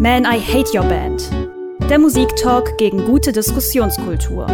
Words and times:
Man, 0.00 0.24
I 0.24 0.38
Hate 0.38 0.72
Your 0.72 0.84
Band. 0.84 1.28
Der 1.90 1.98
Musiktalk 1.98 2.78
gegen 2.78 3.04
gute 3.04 3.32
Diskussionskultur. 3.32 4.46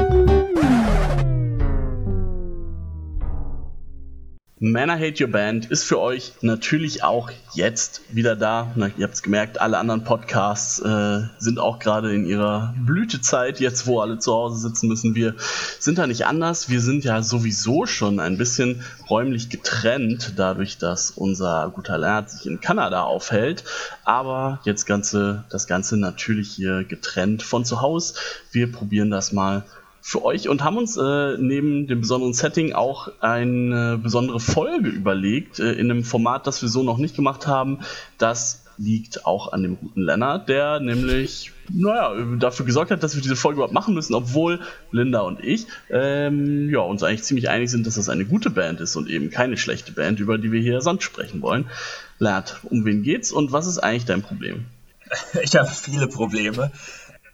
Man, 4.67 4.91
Hate 4.91 5.23
Your 5.23 5.31
Band 5.31 5.71
ist 5.71 5.84
für 5.84 6.00
euch 6.00 6.33
natürlich 6.41 7.05
auch 7.05 7.31
jetzt 7.53 8.00
wieder 8.09 8.34
da. 8.34 8.73
Na, 8.77 8.89
ihr 8.96 9.05
habt 9.05 9.12
es 9.12 9.23
gemerkt, 9.23 9.61
alle 9.61 9.77
anderen 9.77 10.05
Podcasts 10.05 10.80
äh, 10.80 11.20
sind 11.37 11.59
auch 11.59 11.79
gerade 11.79 12.14
in 12.14 12.25
ihrer 12.25 12.73
Blütezeit, 12.79 13.61
jetzt 13.61 13.87
wo 13.87 14.00
alle 14.00 14.20
zu 14.20 14.32
Hause 14.32 14.66
sitzen 14.66 14.88
müssen. 14.88 15.14
Wir 15.14 15.34
sind 15.79 15.98
da 15.98 16.06
nicht 16.06 16.24
anders. 16.24 16.70
Wir 16.70 16.80
sind 16.80 17.05
ja 17.05 17.20
sowieso 17.20 17.84
schon 17.84 18.20
ein 18.20 18.38
bisschen 18.38 18.82
räumlich 19.11 19.50
getrennt, 19.50 20.32
dadurch, 20.37 20.78
dass 20.78 21.10
unser 21.10 21.70
guter 21.74 21.98
Lernert 21.98 22.30
sich 22.30 22.46
in 22.46 22.62
Kanada 22.62 23.02
aufhält. 23.02 23.65
Aber 24.06 24.60
jetzt 24.65 24.87
ganze, 24.87 25.45
das 25.51 25.66
Ganze 25.66 25.98
natürlich 25.98 26.51
hier 26.51 26.84
getrennt 26.84 27.42
von 27.42 27.66
zu 27.66 27.83
Hause. 27.83 28.15
Wir 28.51 28.73
probieren 28.73 29.10
das 29.10 29.30
mal 29.30 29.65
für 30.06 30.22
euch 30.22 30.50
und 30.50 30.62
haben 30.62 30.76
uns 30.76 30.98
äh, 30.98 31.38
neben 31.38 31.86
dem 31.86 32.02
besonderen 32.02 32.34
Setting 32.34 32.74
auch 32.74 33.08
eine 33.20 33.96
besondere 33.96 34.38
Folge 34.38 34.90
überlegt, 34.90 35.60
äh, 35.60 35.72
in 35.72 35.90
einem 35.90 36.04
Format, 36.04 36.46
das 36.46 36.60
wir 36.60 36.68
so 36.68 36.82
noch 36.82 36.98
nicht 36.98 37.16
gemacht 37.16 37.46
haben. 37.46 37.78
Das 38.18 38.66
liegt 38.77 39.24
auch 39.24 39.54
an 39.54 39.62
dem 39.62 39.78
guten 39.78 40.02
Lennart, 40.02 40.50
der 40.50 40.78
nämlich, 40.78 41.52
naja, 41.72 42.12
dafür 42.38 42.66
gesorgt 42.66 42.90
hat, 42.90 43.02
dass 43.02 43.14
wir 43.14 43.22
diese 43.22 43.34
Folge 43.34 43.56
überhaupt 43.56 43.72
machen 43.72 43.94
müssen, 43.94 44.12
obwohl 44.12 44.60
Linda 44.92 45.22
und 45.22 45.42
ich 45.42 45.68
ähm, 45.88 46.68
ja, 46.68 46.80
uns 46.80 47.02
eigentlich 47.02 47.22
ziemlich 47.22 47.48
einig 47.48 47.70
sind, 47.70 47.86
dass 47.86 47.94
das 47.94 48.10
eine 48.10 48.27
gute 48.27 48.50
Band 48.50 48.82
ist 48.82 48.96
und 48.96 49.08
eben 49.08 49.30
keine 49.30 49.56
schlechte 49.56 49.92
Band, 49.92 50.20
über 50.20 50.36
die 50.36 50.52
wir 50.52 50.60
hier 50.60 50.82
sonst 50.82 51.05
sprechen 51.05 51.41
wollen. 51.41 51.70
Lennart, 52.18 52.60
um 52.64 52.84
wen 52.84 53.05
geht's 53.05 53.32
und 53.32 53.52
was 53.52 53.66
ist 53.66 53.78
eigentlich 53.78 54.05
dein 54.05 54.20
Problem? 54.20 54.66
Ich 55.42 55.56
habe 55.56 55.70
viele 55.70 56.08
Probleme. 56.08 56.72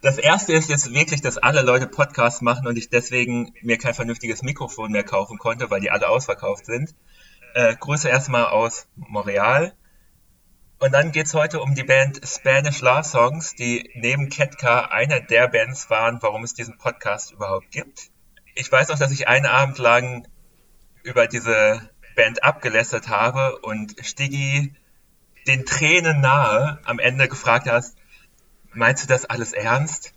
Das 0.01 0.17
erste 0.17 0.53
ist 0.53 0.67
jetzt 0.67 0.93
wirklich, 0.93 1.21
dass 1.21 1.37
alle 1.37 1.61
Leute 1.61 1.85
Podcasts 1.85 2.41
machen 2.41 2.65
und 2.65 2.75
ich 2.75 2.89
deswegen 2.89 3.53
mir 3.61 3.77
kein 3.77 3.93
vernünftiges 3.93 4.41
Mikrofon 4.41 4.91
mehr 4.91 5.03
kaufen 5.03 5.37
konnte, 5.37 5.69
weil 5.69 5.79
die 5.79 5.91
alle 5.91 6.09
ausverkauft 6.09 6.65
sind. 6.65 6.95
Äh, 7.53 7.75
Grüße 7.75 8.09
erstmal 8.09 8.45
aus 8.45 8.87
Montreal. 8.95 9.73
Und 10.79 10.93
dann 10.93 11.11
geht's 11.11 11.35
heute 11.35 11.61
um 11.61 11.75
die 11.75 11.83
Band 11.83 12.19
Spanish 12.25 12.81
Love 12.81 13.03
Songs, 13.03 13.53
die 13.53 13.91
neben 13.93 14.29
Ketka 14.29 14.85
einer 14.85 15.19
der 15.19 15.47
Bands 15.47 15.91
waren, 15.91 16.17
warum 16.21 16.43
es 16.43 16.55
diesen 16.55 16.79
Podcast 16.79 17.31
überhaupt 17.31 17.69
gibt. 17.69 18.09
Ich 18.55 18.71
weiß 18.71 18.89
auch, 18.89 18.97
dass 18.97 19.11
ich 19.11 19.27
einen 19.27 19.45
Abend 19.45 19.77
lang 19.77 20.27
über 21.03 21.27
diese 21.27 21.91
Band 22.15 22.43
abgelästert 22.43 23.07
habe 23.07 23.59
und 23.59 23.95
Stiggy 24.01 24.73
den 25.45 25.67
Tränen 25.67 26.21
nahe 26.21 26.79
am 26.85 26.97
Ende 26.97 27.27
gefragt 27.27 27.67
hast, 27.69 28.00
meinst 28.73 29.03
du 29.03 29.07
das 29.07 29.25
alles 29.25 29.53
ernst? 29.53 30.13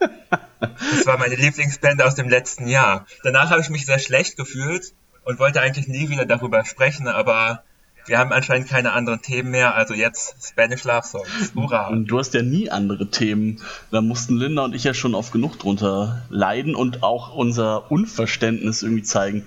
Das 0.60 1.06
war 1.06 1.19
meine 1.19 1.34
Lieblingsband 1.34 2.02
aus 2.02 2.14
dem 2.14 2.28
letzten 2.28 2.69
Jahr. 2.69 3.06
Danach 3.22 3.50
habe 3.50 3.61
ich 3.61 3.70
mich 3.70 3.86
sehr 3.86 3.98
schlecht 3.98 4.36
gefühlt 4.36 4.94
und 5.24 5.38
wollte 5.38 5.61
eigentlich 5.61 5.88
nie 5.88 6.08
wieder 6.08 6.27
darüber 6.27 6.64
sprechen, 6.64 7.08
aber 7.08 7.64
wir 8.06 8.19
haben 8.19 8.33
anscheinend 8.33 8.69
keine 8.69 8.92
anderen 8.92 9.22
Themen 9.22 9.50
mehr, 9.50 9.74
also 9.74 9.94
jetzt 9.94 10.46
Spanish 10.46 10.84
Love 10.84 11.06
Songs. 11.06 11.52
Hurra! 11.55 11.88
Und 11.88 12.06
du 12.06 12.19
hast 12.19 12.34
ja 12.34 12.42
nie 12.42 12.70
andere 12.70 13.11
Themen. 13.11 13.62
Da 13.91 14.02
mussten 14.02 14.36
Linda 14.36 14.64
und 14.64 14.74
ich 14.74 14.84
ja 14.84 14.92
schon 14.92 15.14
oft 15.14 15.33
genug 15.33 15.58
drunter 15.58 16.22
leiden 16.28 16.74
und 16.74 17.02
auch 17.02 17.34
unser 17.34 17.91
Unverständnis 17.91 18.83
irgendwie 18.83 19.05
zeigen. 19.05 19.46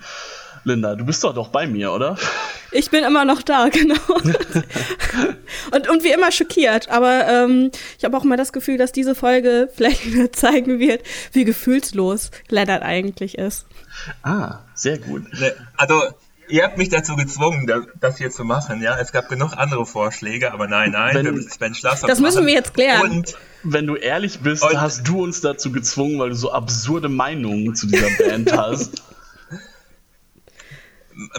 Linda, 0.68 0.96
du 0.96 1.06
bist 1.06 1.23
doch 1.23 1.34
doch 1.34 1.48
bei 1.48 1.66
mir, 1.66 1.94
oder? 1.94 2.18
Ich 2.72 2.92
bin 2.92 3.04
immer 3.06 3.23
noch 3.23 3.42
da, 3.42 3.70
genau. 3.72 3.96
und, 5.72 5.90
und 5.90 6.04
wie 6.04 6.12
immer 6.12 6.32
schockiert. 6.32 6.90
Aber 6.90 7.26
ähm, 7.28 7.72
ich 7.98 8.04
habe 8.04 8.16
auch 8.18 8.26
immer 8.26 8.38
das 8.38 8.52
Gefühl, 8.52 8.78
dass 8.78 8.92
diese 8.92 9.16
Folge 9.16 9.70
vielleicht 9.76 10.06
wieder 10.06 10.32
zeigen 10.32 10.80
wird, 10.80 11.04
wie 11.32 11.45
gefühlslos 11.45 12.32
Leonard 12.50 12.84
eigentlich 12.84 13.38
ist. 13.38 13.66
Ah, 14.23 14.60
sehr 14.76 14.98
gut. 14.98 15.23
Ne, 15.40 15.54
also, 15.77 16.04
ihr 16.50 16.64
habt 16.66 16.77
mich 16.77 16.89
dazu 16.89 17.16
gezwungen, 17.16 17.72
das 18.00 18.17
hier 18.17 18.30
zu 18.30 18.44
machen, 18.44 18.82
ja. 18.82 19.00
Es 19.00 19.14
gab 19.14 19.30
genug 19.30 19.54
andere 19.58 19.86
Vorschläge, 19.86 20.52
aber 20.52 20.67
nein, 20.67 20.92
nein, 20.92 21.16
wenn, 21.16 21.26
wir 21.26 21.32
müssen 21.32 21.50
Sven 21.50 21.76
Das 21.82 22.20
müssen 22.20 22.45
wir 22.45 22.54
jetzt 22.54 22.73
klären. 22.73 23.10
Und 23.10 23.38
wenn 23.64 23.88
du 23.88 23.95
ehrlich 23.95 24.39
bist, 24.39 24.64
hast 24.64 25.08
du 25.08 25.23
uns 25.23 25.39
dazu 25.39 25.72
gezwungen, 25.72 26.20
weil 26.20 26.30
du 26.30 26.36
so 26.36 26.52
absurde 26.52 27.08
Meinungen 27.08 27.73
zu 27.73 27.88
dieser 27.88 28.10
Band 28.17 28.52
hast 28.52 29.02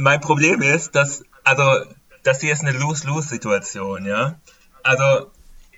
mein 0.00 0.20
Problem 0.20 0.62
ist, 0.62 0.94
dass, 0.94 1.24
also, 1.44 1.84
das 2.22 2.40
hier 2.40 2.52
ist 2.52 2.62
eine 2.62 2.76
Lose-Lose-Situation, 2.76 4.06
ja. 4.06 4.38
Also, 4.82 5.30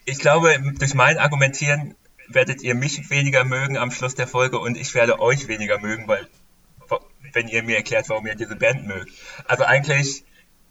ich 0.05 0.19
glaube, 0.19 0.57
durch 0.79 0.95
mein 0.95 1.19
Argumentieren 1.19 1.95
werdet 2.29 2.63
ihr 2.63 2.75
mich 2.75 3.11
weniger 3.11 3.45
mögen 3.45 3.77
am 3.77 3.91
Schluss 3.91 4.15
der 4.15 4.27
Folge 4.27 4.59
und 4.59 4.77
ich 4.77 4.95
werde 4.95 5.21
euch 5.21 5.49
weniger 5.49 5.79
mögen, 5.79 6.09
weil, 6.09 6.27
wenn 7.33 7.49
ihr 7.49 7.63
mir 7.63 7.77
erklärt, 7.77 8.09
warum 8.09 8.27
ihr 8.27 8.35
diese 8.35 8.57
Band 8.57 8.87
mögt. 8.87 9.13
Also 9.47 9.65
eigentlich, 9.65 10.25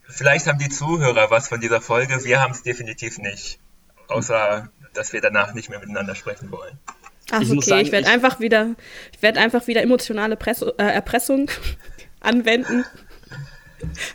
vielleicht 0.07 0.47
haben 0.47 0.59
die 0.59 0.69
Zuhörer 0.69 1.29
was 1.31 1.47
von 1.47 1.61
dieser 1.61 1.81
Folge, 1.81 2.23
wir 2.23 2.41
haben 2.41 2.51
es 2.51 2.63
definitiv 2.63 3.17
nicht. 3.17 3.59
Außer, 4.07 4.69
dass 4.93 5.13
wir 5.13 5.21
danach 5.21 5.53
nicht 5.53 5.69
mehr 5.69 5.79
miteinander 5.79 6.15
sprechen 6.15 6.51
wollen. 6.51 6.79
Ach, 7.31 7.41
ich 7.41 7.51
okay, 7.51 7.61
sagen, 7.61 7.81
ich 7.81 7.91
werde 7.91 8.07
einfach 8.07 8.39
wieder, 8.39 8.75
ich 9.13 9.21
werde 9.21 9.39
einfach 9.39 9.67
wieder 9.67 9.83
emotionale 9.83 10.35
Press 10.35 10.61
äh, 10.61 10.73
Erpressung 10.77 11.51
anwenden. 12.19 12.85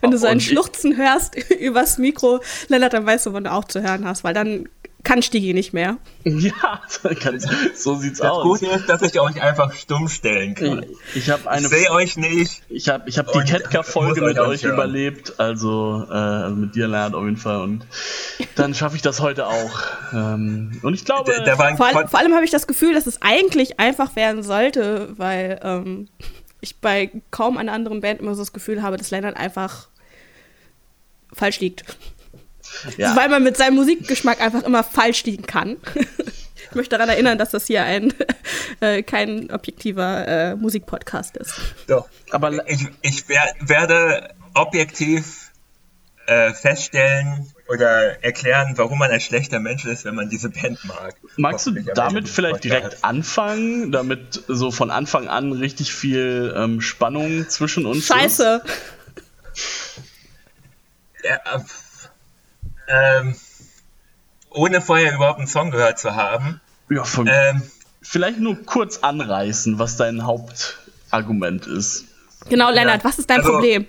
Wenn 0.00 0.10
du 0.10 0.18
so 0.18 0.26
ein 0.26 0.40
Schluchzen 0.40 0.96
hörst 0.96 1.36
übers 1.60 1.98
Mikro, 1.98 2.40
Lennart, 2.68 2.92
dann 2.92 3.06
weißt 3.06 3.26
du, 3.26 3.32
wann 3.32 3.44
du 3.44 3.52
auch 3.52 3.64
zu 3.64 3.82
hören 3.82 4.04
hast, 4.04 4.24
weil 4.24 4.34
dann 4.34 4.68
kann 5.04 5.22
Stigi 5.22 5.52
nicht 5.54 5.72
mehr. 5.72 5.98
Ja, 6.24 6.80
so 7.74 7.96
sieht's 7.96 8.18
das 8.18 8.30
aus. 8.30 8.60
Das 8.60 8.60
Gute 8.60 8.66
ist, 8.74 8.88
dass 8.88 9.02
ich 9.02 9.20
euch 9.20 9.40
einfach 9.40 9.74
stumm 9.74 10.08
stellen 10.08 10.54
kann. 10.54 10.86
Ich, 11.14 11.30
eine. 11.30 11.66
Ich 11.66 11.68
sehe 11.68 11.90
euch 11.90 12.16
nicht. 12.16 12.62
Ich 12.70 12.88
habe 12.88 13.08
ich 13.08 13.18
hab 13.18 13.30
die 13.30 13.40
Ketka-Folge 13.40 14.22
mit 14.22 14.38
euch 14.38 14.64
hören. 14.64 14.74
überlebt, 14.74 15.38
also, 15.38 16.06
äh, 16.08 16.14
also 16.14 16.56
mit 16.56 16.74
dir 16.74 16.88
lernt 16.88 17.14
auf 17.14 17.24
jeden 17.24 17.36
Fall. 17.36 17.60
Und 17.60 17.86
dann 18.56 18.72
schaffe 18.72 18.96
ich 18.96 19.02
das 19.02 19.20
heute 19.20 19.46
auch. 19.46 19.82
Ähm, 20.12 20.80
und 20.82 20.94
ich 20.94 21.04
glaube. 21.04 21.30
Da, 21.36 21.44
da 21.44 21.76
vor, 21.76 21.86
allem, 21.86 22.08
vor 22.08 22.18
allem 22.18 22.32
habe 22.32 22.46
ich 22.46 22.50
das 22.50 22.66
Gefühl, 22.66 22.94
dass 22.94 23.06
es 23.06 23.20
eigentlich 23.20 23.78
einfach 23.78 24.16
werden 24.16 24.42
sollte, 24.42 25.10
weil. 25.18 25.60
Ähm, 25.62 26.08
ich 26.64 26.80
bei 26.80 27.10
kaum 27.30 27.56
einer 27.56 27.72
anderen 27.72 28.00
Band 28.00 28.20
immer 28.20 28.34
so 28.34 28.42
das 28.42 28.52
Gefühl 28.52 28.82
habe, 28.82 28.96
dass 28.96 29.10
Leonard 29.10 29.36
einfach 29.36 29.88
falsch 31.32 31.60
liegt. 31.60 31.84
Ja. 32.96 33.14
Weil 33.14 33.28
man 33.28 33.44
mit 33.44 33.56
seinem 33.56 33.76
Musikgeschmack 33.76 34.40
einfach 34.40 34.64
immer 34.64 34.82
falsch 34.82 35.22
liegen 35.24 35.46
kann. 35.46 35.76
ich 35.94 36.74
möchte 36.74 36.96
daran 36.96 37.08
erinnern, 37.08 37.38
dass 37.38 37.50
das 37.50 37.66
hier 37.66 37.84
ein 37.84 38.12
äh, 38.80 39.02
kein 39.02 39.50
objektiver 39.52 40.26
äh, 40.26 40.56
Musikpodcast 40.56 41.36
ist. 41.36 41.54
Doch, 41.86 42.08
aber 42.30 42.68
ich, 42.68 42.88
ich 43.02 43.28
wer 43.28 43.42
werde 43.60 44.34
objektiv 44.54 45.52
äh, 46.26 46.52
feststellen, 46.52 47.53
oder 47.68 48.22
erklären, 48.22 48.74
warum 48.76 48.98
man 48.98 49.10
ein 49.10 49.20
schlechter 49.20 49.58
Mensch 49.58 49.84
ist, 49.84 50.04
wenn 50.04 50.14
man 50.14 50.28
diese 50.28 50.50
Band 50.50 50.84
mag. 50.84 51.16
Magst 51.36 51.66
du 51.66 51.72
damit 51.94 52.28
vielleicht 52.28 52.64
direkt 52.64 53.04
anfangen, 53.04 53.90
damit 53.90 54.42
so 54.48 54.70
von 54.70 54.90
Anfang 54.90 55.28
an 55.28 55.52
richtig 55.52 55.94
viel 55.94 56.54
ähm, 56.56 56.80
Spannung 56.80 57.48
zwischen 57.48 57.86
uns 57.86 58.06
Scheiße. 58.06 58.62
ist? 58.64 58.74
Ja, 61.24 61.40
ähm, 62.86 63.34
ohne 64.50 64.80
vorher 64.80 65.14
überhaupt 65.14 65.38
einen 65.38 65.48
Song 65.48 65.70
gehört 65.70 65.98
zu 65.98 66.14
haben. 66.14 66.60
Ja, 66.90 67.04
von, 67.04 67.28
ähm, 67.32 67.62
vielleicht 68.02 68.40
nur 68.40 68.62
kurz 68.64 68.98
anreißen, 68.98 69.78
was 69.78 69.96
dein 69.96 70.26
Hauptargument 70.26 71.66
ist. 71.66 72.04
Genau, 72.48 72.70
Lennart, 72.70 73.02
ja, 73.02 73.08
was 73.08 73.18
ist 73.18 73.30
dein 73.30 73.38
also, 73.38 73.52
Problem? 73.52 73.86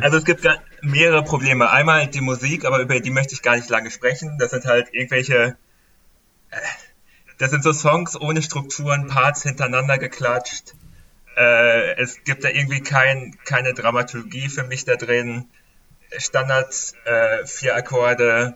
Also 0.00 0.18
es 0.18 0.24
gibt 0.24 0.46
mehrere 0.82 1.24
Probleme. 1.24 1.70
Einmal 1.70 2.06
die 2.06 2.20
Musik, 2.20 2.64
aber 2.64 2.80
über 2.80 3.00
die 3.00 3.10
möchte 3.10 3.34
ich 3.34 3.42
gar 3.42 3.56
nicht 3.56 3.68
lange 3.68 3.90
sprechen. 3.90 4.38
Das 4.38 4.50
sind 4.50 4.64
halt 4.66 4.88
irgendwelche, 4.92 5.56
äh, 6.50 6.56
das 7.38 7.50
sind 7.50 7.64
so 7.64 7.72
Songs 7.72 8.20
ohne 8.20 8.42
Strukturen, 8.42 9.08
Parts 9.08 9.42
hintereinander 9.42 9.98
geklatscht. 9.98 10.74
Äh, 11.36 12.00
es 12.00 12.22
gibt 12.24 12.44
da 12.44 12.48
irgendwie 12.48 12.80
kein, 12.80 13.36
keine 13.44 13.74
Dramaturgie 13.74 14.48
für 14.48 14.64
mich 14.64 14.84
da 14.84 14.96
drin. 14.96 15.48
Standards, 16.16 16.94
äh, 17.04 17.44
vier 17.46 17.74
Akkorde. 17.74 18.54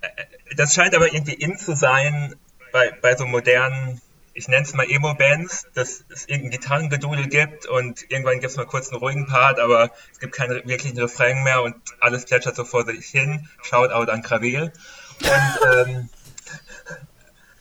Äh, 0.00 0.08
das 0.56 0.74
scheint 0.74 0.94
aber 0.94 1.12
irgendwie 1.12 1.34
in 1.34 1.58
zu 1.58 1.76
sein 1.76 2.36
bei, 2.72 2.90
bei 3.02 3.16
so 3.16 3.26
modernen 3.26 4.00
ich 4.36 4.48
nenne 4.48 4.64
es 4.64 4.74
mal 4.74 4.86
Emo-Bands, 4.88 5.66
dass 5.74 6.04
es 6.10 6.28
irgendein 6.28 6.50
Gitarrengedudel 6.60 7.26
gibt 7.28 7.66
und 7.66 8.02
irgendwann 8.10 8.34
gibt 8.34 8.50
es 8.50 8.56
mal 8.56 8.66
kurz 8.66 8.90
einen 8.90 8.98
ruhigen 8.98 9.26
Part, 9.26 9.58
aber 9.58 9.90
es 10.12 10.20
gibt 10.20 10.34
keinen 10.34 10.68
wirklichen 10.68 10.98
Refrain 10.98 11.42
mehr 11.42 11.62
und 11.62 11.74
alles 12.00 12.26
plätschert 12.26 12.54
so 12.54 12.64
vor 12.64 12.84
sich 12.84 13.06
hin. 13.06 13.48
Shoutout 13.62 14.10
an 14.10 14.22
Kravel. 14.22 14.72
Und, 15.22 15.74
ähm, 15.74 16.10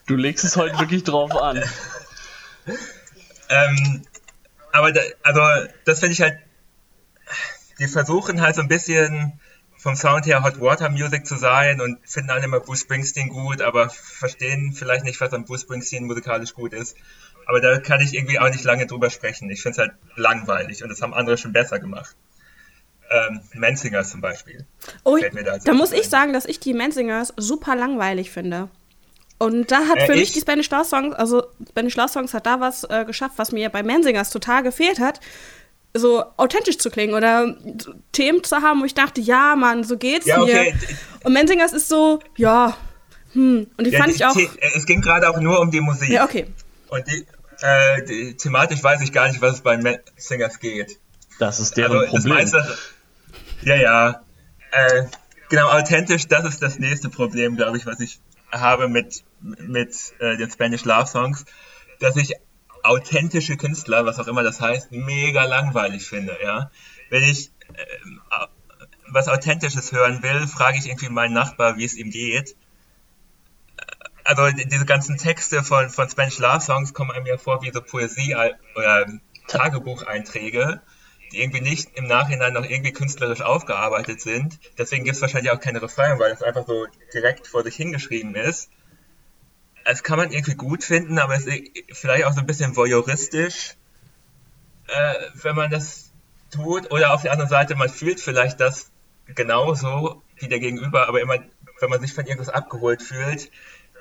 du 0.05 0.15
legst 0.15 0.43
es 0.43 0.57
heute 0.57 0.77
wirklich 0.77 1.05
drauf 1.05 1.31
an. 1.31 1.63
ähm, 3.49 4.05
aber 4.73 4.91
da, 4.91 5.01
also 5.23 5.41
das 5.85 6.01
finde 6.01 6.13
ich 6.13 6.21
halt, 6.21 6.37
die 7.79 7.87
versuchen 7.87 8.41
halt 8.41 8.55
so 8.55 8.61
ein 8.61 8.67
bisschen 8.67 9.39
vom 9.85 9.95
Sound 9.95 10.25
her 10.25 10.41
Hot 10.41 10.59
Water 10.59 10.89
Music 10.89 11.27
zu 11.27 11.35
sein 11.35 11.79
und 11.79 11.99
finden 12.09 12.31
alle 12.31 12.45
immer 12.45 12.59
Bruce 12.59 12.81
Springsteen 12.81 13.29
gut, 13.29 13.61
aber 13.61 13.91
verstehen 13.91 14.73
vielleicht 14.73 15.05
nicht, 15.05 15.21
was 15.21 15.31
an 15.31 15.45
Bruce 15.45 15.61
Springsteen 15.61 16.05
musikalisch 16.05 16.55
gut 16.55 16.73
ist. 16.73 16.97
Aber 17.45 17.61
da 17.61 17.77
kann 17.77 18.01
ich 18.01 18.15
irgendwie 18.15 18.39
auch 18.39 18.49
nicht 18.49 18.63
lange 18.63 18.87
drüber 18.87 19.11
sprechen. 19.11 19.47
Ich 19.51 19.61
finde 19.61 19.73
es 19.73 19.77
halt 19.77 19.91
langweilig 20.15 20.81
und 20.81 20.89
das 20.89 21.03
haben 21.03 21.13
andere 21.13 21.37
schon 21.37 21.53
besser 21.53 21.77
gemacht. 21.77 22.15
Ähm, 23.11 23.41
Menzingers 23.53 24.09
zum 24.09 24.21
Beispiel. 24.21 24.65
Oh, 25.03 25.19
da, 25.19 25.59
da 25.63 25.73
muss 25.73 25.91
ich 25.91 26.09
sagen, 26.09 26.33
dass 26.33 26.45
ich 26.45 26.59
die 26.59 26.73
Menzingers 26.73 27.31
super 27.37 27.75
langweilig 27.75 28.31
finde. 28.31 28.69
Und 29.37 29.69
da 29.69 29.81
hat 29.87 29.97
äh, 29.97 30.05
für 30.07 30.13
ich? 30.13 30.19
mich 30.19 30.31
die 30.33 30.39
Spanish 30.39 30.71
Love 30.71 30.85
Songs, 30.85 31.15
also 31.15 31.43
Spanish 31.69 31.95
Love 31.95 32.09
Songs 32.09 32.33
hat 32.33 32.47
da 32.47 32.59
was 32.59 32.85
äh, 32.85 33.05
geschafft, 33.05 33.35
was 33.37 33.51
mir 33.51 33.69
bei 33.69 33.83
Menzingers 33.83 34.31
total 34.31 34.63
gefehlt 34.63 34.97
hat, 34.97 35.19
so 35.95 36.23
authentisch 36.37 36.77
zu 36.77 36.89
klingen 36.89 37.13
oder 37.13 37.55
Themen 38.11 38.43
zu 38.43 38.57
haben, 38.57 38.81
wo 38.81 38.85
ich 38.85 38.93
dachte, 38.93 39.21
ja, 39.21 39.55
Mann, 39.55 39.83
so 39.83 39.97
geht's 39.97 40.25
ja, 40.25 40.41
okay. 40.41 40.73
mir. 40.73 40.97
Und 41.23 41.33
Menzingers 41.33 41.73
ist 41.73 41.87
so, 41.87 42.19
ja, 42.37 42.75
hm. 43.35 43.67
Und 43.77 43.85
die 43.85 43.91
ja, 43.91 43.99
fand 43.99 44.11
die, 44.11 44.15
ich 44.15 44.25
auch. 44.25 44.35
Es 44.75 44.85
ging 44.85 45.01
gerade 45.01 45.29
auch 45.29 45.39
nur 45.39 45.59
um 45.59 45.69
die 45.69 45.81
Musik. 45.81 46.09
Ja, 46.09 46.23
okay. 46.23 46.47
Und 46.87 47.05
die, 47.07 47.25
äh, 47.61 48.03
die, 48.05 48.37
thematisch 48.37 48.81
weiß 48.81 49.01
ich 49.01 49.11
gar 49.11 49.27
nicht, 49.27 49.41
was 49.41 49.55
es 49.55 49.61
bei 49.61 49.77
Menzingers 49.77 50.59
geht. 50.59 50.97
Das 51.39 51.59
ist 51.59 51.75
deren 51.75 51.97
also, 51.97 52.11
Problem. 52.11 52.33
Meiste, 52.33 52.77
ja, 53.63 53.75
ja. 53.75 54.21
Äh, 54.71 55.03
genau, 55.49 55.69
authentisch, 55.69 56.27
das 56.27 56.45
ist 56.45 56.61
das 56.61 56.79
nächste 56.79 57.09
Problem, 57.09 57.57
glaube 57.57 57.77
ich, 57.77 57.85
was 57.85 57.99
ich 57.99 58.19
habe 58.51 58.87
mit, 58.87 59.23
mit 59.41 59.95
äh, 60.19 60.37
den 60.37 60.49
Spanish 60.49 60.85
Love 60.85 61.07
Songs, 61.07 61.45
dass 61.99 62.15
ich 62.15 62.33
authentische 62.85 63.57
Künstler, 63.57 64.05
was 64.05 64.19
auch 64.19 64.27
immer 64.27 64.43
das 64.43 64.61
heißt, 64.61 64.91
mega 64.91 65.45
langweilig 65.45 66.05
finde, 66.07 66.37
ja. 66.43 66.71
Wenn 67.09 67.23
ich 67.23 67.51
äh, 67.73 68.45
was 69.07 69.27
Authentisches 69.27 69.91
hören 69.91 70.23
will, 70.23 70.47
frage 70.47 70.77
ich 70.77 70.87
irgendwie 70.87 71.09
meinen 71.09 71.33
Nachbar, 71.33 71.77
wie 71.77 71.85
es 71.85 71.95
ihm 71.95 72.09
geht. 72.09 72.55
Also 74.23 74.49
diese 74.49 74.85
ganzen 74.85 75.17
Texte 75.17 75.63
von, 75.63 75.89
von 75.89 76.09
Spanish 76.09 76.39
Love 76.39 76.61
Songs 76.61 76.93
kommen 76.93 77.11
einem 77.11 77.27
ja 77.27 77.37
vor 77.37 77.61
wie 77.61 77.71
so 77.71 77.81
Poesie- 77.81 78.35
oder 78.75 79.05
Tagebucheinträge 79.47 80.81
die 81.31 81.41
irgendwie 81.41 81.61
nicht 81.61 81.97
im 81.97 82.07
Nachhinein 82.07 82.53
noch 82.53 82.63
irgendwie 82.63 82.91
künstlerisch 82.91 83.41
aufgearbeitet 83.41 84.21
sind. 84.21 84.59
Deswegen 84.77 85.03
gibt 85.03 85.15
es 85.15 85.21
wahrscheinlich 85.21 85.51
auch 85.51 85.59
keine 85.59 85.81
Refrain, 85.81 86.19
weil 86.19 86.31
es 86.31 86.41
einfach 86.41 86.65
so 86.65 86.85
direkt 87.13 87.47
vor 87.47 87.63
sich 87.63 87.75
hingeschrieben 87.75 88.35
ist. 88.35 88.69
Es 89.85 90.03
kann 90.03 90.17
man 90.17 90.31
irgendwie 90.31 90.55
gut 90.55 90.83
finden, 90.83 91.19
aber 91.19 91.35
es 91.35 91.45
ist 91.45 91.69
vielleicht 91.91 92.25
auch 92.25 92.33
so 92.33 92.39
ein 92.39 92.47
bisschen 92.47 92.75
voyeuristisch, 92.75 93.75
äh, 94.87 95.13
wenn 95.41 95.55
man 95.55 95.69
das 95.69 96.11
tut. 96.51 96.91
Oder 96.91 97.13
auf 97.13 97.21
der 97.21 97.31
anderen 97.31 97.49
Seite, 97.49 97.75
man 97.75 97.89
fühlt 97.89 98.19
vielleicht 98.19 98.59
das 98.59 98.91
genauso 99.27 100.23
wie 100.37 100.47
der 100.47 100.59
Gegenüber, 100.59 101.07
aber 101.07 101.21
immer, 101.21 101.37
wenn 101.79 101.89
man 101.89 102.01
sich 102.01 102.13
von 102.13 102.25
irgendwas 102.25 102.53
abgeholt 102.53 103.01
fühlt, 103.01 103.51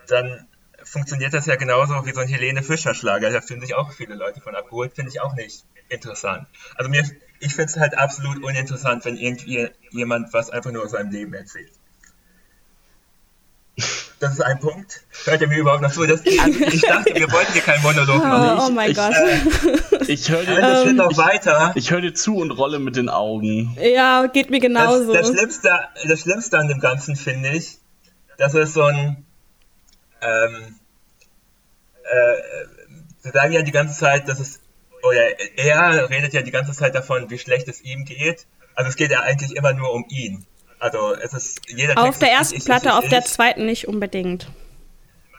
dann 0.09 0.47
funktioniert 0.83 1.33
das 1.35 1.47
ja 1.47 1.57
genauso 1.57 2.07
wie 2.07 2.13
so 2.13 2.21
ein 2.21 2.29
Helene 2.29 2.63
Fischer 2.63 2.95
Schlager. 2.95 3.31
Da 3.31 3.41
fühlen 3.41 3.61
sich 3.61 3.75
auch 3.75 3.93
viele 3.93 4.15
Leute 4.15 4.41
von 4.41 4.55
abgeholt, 4.55 4.95
finde 4.95 5.11
ich 5.11 5.21
auch 5.21 5.35
nicht 5.35 5.65
interessant. 5.89 6.47
Also 6.77 6.91
mir, 6.91 7.05
ich 7.41 7.55
finde 7.55 7.71
es 7.71 7.77
halt 7.77 7.97
absolut 7.97 8.43
uninteressant, 8.43 9.05
wenn 9.05 9.17
irgendwie 9.17 9.69
jemand 9.91 10.33
was 10.33 10.51
einfach 10.51 10.71
nur 10.71 10.85
aus 10.85 10.93
seinem 10.93 11.11
Leben 11.11 11.35
erzählt. 11.35 11.73
Das 14.25 14.33
ist 14.33 14.41
ein 14.41 14.59
Punkt. 14.59 15.03
Hört 15.27 15.43
ihr 15.43 15.49
mir 15.49 15.59
überhaupt 15.59 15.83
noch 15.83 15.93
zu? 15.93 16.07
Das, 16.07 16.21
also 16.21 16.65
ich 16.65 16.81
dachte, 16.81 17.15
wir 17.15 17.31
wollten 17.31 17.53
hier 17.53 17.61
keinen 17.61 17.83
Monolog 17.83 18.23
oh, 18.23 18.27
machen. 18.27 18.59
Oh, 18.59 18.67
oh 18.69 18.71
mein 18.71 18.95
Gott. 18.95 19.13
Äh, 19.13 20.05
ich 20.11 20.31
höre 20.31 20.45
dir, 20.45 20.85
um, 20.89 20.97
noch 20.97 21.15
weiter. 21.19 21.73
Ich 21.75 21.91
höre 21.91 22.01
dir 22.01 22.15
zu 22.15 22.37
und 22.39 22.51
rolle 22.51 22.79
mit 22.79 22.97
den 22.97 23.11
Augen. 23.11 23.77
Ja, 23.79 24.27
geht 24.29 24.49
mir 24.49 24.61
genauso. 24.61 25.13
Das, 25.13 25.27
das, 25.27 25.37
Schlimmste, 25.37 25.79
das 26.09 26.21
Schlimmste 26.21 26.57
an 26.57 26.69
dem 26.69 26.81
Ganzen 26.81 27.17
finde 27.17 27.51
ich, 27.51 27.77
dass 28.39 28.55
es 28.55 28.73
so 28.73 28.85
ein 28.85 29.27
ähm, 30.23 30.77
äh, 32.05 32.67
sie 33.19 33.31
sagen 33.31 33.53
ja 33.53 33.61
die 33.61 33.73
ganze 33.73 33.99
Zeit, 33.99 34.27
dass 34.27 34.41
es 34.41 34.61
oder 35.03 35.21
er 35.59 36.09
redet 36.09 36.33
ja 36.33 36.41
die 36.41 36.51
ganze 36.51 36.73
Zeit 36.73 36.95
davon, 36.95 37.29
wie 37.29 37.39
schlecht 37.39 37.69
es 37.69 37.83
ihm 37.83 38.07
geht. 38.07 38.47
Also 38.75 38.89
es 38.89 38.97
geht 38.97 39.11
ja 39.11 39.21
eigentlich 39.21 39.55
immer 39.55 39.75
nur 39.75 39.93
um 39.93 40.07
ihn. 40.09 40.47
Also 40.85 41.15
es 41.15 41.33
ist 41.33 41.61
jeder 41.67 41.97
Auf 41.97 42.05
Text 42.05 42.21
der 42.21 42.31
ersten 42.31 42.57
ich, 42.57 42.65
Platte, 42.67 42.89
ich, 42.89 42.93
auf 42.93 43.09
der 43.09 43.25
zweiten 43.25 43.65
nicht 43.65 43.89
unbedingt. 43.89 44.49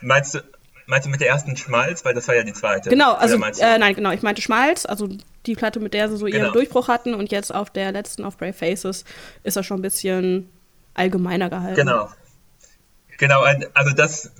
Meinst 0.01 0.33
du, 0.33 0.39
meinst 0.87 1.05
du 1.05 1.11
mit 1.11 1.21
der 1.21 1.27
ersten 1.27 1.55
Schmalz? 1.55 2.03
Weil 2.03 2.15
das 2.15 2.27
war 2.27 2.33
ja 2.33 2.41
die 2.41 2.53
zweite. 2.53 2.89
Genau, 2.89 3.13
also 3.13 3.35
äh, 3.35 3.77
nein, 3.77 3.93
genau, 3.93 4.09
ich 4.09 4.23
meinte 4.23 4.41
Schmalz, 4.41 4.87
also 4.87 5.07
die 5.45 5.53
Platte, 5.53 5.79
mit 5.79 5.93
der 5.93 6.09
sie 6.09 6.17
so 6.17 6.25
ihren 6.25 6.41
genau. 6.41 6.53
Durchbruch 6.53 6.87
hatten 6.87 7.13
und 7.13 7.29
jetzt 7.31 7.53
auf 7.53 7.69
der 7.69 7.91
letzten, 7.91 8.23
auf 8.23 8.37
Brave 8.37 8.53
Faces, 8.53 9.05
ist 9.43 9.55
er 9.55 9.61
schon 9.61 9.77
ein 9.77 9.83
bisschen 9.83 10.49
allgemeiner 10.95 11.51
gehalten. 11.51 11.75
Genau. 11.75 12.09
Genau, 13.19 13.43
also 13.75 13.93
das, 13.95 14.31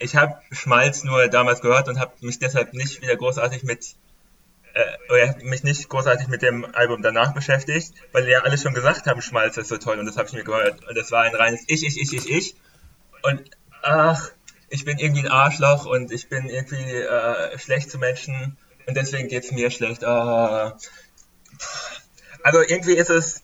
ich 0.00 0.16
habe 0.16 0.34
Schmalz 0.50 1.04
nur 1.04 1.28
damals 1.28 1.60
gehört 1.60 1.88
und 1.88 2.00
habe 2.00 2.14
mich 2.20 2.40
deshalb 2.40 2.74
nicht 2.74 3.00
wieder 3.00 3.14
großartig 3.14 3.62
mit 3.62 3.94
äh, 4.74 5.44
mich 5.44 5.62
nicht 5.62 5.88
großartig 5.88 6.28
mit 6.28 6.42
dem 6.42 6.64
Album 6.74 7.02
danach 7.02 7.34
beschäftigt, 7.34 7.92
weil 8.12 8.28
ja 8.28 8.40
alle 8.40 8.58
schon 8.58 8.74
gesagt 8.74 9.06
haben, 9.06 9.20
Schmalz 9.22 9.56
ist 9.56 9.68
so 9.68 9.78
toll 9.78 9.98
und 9.98 10.06
das 10.06 10.16
habe 10.16 10.28
ich 10.28 10.34
mir 10.34 10.44
gehört. 10.44 10.86
Und 10.88 10.96
das 10.96 11.10
war 11.10 11.22
ein 11.22 11.34
reines 11.34 11.62
Ich, 11.66 11.86
ich, 11.86 12.00
ich, 12.00 12.12
ich, 12.12 12.30
ich. 12.30 12.54
Und 13.22 13.42
ach, 13.82 14.30
ich 14.70 14.84
bin 14.84 14.98
irgendwie 14.98 15.20
ein 15.20 15.30
Arschloch 15.30 15.86
und 15.86 16.10
ich 16.10 16.28
bin 16.28 16.48
irgendwie 16.48 16.76
äh, 16.76 17.58
schlecht 17.58 17.90
zu 17.90 17.98
Menschen 17.98 18.56
und 18.86 18.96
deswegen 18.96 19.28
geht 19.28 19.44
es 19.44 19.52
mir 19.52 19.70
schlecht. 19.70 20.02
Oh. 20.02 20.72
Also 22.42 22.60
irgendwie 22.60 22.94
ist 22.94 23.10
es. 23.10 23.42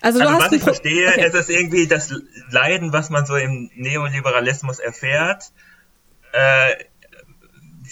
Also, 0.00 0.20
also 0.20 0.38
was 0.38 0.52
ich 0.52 0.62
verstehe, 0.62 1.08
okay. 1.08 1.26
ist 1.26 1.34
es 1.34 1.48
irgendwie 1.48 1.86
das 1.86 2.12
Leiden, 2.50 2.92
was 2.92 3.10
man 3.10 3.26
so 3.26 3.36
im 3.36 3.70
Neoliberalismus 3.74 4.78
erfährt. 4.78 5.50
Äh, 6.32 6.74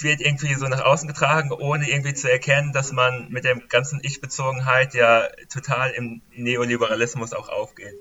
wird 0.03 0.21
irgendwie 0.21 0.55
so 0.55 0.67
nach 0.67 0.81
außen 0.81 1.09
getragen, 1.09 1.53
ohne 1.53 1.89
irgendwie 1.89 2.15
zu 2.15 2.31
erkennen, 2.31 2.73
dass 2.73 2.93
man 2.93 3.29
mit 3.31 3.45
der 3.45 3.57
ganzen 3.57 4.01
Ich-Bezogenheit 4.03 4.95
ja 4.95 5.29
total 5.53 5.91
im 5.91 6.23
Neoliberalismus 6.35 7.33
auch 7.33 7.49
aufgeht. 7.49 7.95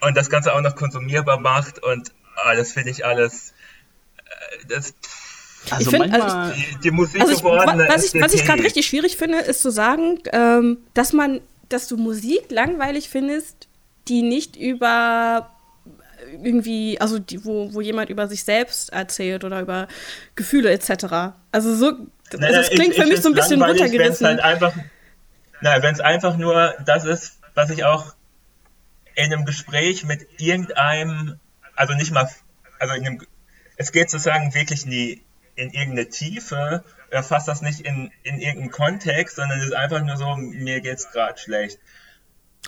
Und 0.00 0.16
das 0.16 0.30
Ganze 0.30 0.54
auch 0.54 0.60
noch 0.60 0.76
konsumierbar 0.76 1.40
macht 1.40 1.82
und 1.82 2.12
ah, 2.36 2.54
das 2.54 2.72
finde 2.72 2.90
ich 2.90 3.04
alles. 3.04 3.54
Äh, 4.18 4.66
das, 4.68 4.94
also 5.70 5.82
ich 5.82 5.88
find, 5.88 6.10
manchmal 6.10 6.20
also 6.20 6.54
die, 6.54 6.80
die, 6.80 6.90
Musik 6.90 7.20
also 7.20 7.32
ich, 7.32 7.38
geworden. 7.38 7.84
Was 7.88 8.04
ich, 8.04 8.20
was 8.20 8.34
ich 8.34 8.44
gerade 8.44 8.62
richtig 8.62 8.86
schwierig 8.86 9.16
finde, 9.16 9.38
ist 9.38 9.62
zu 9.62 9.70
sagen, 9.70 10.20
ähm, 10.32 10.78
dass 10.94 11.12
man, 11.12 11.40
dass 11.68 11.88
du 11.88 11.96
Musik 11.96 12.50
langweilig 12.50 13.08
findest, 13.08 13.68
die 14.08 14.22
nicht 14.22 14.56
über 14.56 15.50
irgendwie, 16.30 17.00
also 17.00 17.18
die, 17.18 17.44
wo, 17.44 17.72
wo 17.72 17.80
jemand 17.80 18.10
über 18.10 18.28
sich 18.28 18.44
selbst 18.44 18.92
erzählt 18.92 19.44
oder 19.44 19.60
über 19.60 19.88
Gefühle 20.34 20.70
etc. 20.70 21.34
Also 21.52 21.74
so, 21.74 21.86
also 22.32 22.38
das 22.38 22.70
klingt 22.70 22.94
ich, 22.94 23.00
für 23.00 23.06
mich 23.06 23.20
so 23.20 23.28
ein 23.28 23.34
bisschen 23.34 23.62
runtergerissen. 23.62 24.26
Halt 24.26 24.40
einfach, 24.40 24.74
nein, 25.60 25.82
wenn 25.82 25.94
es 25.94 26.00
einfach 26.00 26.36
nur 26.36 26.74
das 26.84 27.04
ist, 27.04 27.38
was 27.54 27.70
ich 27.70 27.84
auch 27.84 28.14
in 29.14 29.32
einem 29.32 29.44
Gespräch 29.44 30.04
mit 30.04 30.26
irgendeinem, 30.38 31.38
also 31.74 31.94
nicht 31.94 32.12
mal, 32.12 32.28
also 32.78 32.94
in 32.94 33.06
einem, 33.06 33.20
es 33.76 33.92
geht 33.92 34.10
sozusagen 34.10 34.54
wirklich 34.54 34.86
nie 34.86 35.22
in 35.54 35.70
irgendeine 35.70 36.08
Tiefe, 36.08 36.84
er 37.10 37.22
fasst 37.22 37.48
das 37.48 37.62
nicht 37.62 37.80
in, 37.80 38.10
in 38.22 38.40
irgendeinen 38.40 38.70
Kontext, 38.70 39.36
sondern 39.36 39.58
es 39.58 39.66
ist 39.66 39.74
einfach 39.74 40.02
nur 40.02 40.16
so, 40.16 40.36
mir 40.36 40.80
geht's 40.80 41.10
gerade 41.12 41.38
schlecht. 41.38 41.78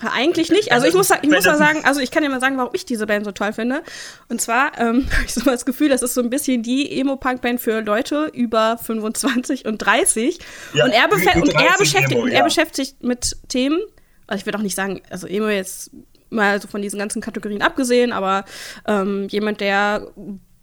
Eigentlich 0.03 0.51
nicht. 0.51 0.73
Also 0.73 0.87
ich 0.87 0.95
muss, 0.95 1.11
ich 1.11 1.29
muss 1.29 1.45
mal 1.45 1.57
sagen, 1.57 1.81
also 1.85 2.01
ich 2.01 2.11
kann 2.11 2.23
dir 2.23 2.29
mal 2.29 2.41
sagen, 2.41 2.57
warum 2.57 2.71
ich 2.75 2.85
diese 2.85 3.07
Band 3.07 3.25
so 3.25 3.33
toll 3.33 3.53
finde. 3.53 3.83
Und 4.29 4.41
zwar 4.41 4.79
ähm, 4.79 5.09
habe 5.13 5.25
ich 5.25 5.35
so 5.35 5.41
mal 5.45 5.53
das 5.53 5.65
Gefühl, 5.65 5.89
das 5.89 6.03
ist 6.03 6.15
so 6.15 6.21
ein 6.21 6.31
bisschen 6.31 6.63
die 6.63 7.01
Emo-Punk-Band 7.01 7.61
für 7.61 7.81
Leute 7.81 8.31
über 8.33 8.79
25 8.79 9.67
und 9.67 9.79
30. 9.79 10.39
Ja, 10.75 10.85
und 10.85 10.93
er, 10.93 11.13
und 11.43 11.55
er 11.55 11.79
beschäftigt, 11.79 12.13
Emo, 12.13 12.27
ja. 12.27 12.35
er 12.35 12.45
beschäftigt 12.45 13.03
mit 13.03 13.37
Themen, 13.49 13.81
also 14.27 14.41
ich 14.41 14.47
würde 14.47 14.59
auch 14.59 14.63
nicht 14.63 14.77
sagen, 14.77 15.03
also 15.11 15.27
Emo 15.27 15.49
jetzt 15.49 15.91
mal 16.31 16.61
so 16.61 16.69
von 16.69 16.83
diesen 16.83 16.99
ganzen 16.99 17.23
Kategorien 17.23 17.63
abgesehen, 17.63 18.13
aber 18.13 18.45
ähm, 18.87 19.29
jemand, 19.31 19.61
der, 19.61 20.09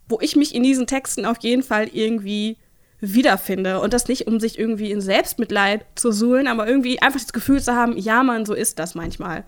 wo 0.08 0.18
ich 0.20 0.36
mich 0.36 0.54
in 0.54 0.62
diesen 0.62 0.86
Texten 0.86 1.26
auf 1.26 1.38
jeden 1.40 1.62
Fall 1.62 1.88
irgendwie 1.92 2.56
wiederfinde. 3.00 3.80
Und 3.80 3.92
das 3.92 4.08
nicht, 4.08 4.26
um 4.26 4.40
sich 4.40 4.58
irgendwie 4.58 4.90
in 4.90 5.00
Selbstmitleid 5.00 5.84
zu 5.94 6.12
suhlen, 6.12 6.46
aber 6.46 6.66
irgendwie 6.66 7.00
einfach 7.02 7.20
das 7.20 7.32
Gefühl 7.32 7.62
zu 7.62 7.74
haben, 7.74 7.96
ja, 7.96 8.22
man, 8.22 8.46
so 8.46 8.54
ist 8.54 8.78
das 8.78 8.94
manchmal. 8.94 9.44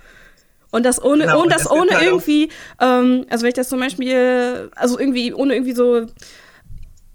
Und 0.70 0.84
das 0.84 1.02
ohne, 1.02 1.24
genau, 1.24 1.42
und 1.42 1.50
das 1.50 1.70
ohne 1.70 1.92
halt 1.92 2.04
irgendwie, 2.04 2.50
ähm, 2.80 3.24
also 3.30 3.42
wenn 3.42 3.48
ich 3.48 3.54
das 3.54 3.70
zum 3.70 3.80
Beispiel, 3.80 4.70
also 4.76 4.98
irgendwie, 4.98 5.32
ohne 5.32 5.54
irgendwie 5.54 5.74
so 5.74 6.06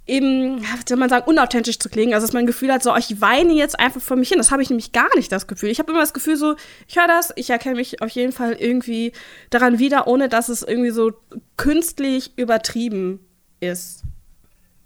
eben, 0.06 0.62
wie 0.62 0.88
soll 0.88 0.98
man 0.98 1.10
sagen, 1.10 1.28
unauthentisch 1.28 1.80
zu 1.80 1.90
klingen. 1.90 2.14
Also, 2.14 2.28
dass 2.28 2.34
man 2.34 2.44
ein 2.44 2.48
Gefühl 2.48 2.72
hat, 2.74 2.84
so, 2.84 2.96
ich 2.96 3.22
weine 3.22 3.54
jetzt 3.54 3.80
einfach 3.80 4.02
vor 4.02 4.18
mich 4.18 4.30
hin. 4.30 4.38
Das 4.38 4.52
habe 4.52 4.62
ich 4.62 4.70
nämlich 4.70 4.92
gar 4.92 5.16
nicht 5.16 5.32
das 5.32 5.48
Gefühl. 5.48 5.70
Ich 5.70 5.80
habe 5.80 5.92
immer 5.92 6.02
das 6.02 6.14
Gefühl, 6.14 6.36
so, 6.36 6.56
ich 6.88 6.98
höre 6.98 7.08
das, 7.08 7.32
ich 7.36 7.50
erkenne 7.50 7.76
mich 7.76 8.02
auf 8.02 8.10
jeden 8.10 8.34
Fall 8.34 8.54
irgendwie 8.54 9.14
daran 9.50 9.80
wieder, 9.80 10.08
ohne 10.08 10.30
dass 10.30 10.50
es 10.50 10.62
irgendwie 10.62 10.90
so 10.90 11.14
künstlich 11.56 12.38
übertrieben 12.38 13.20
ist. 13.60 14.03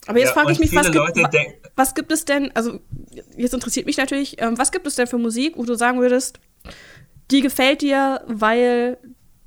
Aber 0.07 0.19
jetzt 0.19 0.29
ja, 0.29 0.33
frage 0.33 0.51
ich 0.51 0.59
mich, 0.59 0.73
was 0.73 0.91
gibt, 0.91 1.03
was 1.75 1.95
gibt, 1.95 2.11
es 2.11 2.25
denn, 2.25 2.51
also 2.55 2.79
jetzt 3.35 3.53
interessiert 3.53 3.85
mich 3.85 3.97
natürlich, 3.97 4.41
ähm, 4.41 4.57
was 4.57 4.71
gibt 4.71 4.87
es 4.87 4.95
denn 4.95 5.07
für 5.07 5.17
Musik, 5.17 5.57
wo 5.57 5.63
du 5.63 5.75
sagen 5.75 5.99
würdest, 5.99 6.39
die 7.29 7.41
gefällt 7.41 7.81
dir, 7.81 8.21
weil 8.27 8.97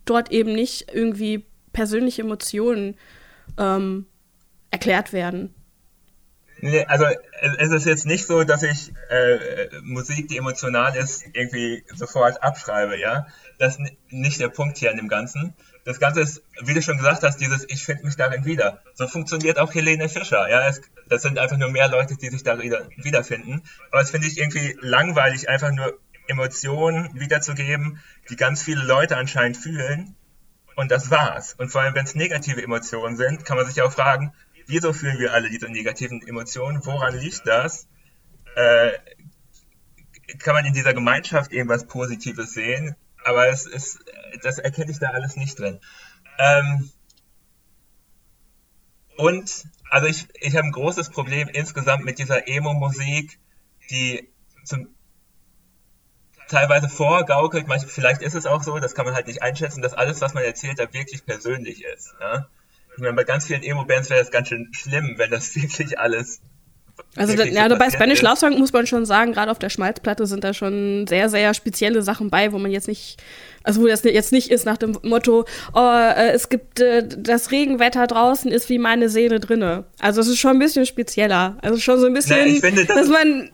dort 0.04 0.30
eben 0.30 0.52
nicht 0.52 0.92
irgendwie 0.92 1.46
persönliche 1.72 2.22
Emotionen 2.22 2.96
ähm, 3.58 4.06
erklärt 4.70 5.12
werden. 5.12 5.54
Nee, 6.62 6.84
also 6.84 7.06
es 7.58 7.72
ist 7.72 7.86
jetzt 7.86 8.04
nicht 8.04 8.26
so, 8.26 8.44
dass 8.44 8.62
ich 8.62 8.92
äh, 9.08 9.68
Musik, 9.82 10.28
die 10.28 10.36
emotional 10.36 10.94
ist, 10.94 11.24
irgendwie 11.32 11.84
sofort 11.94 12.42
abschreibe, 12.42 12.98
ja. 12.98 13.26
Das 13.58 13.78
ist 13.78 13.92
nicht 14.10 14.40
der 14.40 14.48
Punkt 14.48 14.76
hier 14.76 14.90
an 14.90 14.98
dem 14.98 15.08
Ganzen. 15.08 15.54
Das 15.90 15.98
Ganze 15.98 16.20
ist, 16.20 16.42
wie 16.62 16.72
du 16.72 16.82
schon 16.82 16.98
gesagt 16.98 17.24
hast, 17.24 17.38
dieses 17.38 17.68
Ich 17.68 17.84
finde 17.84 18.04
mich 18.04 18.14
darin 18.14 18.44
wieder. 18.44 18.80
So 18.94 19.08
funktioniert 19.08 19.58
auch 19.58 19.74
Helene 19.74 20.08
Fischer, 20.08 20.48
ja. 20.48 20.68
Es, 20.68 20.80
das 21.08 21.22
sind 21.22 21.36
einfach 21.36 21.56
nur 21.56 21.68
mehr 21.68 21.88
Leute, 21.88 22.16
die 22.16 22.28
sich 22.28 22.44
darin 22.44 22.72
wiederfinden. 22.96 23.62
Aber 23.90 24.00
es 24.00 24.10
finde 24.10 24.28
ich 24.28 24.38
irgendwie 24.38 24.76
langweilig, 24.80 25.48
einfach 25.48 25.72
nur 25.72 25.98
Emotionen 26.28 27.10
wiederzugeben, 27.18 27.98
die 28.28 28.36
ganz 28.36 28.62
viele 28.62 28.84
Leute 28.84 29.16
anscheinend 29.16 29.56
fühlen. 29.56 30.14
Und 30.76 30.92
das 30.92 31.10
war's. 31.10 31.54
Und 31.54 31.70
vor 31.70 31.80
allem, 31.80 31.96
wenn 31.96 32.04
es 32.04 32.14
negative 32.14 32.62
Emotionen 32.62 33.16
sind, 33.16 33.44
kann 33.44 33.56
man 33.56 33.66
sich 33.66 33.82
auch 33.82 33.90
fragen, 33.90 34.32
wieso 34.66 34.92
fühlen 34.92 35.18
wir 35.18 35.34
alle 35.34 35.50
diese 35.50 35.68
negativen 35.68 36.22
Emotionen? 36.24 36.86
Woran 36.86 37.18
liegt 37.18 37.48
das? 37.48 37.88
Äh, 38.54 38.92
kann 40.38 40.54
man 40.54 40.64
in 40.66 40.72
dieser 40.72 40.94
Gemeinschaft 40.94 41.50
irgendwas 41.50 41.88
Positives 41.88 42.52
sehen? 42.52 42.94
Aber 43.24 43.48
es 43.48 43.66
ist, 43.66 43.98
das 44.42 44.58
erkenne 44.58 44.90
ich 44.90 44.98
da 44.98 45.08
alles 45.08 45.36
nicht 45.36 45.58
drin. 45.58 45.80
Ähm, 46.38 46.90
und, 49.16 49.66
also 49.90 50.06
ich, 50.06 50.28
ich 50.40 50.56
habe 50.56 50.66
ein 50.66 50.72
großes 50.72 51.10
Problem 51.10 51.48
insgesamt 51.48 52.04
mit 52.04 52.18
dieser 52.18 52.48
Emo-Musik, 52.48 53.38
die 53.90 54.28
zum, 54.64 54.88
teilweise 56.48 56.88
vorgaukelt, 56.88 57.66
vielleicht 57.86 58.22
ist 58.22 58.34
es 58.34 58.46
auch 58.46 58.62
so, 58.62 58.78
das 58.78 58.94
kann 58.94 59.06
man 59.06 59.14
halt 59.14 59.26
nicht 59.26 59.42
einschätzen, 59.42 59.82
dass 59.82 59.94
alles, 59.94 60.20
was 60.20 60.34
man 60.34 60.42
erzählt, 60.42 60.78
da 60.78 60.92
wirklich 60.92 61.24
persönlich 61.24 61.84
ist. 61.84 62.14
Ja? 62.20 62.48
Ich 62.96 62.98
meine, 62.98 63.14
bei 63.14 63.24
ganz 63.24 63.46
vielen 63.46 63.62
Emo-Bands 63.62 64.10
wäre 64.10 64.20
das 64.20 64.30
ganz 64.30 64.48
schön 64.48 64.72
schlimm, 64.72 65.14
wenn 65.16 65.30
das 65.30 65.54
wirklich 65.60 65.98
alles. 65.98 66.40
Also, 67.16 67.36
da, 67.36 67.44
ja, 67.44 67.68
bei 67.68 67.90
Spanish 67.90 68.22
Love 68.22 68.36
Song 68.36 68.58
muss 68.58 68.72
man 68.72 68.86
schon 68.86 69.04
sagen, 69.04 69.32
gerade 69.32 69.50
auf 69.50 69.58
der 69.58 69.70
Schmalzplatte 69.70 70.26
sind 70.26 70.44
da 70.44 70.54
schon 70.54 71.06
sehr, 71.08 71.28
sehr 71.28 71.54
spezielle 71.54 72.02
Sachen 72.02 72.30
bei, 72.30 72.52
wo 72.52 72.58
man 72.58 72.70
jetzt 72.70 72.88
nicht, 72.88 73.18
also 73.62 73.82
wo 73.82 73.86
das 73.86 74.04
jetzt 74.04 74.32
nicht 74.32 74.50
ist 74.50 74.64
nach 74.64 74.76
dem 74.76 74.96
Motto, 75.02 75.44
oh, 75.74 75.78
äh, 75.78 76.30
es 76.32 76.48
gibt, 76.48 76.80
äh, 76.80 77.06
das 77.06 77.50
Regenwetter 77.50 78.06
draußen 78.06 78.50
ist 78.50 78.68
wie 78.68 78.78
meine 78.78 79.08
Seele 79.08 79.40
drinne. 79.40 79.84
Also, 79.98 80.20
es 80.20 80.28
ist 80.28 80.38
schon 80.38 80.52
ein 80.52 80.58
bisschen 80.58 80.86
spezieller. 80.86 81.56
Also, 81.62 81.78
schon 81.78 81.98
so 81.98 82.06
ein 82.06 82.14
bisschen, 82.14 82.54
Na, 82.54 82.60
finde, 82.60 82.84
das 82.84 82.96
dass 82.96 83.08
man 83.08 83.50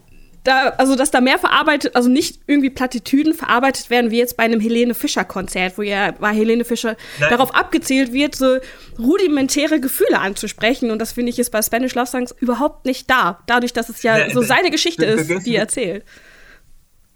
da, 0.47 0.71
also 0.79 0.97
dass 0.97 1.11
da 1.11 1.21
mehr 1.21 1.39
verarbeitet, 1.39 1.97
also 1.97 2.09
nicht 2.09 2.41
irgendwie 2.47 2.71
Plattitüden 2.71 3.35
verarbeitet 3.35 3.91
werden, 3.91 4.11
wie 4.11 4.19
jetzt 4.19 4.37
bei 4.37 4.45
einem 4.45 4.61
Helene 4.61 4.95
Fischer-Konzert, 4.95 5.79
wo 5.79 5.83
ja 5.83 6.13
bei 6.13 6.33
Helene 6.33 6.65
Fischer 6.65 6.97
Nein. 7.19 7.31
darauf 7.31 7.55
abgezielt 7.55 8.13
wird, 8.13 8.35
so 8.35 8.59
rudimentäre 8.99 9.81
Gefühle 9.81 10.21
anzusprechen. 10.21 10.91
Und 10.91 11.01
das 11.01 11.13
finde 11.13 11.31
ich 11.31 11.39
ist 11.39 11.51
bei 11.51 11.63
Spanish 11.63 11.95
Love 11.95 12.07
Songs 12.07 12.35
überhaupt 12.41 12.87
nicht 12.87 13.11
da. 13.11 13.41
Dadurch, 13.47 13.73
dass 13.73 13.89
es 13.89 14.03
ja 14.03 14.19
Nein, 14.19 14.31
so 14.31 14.43
seine 14.43 14.71
Geschichte 14.71 15.05
ist, 15.05 15.47
die 15.47 15.57
er 15.57 15.63
erzählt. 15.63 16.05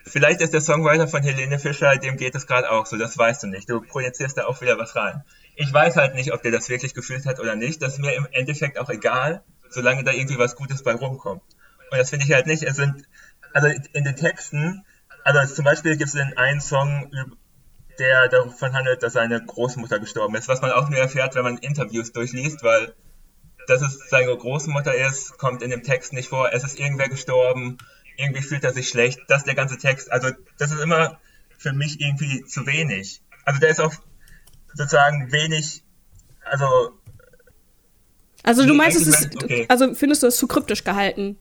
Vielleicht 0.05 0.41
ist 0.41 0.53
der 0.53 0.61
Songwriter 0.61 1.07
von 1.07 1.23
Helene 1.23 1.59
Fischer, 1.59 1.97
dem 1.97 2.17
geht 2.17 2.35
es 2.35 2.47
gerade 2.47 2.71
auch 2.71 2.87
so, 2.87 2.97
das 2.97 3.17
weißt 3.17 3.45
du 3.45 3.47
nicht. 3.47 3.71
Du 3.71 3.81
projizierst 3.81 4.37
da 4.39 4.47
auch 4.47 4.61
wieder 4.61 4.79
was 4.79 4.97
rein. 4.97 5.23
Ich 5.55 5.73
weiß 5.73 5.97
halt 5.97 6.15
nicht, 6.15 6.33
ob 6.33 6.43
der 6.43 6.51
das 6.51 6.69
wirklich 6.69 6.95
gefühlt 6.95 7.27
hat 7.27 7.39
oder 7.39 7.55
nicht. 7.55 7.83
Das 7.83 7.95
ist 7.95 7.99
mir 8.01 8.15
im 8.15 8.27
Endeffekt 8.33 8.79
auch 8.79 8.89
egal, 8.89 9.43
solange 9.69 10.03
da 10.03 10.13
irgendwie 10.13 10.39
was 10.39 10.57
Gutes 10.57 10.83
bei 10.83 10.95
rumkommt. 10.95 11.43
Und 11.91 11.99
das 11.99 12.11
finde 12.11 12.25
ich 12.25 12.33
halt 12.33 12.47
nicht. 12.47 12.63
Es 12.63 12.77
sind, 12.77 13.03
also 13.53 13.69
in 13.93 14.05
den 14.05 14.17
Texten, 14.17 14.85
also 15.25 15.55
zum 15.55 15.65
Beispiel 15.65 15.97
gibt 15.97 16.09
es 16.09 16.13
den 16.13 16.37
einen 16.37 16.61
Song, 16.61 17.11
der 17.99 18.29
davon 18.29 18.73
handelt, 18.73 19.03
dass 19.03 19.13
seine 19.13 19.45
Großmutter 19.45 19.99
gestorben 19.99 20.35
ist, 20.35 20.49
was 20.49 20.63
man 20.63 20.71
auch 20.71 20.89
nur 20.89 20.99
erfährt, 20.99 21.35
wenn 21.35 21.43
man 21.43 21.59
Interviews 21.59 22.13
durchliest, 22.13 22.63
weil 22.63 22.95
dass 23.67 23.83
es 23.83 24.09
seine 24.09 24.37
Großmutter 24.37 24.95
ist, 24.95 25.39
kommt 25.39 25.63
in 25.63 25.71
dem 25.71 25.83
Text 25.83 26.13
nicht 26.13 26.29
vor. 26.29 26.53
Es 26.53 26.65
ist 26.65 26.81
irgendwer 26.81 27.09
gestorben, 27.09 27.79
irgendwie 28.17 28.43
fühlt 28.43 28.65
er 28.65 28.73
sich 28.73 28.89
schlecht. 28.89 29.21
Das 29.29 29.39
ist 29.39 29.47
der 29.47 29.55
ganze 29.55 29.79
Text. 29.79 30.11
Also 30.11 30.31
das 30.59 30.73
ist 30.73 30.81
immer 30.81 31.21
für 31.57 31.73
mich 31.73 32.01
irgendwie 32.01 32.45
zu 32.45 32.67
wenig. 32.67 33.23
Also 33.45 33.61
der 33.61 33.71
ist 33.71 33.81
auch 33.81 33.95
sozusagen 34.75 35.31
wenig, 35.31 35.85
also 36.45 36.67
also 38.43 38.67
du 38.67 38.73
meinst, 38.73 38.99
es 39.01 39.07
ist, 39.07 39.37
okay. 39.37 39.67
also 39.69 39.95
findest 39.95 40.23
du 40.23 40.27
es 40.27 40.39
zu 40.39 40.47
kryptisch 40.47 40.83
gehalten? 40.83 41.37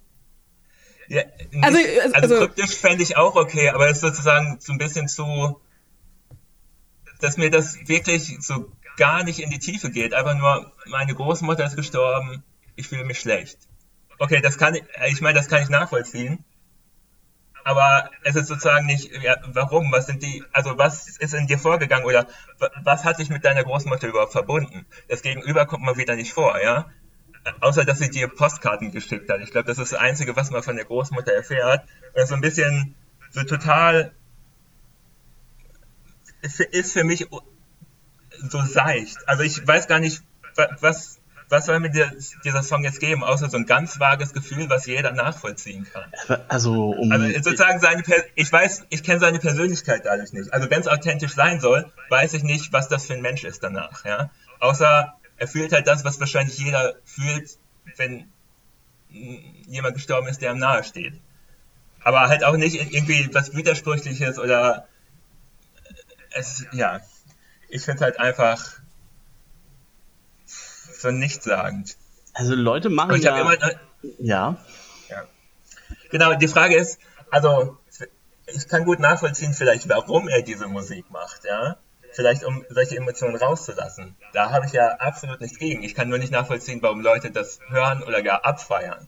Ja, 1.09 1.23
nicht, 1.51 1.63
also, 1.63 1.77
also, 1.77 2.13
also 2.13 2.37
kryptisch 2.37 2.75
fände 2.75 3.01
ich 3.03 3.17
auch 3.17 3.35
okay, 3.35 3.69
aber 3.69 3.87
es 3.87 3.97
ist 3.97 4.01
sozusagen 4.01 4.57
so 4.59 4.71
ein 4.71 4.77
bisschen 4.77 5.07
zu, 5.07 5.59
dass 7.19 7.35
mir 7.35 7.49
das 7.49 7.87
wirklich 7.87 8.37
so 8.41 8.71
gar 8.95 9.23
nicht 9.23 9.39
in 9.39 9.49
die 9.49 9.57
Tiefe 9.57 9.89
geht. 9.89 10.13
Einfach 10.13 10.35
nur, 10.35 10.71
meine 10.85 11.15
Großmutter 11.15 11.65
ist 11.65 11.75
gestorben, 11.75 12.43
ich 12.75 12.87
fühle 12.87 13.05
mich 13.05 13.19
schlecht. 13.19 13.57
Okay, 14.19 14.39
das 14.39 14.57
kann 14.59 14.75
ich, 14.75 14.83
ich 15.07 15.21
meine, 15.21 15.39
das 15.39 15.47
kann 15.47 15.63
ich 15.63 15.69
nachvollziehen. 15.69 16.45
Aber 17.63 18.11
es 18.23 18.35
ist 18.35 18.47
sozusagen 18.47 18.85
nicht, 18.85 19.11
ja, 19.23 19.35
warum, 19.47 19.91
was 19.91 20.05
sind 20.05 20.21
die, 20.21 20.43
also 20.51 20.77
was 20.77 21.17
ist 21.17 21.33
in 21.33 21.47
dir 21.47 21.59
vorgegangen 21.59 22.05
oder 22.05 22.27
was 22.83 23.03
hat 23.03 23.19
dich 23.19 23.29
mit 23.29 23.43
deiner 23.43 23.63
Großmutter 23.63 24.07
überhaupt 24.07 24.31
verbunden? 24.31 24.85
Das 25.07 25.23
Gegenüber 25.23 25.65
kommt 25.65 25.83
mal 25.83 25.97
wieder 25.97 26.15
nicht 26.15 26.33
vor, 26.33 26.61
ja? 26.61 26.89
Außer 27.59 27.85
dass 27.85 27.99
sie 27.99 28.09
dir 28.09 28.27
Postkarten 28.27 28.91
geschickt 28.91 29.29
hat. 29.29 29.41
Ich 29.41 29.51
glaube, 29.51 29.67
das 29.67 29.77
ist 29.77 29.91
das 29.91 29.99
Einzige, 29.99 30.35
was 30.35 30.51
man 30.51 30.63
von 30.63 30.75
der 30.75 30.85
Großmutter 30.85 31.33
erfährt. 31.33 31.85
Und 32.13 32.27
so 32.27 32.35
ein 32.35 32.41
bisschen 32.41 32.95
so 33.31 33.43
total 33.43 34.11
ist 36.41 36.93
für 36.93 37.03
mich 37.03 37.27
so 38.49 38.61
seicht. 38.61 39.27
Also 39.27 39.43
ich 39.43 39.65
weiß 39.65 39.87
gar 39.87 39.99
nicht, 39.99 40.23
was, 40.79 41.19
was 41.49 41.65
soll 41.65 41.79
mir 41.79 41.89
dieser 41.89 42.63
Song 42.63 42.83
jetzt 42.83 42.99
geben, 42.99 43.23
außer 43.23 43.49
so 43.49 43.57
ein 43.57 43.65
ganz 43.65 43.99
vages 43.99 44.33
Gefühl, 44.33 44.69
was 44.69 44.85
jeder 44.85 45.11
nachvollziehen 45.11 45.87
kann. 45.91 46.39
Also, 46.47 46.91
um 46.91 47.11
also 47.11 47.27
sozusagen 47.41 47.79
seine, 47.79 48.03
ich 48.35 48.51
weiß, 48.51 48.85
ich 48.89 49.03
kenne 49.03 49.19
seine 49.19 49.39
Persönlichkeit 49.39 50.05
dadurch 50.05 50.31
nicht. 50.31 50.53
Also 50.53 50.69
wenn 50.69 50.81
es 50.81 50.87
authentisch 50.87 51.33
sein 51.33 51.59
soll, 51.59 51.91
weiß 52.09 52.33
ich 52.33 52.43
nicht, 52.43 52.71
was 52.71 52.87
das 52.87 53.05
für 53.05 53.13
ein 53.13 53.21
Mensch 53.21 53.43
ist 53.43 53.63
danach. 53.63 54.05
Ja? 54.05 54.29
Außer 54.59 55.18
er 55.39 55.47
fühlt 55.47 55.71
halt 55.71 55.87
das, 55.87 56.03
was 56.03 56.19
wahrscheinlich 56.19 56.57
jeder 56.57 56.95
fühlt, 57.05 57.57
wenn 57.95 58.31
jemand 59.09 59.95
gestorben 59.95 60.27
ist, 60.27 60.41
der 60.41 60.51
ihm 60.51 60.59
nahe 60.59 60.83
steht. 60.83 61.19
Aber 62.03 62.27
halt 62.27 62.43
auch 62.43 62.57
nicht 62.57 62.75
irgendwie 62.75 63.29
was 63.33 63.55
Widersprüchliches 63.55 64.37
oder 64.37 64.87
es, 66.31 66.65
ja, 66.73 66.99
ich 67.69 67.83
finde 67.83 68.03
halt 68.03 68.19
einfach 68.19 68.79
so 70.99 71.09
nichtssagend. 71.11 71.97
Also 72.33 72.53
Leute 72.53 72.89
machen 72.89 73.15
ich 73.15 73.23
ja... 73.23 73.39
Immer, 73.39 73.57
ja. 74.19 74.57
ja. 75.09 75.27
Genau, 76.11 76.35
die 76.35 76.47
Frage 76.47 76.75
ist, 76.75 76.99
also 77.31 77.77
ich 78.45 78.67
kann 78.67 78.85
gut 78.85 78.99
nachvollziehen 78.99 79.53
vielleicht, 79.53 79.87
warum 79.89 80.27
er 80.27 80.41
diese 80.41 80.67
Musik 80.67 81.09
macht, 81.09 81.45
ja 81.45 81.77
vielleicht 82.11 82.43
um 82.43 82.65
solche 82.69 82.97
Emotionen 82.97 83.35
rauszulassen. 83.35 84.15
Da 84.33 84.51
habe 84.51 84.65
ich 84.65 84.73
ja 84.73 84.95
absolut 84.95 85.41
nichts 85.41 85.57
gegen. 85.59 85.83
Ich 85.83 85.95
kann 85.95 86.09
nur 86.09 86.17
nicht 86.17 86.31
nachvollziehen, 86.31 86.81
warum 86.81 87.01
Leute 87.01 87.31
das 87.31 87.59
hören 87.69 88.03
oder 88.03 88.21
gar 88.21 88.45
abfeiern. 88.45 89.07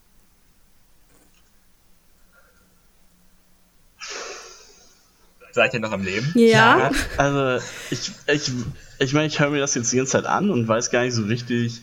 Seid 5.54 5.74
ihr 5.74 5.82
noch 5.82 5.92
am 5.92 6.04
Leben? 6.04 6.32
Ja. 6.36 6.80
ja 6.80 6.92
also 7.18 7.64
ich, 7.90 8.12
ich, 8.28 8.52
ich 9.00 9.14
meine, 9.14 9.28
ich 9.28 9.40
höre 9.40 9.50
mir 9.50 9.60
das 9.60 9.76
jetzt 9.76 9.92
die 9.92 9.98
ganze 9.98 10.14
Zeit 10.14 10.26
an 10.26 10.50
und 10.50 10.68
weiß 10.68 10.92
gar 10.92 11.04
nicht 11.04 11.14
so 11.14 11.24
richtig, 11.24 11.82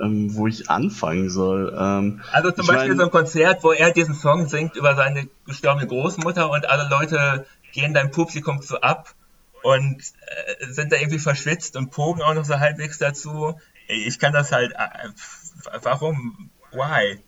ähm, 0.00 0.34
wo 0.34 0.46
ich 0.46 0.70
anfangen 0.70 1.28
soll. 1.28 1.76
Ähm, 1.78 2.22
also 2.32 2.50
zum 2.50 2.66
Beispiel 2.66 2.88
mein, 2.88 2.96
so 2.96 3.04
ein 3.04 3.10
Konzert, 3.10 3.62
wo 3.62 3.72
er 3.72 3.92
diesen 3.92 4.14
Song 4.14 4.48
singt 4.48 4.74
über 4.74 4.96
seine 4.96 5.28
gestorbene 5.46 5.86
Großmutter 5.86 6.50
und 6.50 6.66
alle 6.66 6.88
Leute 6.88 7.44
gehen 7.72 7.92
deinem 7.92 8.10
Publikum 8.10 8.62
so 8.62 8.80
ab 8.80 9.14
und 9.62 10.00
äh, 10.00 10.66
sind 10.72 10.92
da 10.92 10.96
irgendwie 10.96 11.18
verschwitzt 11.18 11.76
und 11.76 11.90
pogen 11.90 12.22
auch 12.22 12.34
noch 12.34 12.44
so 12.44 12.58
halbwegs 12.58 12.98
dazu. 12.98 13.54
Ich 13.86 14.18
kann 14.18 14.32
das 14.32 14.52
halt. 14.52 14.72
Äh, 14.72 15.78
warum? 15.82 16.50
Why? 16.72 17.18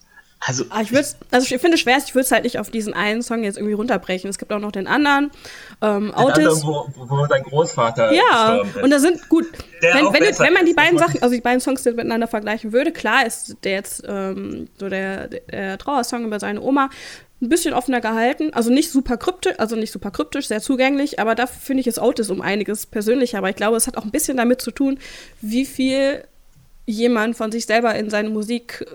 Also 0.44 0.64
ah, 0.70 0.80
ich, 0.82 0.92
also 0.92 1.54
ich 1.54 1.60
finde 1.60 1.74
es 1.74 1.80
schwer, 1.80 1.98
ich 2.04 2.14
würde 2.14 2.24
es 2.24 2.32
halt 2.32 2.42
nicht 2.42 2.58
auf 2.58 2.68
diesen 2.68 2.94
einen 2.94 3.22
Song 3.22 3.44
jetzt 3.44 3.56
irgendwie 3.58 3.74
runterbrechen. 3.74 4.28
Es 4.28 4.38
gibt 4.38 4.52
auch 4.52 4.58
noch 4.58 4.72
den 4.72 4.88
anderen, 4.88 5.30
ähm, 5.80 6.12
Autis. 6.12 6.64
wo, 6.64 6.88
wo 6.96 7.26
dein 7.26 7.44
Großvater 7.44 8.12
Ja, 8.12 8.60
und 8.82 8.90
da 8.90 8.98
sind, 8.98 9.28
gut, 9.28 9.46
wenn, 9.80 10.12
wenn, 10.12 10.24
jetzt, 10.24 10.40
wenn, 10.40 10.52
man 10.52 10.66
die 10.66 10.74
beiden 10.74 10.98
Sachen, 10.98 11.22
also 11.22 11.32
die 11.34 11.40
beiden 11.40 11.60
Songs 11.60 11.84
miteinander 11.84 12.26
vergleichen 12.26 12.72
würde, 12.72 12.90
klar 12.90 13.24
ist 13.24 13.56
der 13.62 13.72
jetzt 13.72 14.02
ähm, 14.06 14.68
so 14.78 14.88
der, 14.88 15.28
der 15.28 15.78
Trauersong 15.78 16.24
über 16.24 16.40
seine 16.40 16.60
Oma 16.60 16.90
ein 17.42 17.48
bisschen 17.48 17.74
offener 17.74 18.00
gehalten. 18.00 18.54
Also 18.54 18.70
nicht 18.70 18.90
super 18.90 19.16
kryptisch, 19.16 19.54
also 19.58 19.76
nicht 19.76 19.92
super 19.92 20.10
kryptisch, 20.10 20.48
sehr 20.48 20.62
zugänglich, 20.62 21.18
aber 21.18 21.34
da 21.34 21.46
finde 21.46 21.80
ich 21.80 21.86
es 21.86 21.98
Otis 21.98 22.30
um 22.30 22.40
einiges 22.40 22.86
persönlicher. 22.86 23.38
Aber 23.38 23.50
ich 23.50 23.56
glaube, 23.56 23.76
es 23.76 23.86
hat 23.86 23.96
auch 23.96 24.04
ein 24.04 24.10
bisschen 24.10 24.36
damit 24.36 24.62
zu 24.62 24.70
tun, 24.70 24.98
wie 25.40 25.66
viel 25.66 26.24
jemand 26.86 27.36
von 27.36 27.52
sich 27.52 27.66
selber 27.66 27.94
in 27.94 28.10
seine 28.10 28.30
Musik 28.30 28.86
äh, 28.88 28.94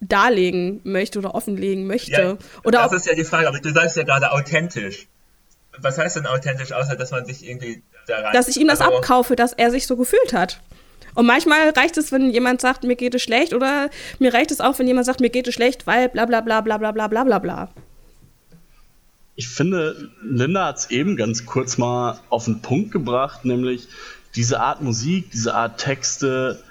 darlegen 0.00 0.80
möchte 0.84 1.18
oder 1.18 1.34
offenlegen 1.34 1.86
möchte. 1.86 2.10
Ja, 2.10 2.38
oder 2.64 2.82
das 2.82 2.92
ist 2.92 3.06
ja 3.06 3.14
die 3.14 3.24
Frage, 3.24 3.48
aber 3.48 3.60
du 3.60 3.72
sagst 3.72 3.96
ja 3.96 4.02
gerade 4.02 4.32
authentisch. 4.32 5.06
Was 5.78 5.98
heißt 5.98 6.16
denn 6.16 6.26
authentisch, 6.26 6.72
außer 6.72 6.96
dass 6.96 7.10
man 7.10 7.26
sich 7.26 7.46
irgendwie 7.46 7.82
daran. 8.06 8.32
dass 8.32 8.48
ich 8.48 8.56
ihm 8.58 8.68
das 8.68 8.80
Also, 8.80 8.96
abkaufe, 8.96 9.36
dass 9.36 9.52
er 9.52 9.70
sich 9.70 9.86
so 9.86 9.96
gefühlt 9.96 10.32
hat. 10.32 10.60
Und 11.16 11.26
manchmal 11.26 11.70
reicht 11.70 11.96
es, 11.96 12.12
wenn 12.12 12.30
jemand 12.30 12.60
sagt, 12.60 12.84
mir 12.84 12.94
geht 12.94 13.14
es 13.14 13.22
schlecht, 13.22 13.54
oder 13.54 13.90
mir 14.18 14.32
reicht 14.32 14.50
es 14.50 14.60
auch, 14.60 14.78
wenn 14.78 14.86
jemand 14.86 15.06
sagt, 15.06 15.20
mir 15.20 15.30
geht 15.30 15.48
es 15.48 15.54
schlecht, 15.54 15.86
weil 15.86 16.10
bla 16.10 16.26
bla 16.26 16.42
bla 16.42 16.60
bla 16.60 16.76
bla 16.76 16.92
bla 16.92 17.08
bla 17.08 17.24
bla 17.24 17.38
bla. 17.38 17.68
Ich 19.34 19.48
finde, 19.48 20.10
Linda 20.22 20.66
hat 20.66 20.76
es 20.78 20.90
eben 20.90 21.16
ganz 21.16 21.46
kurz 21.46 21.78
mal 21.78 22.20
auf 22.28 22.44
den 22.44 22.60
Punkt 22.60 22.92
gebracht, 22.92 23.44
nämlich 23.44 23.88
diese 24.34 24.60
Art 24.60 24.82
Musik, 24.82 25.30
diese 25.30 25.54
Art 25.54 25.78
Texte. 25.78 26.62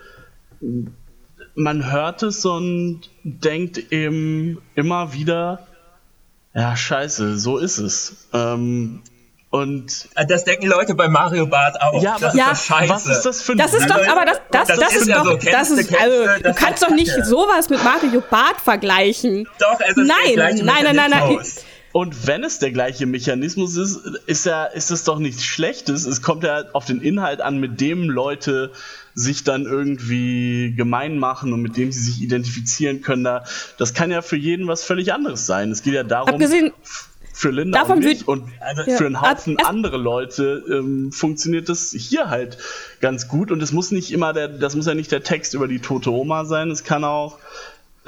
Man 1.56 1.92
hört 1.92 2.22
es 2.22 2.46
und 2.46 3.10
denkt 3.24 3.92
eben 3.92 4.62
immer 4.76 5.14
wieder, 5.14 5.68
ja, 6.54 6.76
scheiße, 6.76 7.38
so 7.40 7.58
ist 7.58 7.80
es. 7.80 8.28
Ähm, 8.32 9.02
und 9.62 10.08
Das 10.28 10.44
denken 10.44 10.68
Leute 10.68 10.96
bei 10.96 11.08
Mario 11.08 11.48
Bart 11.48 11.80
auch. 11.82 12.02
ja, 12.02 12.18
das 12.20 12.34
aber 12.34 12.38
Ja. 12.38 12.52
ist 12.52 12.70
doch 12.70 12.78
scheiße. 12.78 12.90
was 12.94 13.06
ist 13.08 13.22
das 13.24 13.42
für 13.42 13.52
ein 13.54 13.58
Das 13.58 13.74
ist 13.74 13.90
doch, 13.90 14.08
aber 14.08 14.26
das, 14.26 14.42
das, 14.52 14.68
das, 14.68 14.80
Das 14.80 14.96
ist 14.96 15.02
ist 15.04 15.08
ja 15.08 15.18
doch, 15.24 15.26
so, 15.42 15.50
das 15.52 15.70
ist, 15.72 15.88
kennst 15.90 16.02
also, 16.04 16.18
du, 16.26 16.34
du 16.38 16.44
das 16.44 16.56
kannst 16.58 16.84
doch 16.84 16.90
nicht 16.90 17.12
Kacke. 17.12 17.26
sowas 17.26 17.70
mit 17.70 17.84
Mario 17.84 18.22
Bart 18.30 18.62
vergleichen. 18.64 19.48
Doch, 19.60 19.80
es 19.80 19.90
ist 19.90 19.96
der 19.98 20.04
Nein, 20.06 20.34
gleiche 20.34 20.64
nein, 20.66 20.84
nein, 20.84 20.96
nein, 20.96 21.10
nein. 21.12 21.28
Mechanismus. 21.28 21.64
Und 21.92 22.28
wenn 22.28 22.44
es 22.44 22.60
der 22.60 22.72
gleiche 22.72 23.06
Mechanismus 23.06 23.78
ist, 23.78 24.02
ist 24.26 24.46
ja, 24.46 24.66
ist 24.66 24.92
es 24.92 25.06
doch 25.06 25.18
nichts 25.18 25.46
Schlechtes. 25.46 26.06
Es 26.06 26.22
kommt 26.22 26.44
ja 26.44 26.64
auf 26.74 26.84
den 26.84 27.00
Inhalt 27.02 27.40
an, 27.40 27.58
mit 27.58 27.80
dem 27.80 28.10
Leute 28.10 28.72
sich 29.14 29.46
dann 29.46 29.64
irgendwie 29.66 30.74
gemein 30.76 31.18
machen 31.20 31.54
und 31.54 31.62
mit 31.62 31.78
dem 31.78 31.94
sie 31.94 32.02
sich 32.02 32.22
identifizieren 32.22 33.02
können. 33.02 33.24
Da, 33.24 33.46
das 33.78 33.94
kann 33.94 34.12
ja 34.12 34.22
für 34.22 34.36
jeden 34.36 34.68
was 34.68 34.84
völlig 34.84 35.14
anderes 35.14 35.46
sein. 35.46 35.72
Es 35.72 35.84
geht 35.84 35.94
ja 35.94 36.04
darum, 36.04 36.28
Abgesehen, 36.34 36.74
für 37.38 37.52
Linda 37.52 37.80
davon 37.80 37.98
und 37.98 38.04
mich 38.06 38.28
und 38.28 38.44
Also, 38.62 38.90
Ja. 38.90 38.98
für 38.98 39.06
einen 39.08 39.22
Haufen 39.22 39.58
erst- 39.58 39.70
andere 39.70 39.98
Leute 39.98 40.64
ähm, 40.72 41.12
funktioniert 41.12 41.68
das 41.70 41.92
hier 41.92 42.30
halt 42.30 42.58
ganz 43.02 43.28
gut. 43.28 43.52
Und 43.52 43.62
es 43.62 43.72
muss 43.74 43.92
nicht 43.92 44.12
immer 44.12 44.32
der, 44.34 44.48
das 44.48 44.76
muss 44.76 44.86
ja 44.88 44.94
nicht 44.94 45.12
der 45.12 45.22
Text 45.24 45.54
über 45.54 45.68
die 45.68 45.80
tote 45.80 46.12
Oma 46.12 46.46
sein. 46.46 46.72
Es 46.72 46.84
kann 46.86 47.04
auch 47.04 47.38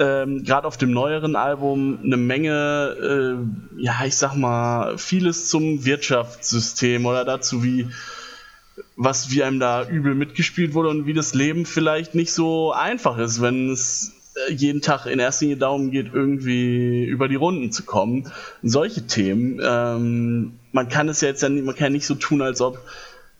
ähm, 0.00 0.44
gerade 0.44 0.66
auf 0.66 0.76
dem 0.76 0.92
neueren 0.92 1.34
Album 1.36 1.98
eine 2.04 2.16
Menge, 2.16 3.36
äh, 3.76 3.82
ja, 3.82 3.96
ich 4.06 4.16
sag 4.16 4.34
mal, 4.36 4.96
vieles 4.96 5.48
zum 5.48 5.84
Wirtschaftssystem 5.84 7.04
oder 7.04 7.24
dazu, 7.24 7.62
wie 7.64 7.88
was 8.96 9.30
wie 9.30 9.42
einem 9.42 9.58
da 9.60 9.84
übel 9.88 10.14
mitgespielt 10.14 10.72
wurde 10.72 10.88
und 10.90 11.06
wie 11.06 11.14
das 11.14 11.34
Leben 11.34 11.66
vielleicht 11.66 12.14
nicht 12.14 12.32
so 12.32 12.72
einfach 12.72 13.18
ist, 13.18 13.40
wenn 13.40 13.70
es 13.70 14.12
jeden 14.50 14.80
Tag 14.80 15.06
in 15.06 15.18
erster 15.18 15.44
Linie 15.44 15.58
darum 15.58 15.90
geht, 15.90 16.12
irgendwie 16.12 17.04
über 17.04 17.28
die 17.28 17.36
Runden 17.36 17.72
zu 17.72 17.84
kommen. 17.84 18.30
Solche 18.62 19.06
Themen. 19.06 19.60
Ähm, 19.62 20.58
man 20.72 20.88
kann 20.88 21.08
es 21.08 21.20
ja 21.20 21.28
jetzt 21.28 21.42
ja 21.42 21.48
nicht, 21.48 21.64
man 21.64 21.74
kann 21.74 21.86
ja 21.86 21.90
nicht 21.90 22.06
so 22.06 22.14
tun, 22.14 22.42
als 22.42 22.60
ob 22.60 22.78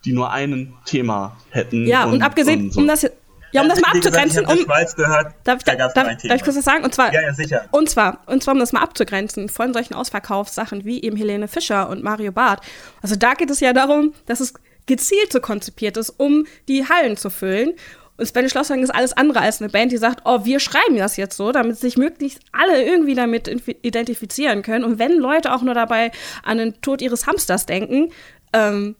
die 0.05 0.13
nur 0.13 0.31
ein 0.31 0.73
Thema 0.85 1.37
hätten. 1.49 1.85
ja, 1.85 2.05
und, 2.05 2.21
abgesehen, 2.21 2.65
und 2.65 2.73
so. 2.73 2.79
um 2.79 2.87
das, 2.87 3.03
ja, 3.51 3.61
um 3.61 3.69
das 3.69 3.81
mal 3.81 3.91
gesagt, 3.91 4.07
abzugrenzen, 4.07 4.43
ich 4.43 4.49
hab 4.49 4.57
um, 4.57 4.95
gehört, 4.95 5.33
darf 5.43 5.57
ich, 5.57 5.63
da 5.63 5.75
darf, 5.75 5.93
darf 5.93 6.23
ich 6.23 6.43
kurz 6.43 6.55
was 6.55 6.63
sagen? 6.63 6.83
Und 6.83 6.93
zwar, 6.93 7.13
Ja, 7.13 7.21
ja, 7.21 7.33
sicher. 7.33 7.65
Und 7.71 7.89
zwar, 7.89 8.19
und 8.27 8.43
zwar, 8.43 8.53
um 8.53 8.59
das 8.59 8.71
mal 8.71 8.81
abzugrenzen, 8.81 9.49
von 9.49 9.73
solchen 9.73 9.93
Ausverkaufssachen 9.93 10.85
wie 10.85 11.01
eben 11.01 11.17
Helene 11.17 11.47
Fischer 11.47 11.89
und 11.89 12.03
Mario 12.03 12.31
Barth. 12.31 12.61
Also 13.01 13.15
da 13.15 13.33
geht 13.33 13.49
es 13.49 13.59
ja 13.59 13.73
darum, 13.73 14.13
dass 14.25 14.39
es 14.39 14.53
gezielt 14.85 15.31
so 15.31 15.39
konzipiert 15.39 15.97
ist, 15.97 16.09
um 16.09 16.45
die 16.67 16.87
Hallen 16.87 17.17
zu 17.17 17.29
füllen. 17.29 17.73
Und 18.19 18.27
Spanish 18.27 18.53
Love 18.53 18.65
Song 18.65 18.83
ist 18.83 18.89
alles 18.89 19.13
andere 19.13 19.39
als 19.39 19.61
eine 19.61 19.69
Band, 19.69 19.91
die 19.91 19.97
sagt, 19.97 20.21
oh, 20.25 20.43
wir 20.43 20.59
schreiben 20.59 20.97
das 20.97 21.17
jetzt 21.17 21.37
so, 21.37 21.51
damit 21.51 21.77
sich 21.77 21.97
möglichst 21.97 22.41
alle 22.51 22.83
irgendwie 22.83 23.15
damit 23.15 23.47
identifizieren 23.81 24.61
können. 24.61 24.83
Und 24.83 24.99
wenn 24.99 25.17
Leute 25.17 25.53
auch 25.53 25.61
nur 25.61 25.73
dabei 25.73 26.11
an 26.43 26.57
den 26.57 26.81
Tod 26.81 27.01
ihres 27.01 27.27
Hamsters 27.27 27.65
denken, 27.65 28.11
ähm, 28.53 28.95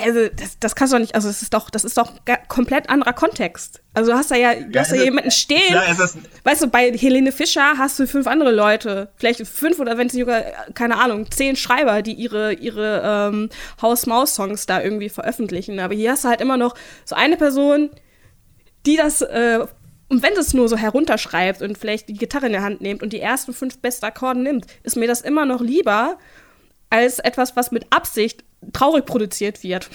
also 0.00 0.28
das, 0.34 0.58
das 0.60 0.74
kannst 0.74 0.92
du 0.92 0.96
doch 0.96 1.00
nicht, 1.00 1.14
also 1.14 1.28
es 1.28 1.42
ist 1.42 1.54
doch, 1.54 1.70
das 1.70 1.84
ist 1.84 1.96
doch 1.96 2.12
komplett 2.48 2.88
anderer 2.88 3.12
Kontext. 3.12 3.82
Also 3.94 4.12
du 4.12 4.16
hast 4.16 4.30
da 4.30 4.36
ja, 4.36 4.54
du 4.54 4.78
hast 4.78 4.90
da 4.90 4.94
also, 4.94 5.04
jemanden 5.04 5.30
stehen, 5.30 5.66
klar, 5.66 5.84
weißt 6.44 6.62
du, 6.62 6.66
bei 6.68 6.92
Helene 6.96 7.32
Fischer 7.32 7.76
hast 7.76 7.98
du 7.98 8.06
fünf 8.06 8.26
andere 8.26 8.52
Leute, 8.52 9.10
vielleicht 9.16 9.46
fünf 9.46 9.78
oder 9.80 9.98
wenn 9.98 10.06
es 10.06 10.12
sogar, 10.12 10.42
keine 10.74 10.98
Ahnung, 10.98 11.30
zehn 11.30 11.56
Schreiber, 11.56 12.02
die 12.02 12.12
ihre, 12.12 12.52
ihre 12.54 13.02
ähm, 13.04 13.50
Haus-Maus-Songs 13.82 14.66
da 14.66 14.82
irgendwie 14.82 15.08
veröffentlichen. 15.08 15.80
Aber 15.80 15.94
hier 15.94 16.12
hast 16.12 16.24
du 16.24 16.28
halt 16.28 16.40
immer 16.40 16.56
noch 16.56 16.74
so 17.04 17.16
eine 17.16 17.36
Person, 17.36 17.90
die 18.88 18.96
das, 18.96 19.20
äh, 19.20 19.66
und 20.08 20.22
wenn 20.22 20.32
es 20.32 20.54
nur 20.54 20.68
so 20.68 20.76
herunterschreibt 20.76 21.60
und 21.60 21.76
vielleicht 21.76 22.08
die 22.08 22.14
Gitarre 22.14 22.46
in 22.46 22.52
der 22.52 22.62
Hand 22.62 22.80
nimmt 22.80 23.02
und 23.02 23.12
die 23.12 23.20
ersten 23.20 23.52
fünf 23.52 23.78
besten 23.80 24.06
Akkorde 24.06 24.40
nimmt, 24.40 24.66
ist 24.82 24.96
mir 24.96 25.06
das 25.06 25.20
immer 25.20 25.44
noch 25.44 25.60
lieber 25.60 26.18
als 26.88 27.18
etwas, 27.18 27.54
was 27.54 27.70
mit 27.70 27.86
Absicht 27.92 28.44
traurig 28.72 29.04
produziert 29.04 29.62
wird. 29.62 29.90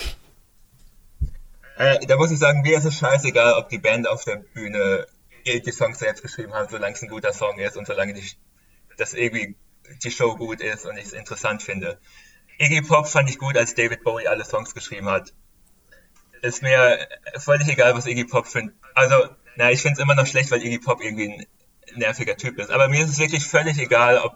Äh, 1.77 2.05
da 2.05 2.17
muss 2.17 2.31
ich 2.31 2.37
sagen, 2.37 2.61
mir 2.61 2.77
ist 2.77 2.85
es 2.85 2.95
scheißegal, 2.95 3.53
ob 3.53 3.69
die 3.69 3.79
Band 3.79 4.07
auf 4.07 4.23
der 4.23 4.37
Bühne 4.37 5.07
die 5.45 5.71
Songs 5.71 5.99
selbst 5.99 6.21
geschrieben 6.21 6.53
hat, 6.53 6.69
solange 6.69 6.93
es 6.93 7.01
ein 7.01 7.09
guter 7.09 7.33
Song 7.33 7.57
ist 7.57 7.75
und 7.75 7.87
solange 7.87 8.13
die, 8.13 8.23
das 8.97 9.13
irgendwie 9.13 9.55
die 10.03 10.11
Show 10.11 10.35
gut 10.35 10.61
ist 10.61 10.85
und 10.85 10.95
ich 10.97 11.05
es 11.05 11.13
interessant 11.13 11.63
finde. 11.63 11.97
Iggy 12.59 12.83
Pop 12.83 13.07
fand 13.07 13.29
ich 13.29 13.39
gut, 13.39 13.57
als 13.57 13.73
David 13.73 14.03
Bowie 14.03 14.27
alle 14.27 14.45
Songs 14.45 14.73
geschrieben 14.75 15.09
hat. 15.09 15.33
Ist 16.43 16.61
mir 16.61 17.07
völlig 17.37 17.67
egal, 17.67 17.95
was 17.95 18.05
Iggy 18.05 18.25
Pop 18.25 18.47
findet. 18.47 18.75
Also, 18.95 19.15
na, 19.55 19.71
ich 19.71 19.81
finde 19.81 19.93
es 19.93 19.99
immer 19.99 20.15
noch 20.15 20.27
schlecht, 20.27 20.51
weil 20.51 20.63
Iggy 20.63 20.79
Pop 20.79 21.01
irgendwie 21.03 21.29
ein 21.31 21.45
nerviger 21.95 22.35
Typ 22.37 22.57
ist. 22.59 22.71
Aber 22.71 22.87
mir 22.87 23.03
ist 23.03 23.09
es 23.11 23.19
wirklich 23.19 23.45
völlig 23.45 23.77
egal, 23.79 24.17
ob 24.19 24.35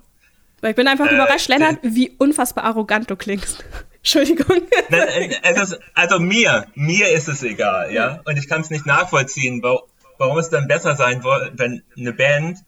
Weil 0.61 0.71
ich 0.71 0.75
bin 0.75 0.87
einfach 0.87 1.07
Äh, 1.09 1.15
überrascht, 1.15 1.47
Lennart, 1.49 1.79
wie 1.83 2.11
unfassbar 2.17 2.63
arrogant 2.65 3.09
du 3.09 3.15
klingst. 3.15 3.63
Entschuldigung. 3.97 4.61
Nein, 4.89 5.07
äh, 5.43 5.61
ist, 5.61 5.79
also 5.93 6.19
mir, 6.19 6.67
mir 6.75 7.09
ist 7.11 7.27
es 7.27 7.43
egal, 7.43 7.91
ja. 7.93 8.21
Und 8.25 8.37
ich 8.37 8.47
kann 8.47 8.61
es 8.61 8.69
nicht 8.69 8.85
nachvollziehen, 8.85 9.61
wa- 9.63 9.81
warum 10.17 10.37
es 10.37 10.49
dann 10.49 10.67
besser 10.67 10.95
sein 10.95 11.21
soll, 11.21 11.51
wenn 11.55 11.83
eine 11.97 12.13
Band 12.13 12.59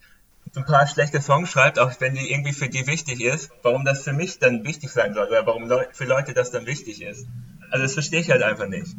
ein 0.55 0.65
paar 0.65 0.87
schlechte 0.87 1.21
Songs 1.21 1.51
schreibt, 1.51 1.77
auch 1.77 1.91
wenn 1.99 2.15
die 2.15 2.31
irgendwie 2.31 2.53
für 2.53 2.67
die 2.69 2.87
wichtig 2.87 3.21
ist, 3.23 3.51
warum 3.61 3.85
das 3.85 4.01
für 4.03 4.13
mich 4.13 4.39
dann 4.39 4.65
wichtig 4.65 4.89
sein 4.89 5.13
soll 5.13 5.27
oder 5.27 5.45
warum 5.45 5.69
für 5.93 6.05
Leute 6.05 6.33
das 6.33 6.49
dann 6.51 6.65
wichtig 6.65 7.03
ist. 7.03 7.27
Also 7.69 7.83
das 7.83 7.93
verstehe 7.93 8.19
ich 8.19 8.31
halt 8.31 8.41
einfach 8.41 8.67
nicht. 8.67 8.95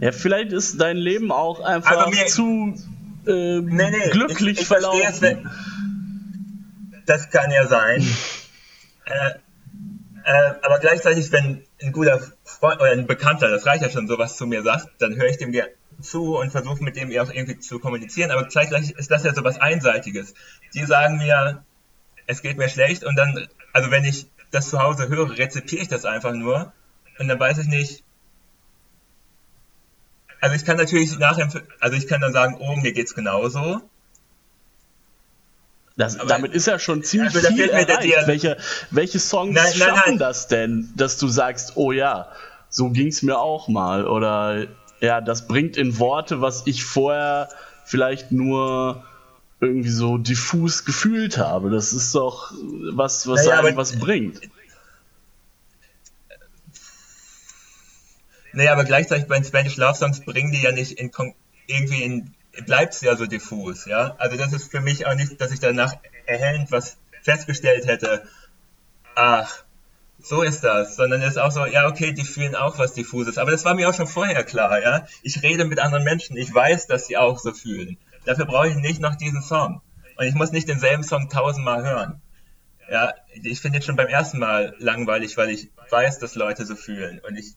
Ja, 0.00 0.12
vielleicht 0.12 0.52
ist 0.52 0.80
dein 0.80 0.96
Leben 0.96 1.30
auch 1.30 1.60
einfach 1.60 1.90
Aber 1.92 2.10
mir- 2.10 2.26
zu 2.26 2.74
äh, 3.26 3.60
Nee, 3.60 3.90
nee, 3.90 4.10
glücklich 4.10 4.52
ich, 4.56 4.60
ich 4.62 4.66
verlaufen. 4.66 5.20
wenn, 5.20 5.50
das 7.06 7.30
kann 7.30 7.50
ja 7.50 7.66
sein. 7.66 8.02
äh, 9.04 9.30
äh, 10.24 10.54
aber 10.62 10.78
gleichzeitig, 10.78 11.30
wenn 11.32 11.62
ein 11.82 11.92
guter 11.92 12.20
Freund 12.44 12.80
oder 12.80 12.92
ein 12.92 13.06
Bekannter, 13.06 13.48
das 13.50 13.66
reicht 13.66 13.82
ja 13.82 13.90
schon, 13.90 14.06
sowas 14.08 14.36
zu 14.36 14.46
mir 14.46 14.62
sagt, 14.62 14.88
dann 14.98 15.16
höre 15.16 15.28
ich 15.28 15.38
dem 15.38 15.52
gerne 15.52 15.70
zu 16.00 16.36
und 16.38 16.50
versuche 16.50 16.82
mit 16.82 16.96
dem 16.96 17.08
auch 17.18 17.30
irgendwie 17.30 17.58
zu 17.58 17.78
kommunizieren. 17.78 18.30
Aber 18.30 18.44
gleichzeitig 18.44 18.92
ist 18.92 19.10
das 19.10 19.24
ja 19.24 19.34
sowas 19.34 19.60
Einseitiges. 19.60 20.34
Die 20.74 20.84
sagen 20.84 21.18
mir, 21.18 21.62
es 22.26 22.42
geht 22.42 22.56
mir 22.58 22.68
schlecht 22.68 23.04
und 23.04 23.16
dann, 23.16 23.48
also 23.72 23.90
wenn 23.90 24.04
ich 24.04 24.26
das 24.50 24.70
zu 24.70 24.80
Hause 24.82 25.08
höre, 25.08 25.36
rezipiere 25.36 25.82
ich 25.82 25.88
das 25.88 26.04
einfach 26.04 26.32
nur 26.32 26.72
und 27.18 27.28
dann 27.28 27.38
weiß 27.38 27.58
ich 27.58 27.66
nicht, 27.66 28.02
also 30.40 30.56
ich 30.56 30.64
kann 30.64 30.76
natürlich 30.76 31.18
nachher, 31.18 31.48
also 31.80 31.96
ich 31.96 32.06
kann 32.06 32.20
dann 32.20 32.32
sagen, 32.32 32.56
oh, 32.58 32.76
mir 32.76 32.92
geht's 32.92 33.14
genauso. 33.14 33.80
Das, 35.96 36.18
Aber- 36.18 36.28
damit 36.28 36.54
ist 36.54 36.66
ja 36.66 36.78
schon 36.78 37.02
ziemlich 37.02 37.34
Also 37.34 37.48
viel 37.48 37.68
erreicht. 37.68 38.26
Welche, 38.26 38.56
welche 38.90 39.18
Songs 39.18 39.54
Nein, 39.54 39.64
nein, 39.64 39.74
schaffen 39.74 40.02
nein. 40.06 40.18
das 40.18 40.48
denn, 40.48 40.92
dass 40.96 41.18
du 41.18 41.28
sagst, 41.28 41.72
oh 41.76 41.92
ja, 41.92 42.28
so 42.68 42.90
ging's 42.90 43.22
mir 43.22 43.38
auch 43.38 43.68
mal 43.68 44.06
oder 44.06 44.66
ja, 45.00 45.20
das 45.20 45.46
bringt 45.48 45.76
in 45.76 45.98
Worte, 45.98 46.40
was 46.40 46.66
ich 46.66 46.84
vorher 46.84 47.48
vielleicht 47.84 48.32
nur 48.32 49.04
irgendwie 49.60 49.90
so 49.90 50.16
diffus 50.16 50.84
gefühlt 50.84 51.36
habe. 51.38 51.70
Das 51.70 51.92
ist 51.92 52.14
doch 52.14 52.52
was, 52.92 53.26
was 53.26 53.44
Naja, 53.44 53.60
einem 53.60 53.76
was 53.76 53.98
bringt. 53.98 54.40
Naja, 58.52 58.72
aber 58.72 58.84
gleichzeitig 58.84 59.26
bei 59.26 59.36
den 59.36 59.44
Spanish 59.44 59.76
Love 59.76 59.94
Songs 59.94 60.20
bringen 60.20 60.52
die 60.52 60.62
ja 60.62 60.72
nicht 60.72 60.92
in 60.92 61.10
irgendwie 61.66 62.02
in 62.02 62.34
bleibt 62.66 62.94
es 62.94 63.00
ja 63.00 63.16
so 63.16 63.26
diffus, 63.26 63.86
ja. 63.86 64.16
Also 64.18 64.36
das 64.36 64.52
ist 64.52 64.70
für 64.70 64.80
mich 64.80 65.06
auch 65.06 65.14
nicht, 65.14 65.40
dass 65.40 65.52
ich 65.52 65.60
danach 65.60 65.94
erhellend 66.26 66.70
was 66.72 66.98
festgestellt 67.22 67.86
hätte. 67.86 68.22
Ach, 69.14 69.64
so 70.18 70.42
ist 70.42 70.64
das, 70.64 70.96
sondern 70.96 71.22
es 71.22 71.32
ist 71.32 71.38
auch 71.38 71.50
so, 71.50 71.64
ja, 71.66 71.86
okay, 71.86 72.12
die 72.12 72.24
fühlen 72.24 72.54
auch 72.54 72.78
was 72.78 72.92
diffuses. 72.92 73.38
Aber 73.38 73.50
das 73.50 73.64
war 73.64 73.74
mir 73.74 73.88
auch 73.88 73.94
schon 73.94 74.06
vorher 74.06 74.44
klar, 74.44 74.82
ja. 74.82 75.06
Ich 75.22 75.42
rede 75.42 75.64
mit 75.64 75.78
anderen 75.78 76.04
Menschen, 76.04 76.36
ich 76.36 76.52
weiß, 76.52 76.86
dass 76.86 77.06
sie 77.06 77.16
auch 77.16 77.38
so 77.38 77.52
fühlen. 77.52 77.96
Dafür 78.24 78.46
brauche 78.46 78.68
ich 78.68 78.76
nicht 78.76 79.00
noch 79.00 79.16
diesen 79.16 79.42
Song. 79.42 79.80
Und 80.16 80.26
ich 80.26 80.34
muss 80.34 80.52
nicht 80.52 80.68
denselben 80.68 81.02
Song 81.02 81.30
tausendmal 81.30 81.82
hören. 81.82 82.20
Ja, 82.90 83.14
ich 83.42 83.60
finde 83.60 83.78
jetzt 83.78 83.86
schon 83.86 83.96
beim 83.96 84.08
ersten 84.08 84.38
Mal 84.38 84.74
langweilig, 84.78 85.36
weil 85.36 85.50
ich 85.50 85.70
weiß, 85.90 86.18
dass 86.18 86.34
Leute 86.34 86.66
so 86.66 86.74
fühlen 86.74 87.20
und 87.20 87.36
ich 87.36 87.54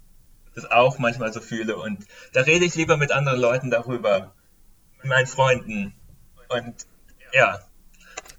das 0.55 0.69
auch 0.69 0.99
manchmal 0.99 1.33
so 1.33 1.39
fühle. 1.39 1.77
Und 1.77 2.05
da 2.33 2.41
rede 2.41 2.65
ich 2.65 2.75
lieber 2.75 2.97
mit 2.97 3.11
anderen 3.11 3.39
Leuten 3.39 3.71
darüber, 3.71 4.33
mit 5.01 5.09
meinen 5.09 5.27
Freunden. 5.27 5.93
Und 6.49 6.75
ja, 7.33 7.59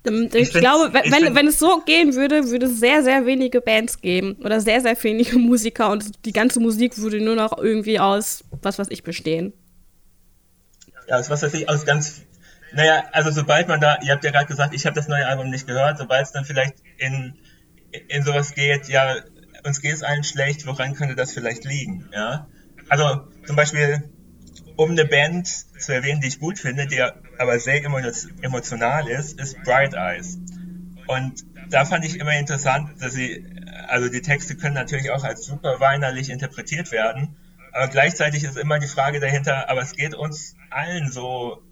Ich, 0.05 0.35
ich 0.35 0.53
glaube, 0.53 0.93
wenn, 0.93 1.11
wenn, 1.11 1.35
wenn 1.35 1.47
es 1.47 1.59
so 1.59 1.81
gehen 1.81 2.15
würde, 2.15 2.51
würde 2.51 2.67
es 2.67 2.79
sehr, 2.79 3.03
sehr 3.03 3.25
wenige 3.25 3.63
Bands 3.63 4.03
geben 4.03 4.37
oder 4.45 4.61
sehr, 4.61 4.83
sehr 4.83 5.03
wenige 5.03 5.39
Musiker 5.39 5.91
und 5.91 6.25
die 6.27 6.33
ganze 6.33 6.61
Musik 6.61 6.99
würde 6.99 7.21
nur 7.21 7.37
noch 7.37 7.57
irgendwie 7.57 7.99
aus 7.99 8.45
was 8.63 8.79
weiß 8.79 8.89
ich 8.91 9.03
bestehen. 9.03 9.55
Ja, 11.09 11.19
aus 11.19 11.31
was 11.31 11.43
weiß 11.43 11.55
ich, 11.55 11.69
aus 11.69 11.85
ganz. 11.85 12.23
Naja, 12.73 13.05
also 13.13 13.31
sobald 13.31 13.69
man 13.69 13.81
da, 13.81 13.99
ihr 14.03 14.13
habt 14.13 14.25
ja 14.25 14.31
gerade 14.31 14.47
gesagt, 14.47 14.75
ich 14.75 14.85
habe 14.85 14.97
das 14.97 15.07
neue 15.07 15.27
Album 15.27 15.49
nicht 15.49 15.67
gehört, 15.67 15.97
sobald 15.99 16.27
es 16.27 16.33
dann 16.33 16.45
vielleicht 16.45 16.75
in, 16.99 17.39
in 18.09 18.25
sowas 18.25 18.55
geht, 18.55 18.89
ja, 18.89 19.15
uns 19.65 19.81
geht 19.81 19.95
es 19.95 20.03
allen 20.03 20.25
schlecht, 20.25 20.67
woran 20.67 20.95
könnte 20.95 21.15
das 21.15 21.33
vielleicht 21.33 21.65
liegen, 21.65 22.09
ja? 22.13 22.47
Also 22.89 23.29
zum 23.47 23.57
Beispiel, 23.57 24.05
um 24.77 24.91
eine 24.91 25.05
Band 25.05 25.49
zu 25.49 25.93
erwähnen, 25.93 26.21
die 26.21 26.29
ich 26.29 26.39
gut 26.39 26.59
finde, 26.59 26.87
die 26.87 27.01
aber 27.01 27.59
sehr 27.59 27.83
emotional 27.85 29.09
ist, 29.09 29.41
ist 29.41 29.63
Bright 29.63 29.95
Eyes. 29.95 30.39
Und 31.07 31.45
da 31.71 31.85
fand 31.85 32.05
ich 32.05 32.19
immer 32.19 32.37
interessant, 32.37 32.91
dass 33.01 33.15
sie, 33.15 33.47
also 33.89 34.09
die 34.09 34.21
Texte 34.21 34.57
können 34.57 34.75
natürlich 34.75 35.11
auch 35.11 35.25
als 35.25 35.45
super 35.45 35.81
weinerlich 35.81 36.31
interpretiert 36.31 36.93
werden, 36.93 37.37
aber 37.73 37.89
gleichzeitig 37.89 38.45
ist 38.45 38.57
immer 38.57 38.79
die 38.79 38.87
Frage 38.87 39.19
dahinter, 39.19 39.69
aber 39.69 39.83
es 39.83 39.93
geht 39.93 40.15
uns 40.15 40.55
allen 40.71 41.11
so, 41.11 41.63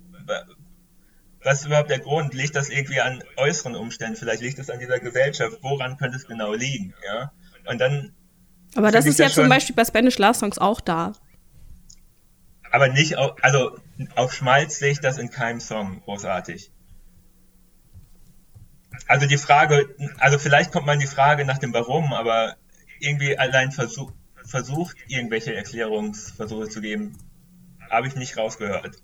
was 1.44 1.60
ist 1.60 1.66
überhaupt 1.66 1.90
der 1.90 1.98
Grund? 1.98 2.34
Liegt 2.34 2.56
das 2.56 2.68
irgendwie 2.68 3.00
an 3.00 3.22
äußeren 3.36 3.74
Umständen? 3.76 4.16
Vielleicht 4.16 4.42
liegt 4.42 4.58
es 4.58 4.70
an 4.70 4.78
dieser 4.78 5.00
Gesellschaft. 5.00 5.58
Woran 5.62 5.96
könnte 5.96 6.16
es 6.16 6.26
genau 6.26 6.54
liegen? 6.54 6.94
Ja? 7.04 7.32
Und 7.66 7.78
dann. 7.78 8.14
Aber 8.74 8.90
das 8.90 9.06
ist 9.06 9.18
ja 9.18 9.28
zum 9.28 9.48
Beispiel 9.48 9.76
bei 9.76 9.84
Spanish 9.84 10.18
Love 10.18 10.34
Songs 10.34 10.58
auch 10.58 10.80
da. 10.80 11.12
Aber 12.70 12.88
nicht 12.88 13.16
auf, 13.16 13.32
also 13.42 13.78
auf 14.16 14.32
Schmalz 14.32 14.78
sehe 14.78 14.92
ich 14.92 15.00
das 15.00 15.18
in 15.18 15.30
keinem 15.30 15.60
Song 15.60 16.00
großartig. 16.02 16.70
Also 19.06 19.26
die 19.26 19.36
Frage, 19.36 19.94
also 20.18 20.38
vielleicht 20.38 20.72
kommt 20.72 20.86
man 20.86 20.98
die 20.98 21.06
Frage 21.06 21.44
nach 21.44 21.58
dem 21.58 21.74
Warum, 21.74 22.12
aber 22.12 22.56
irgendwie 22.98 23.36
allein 23.36 23.72
versuch, 23.72 24.12
versucht, 24.44 24.96
irgendwelche 25.08 25.54
Erklärungsversuche 25.54 26.68
zu 26.68 26.80
geben, 26.80 27.18
habe 27.90 28.06
ich 28.06 28.14
nicht 28.14 28.36
rausgehört. 28.36 29.02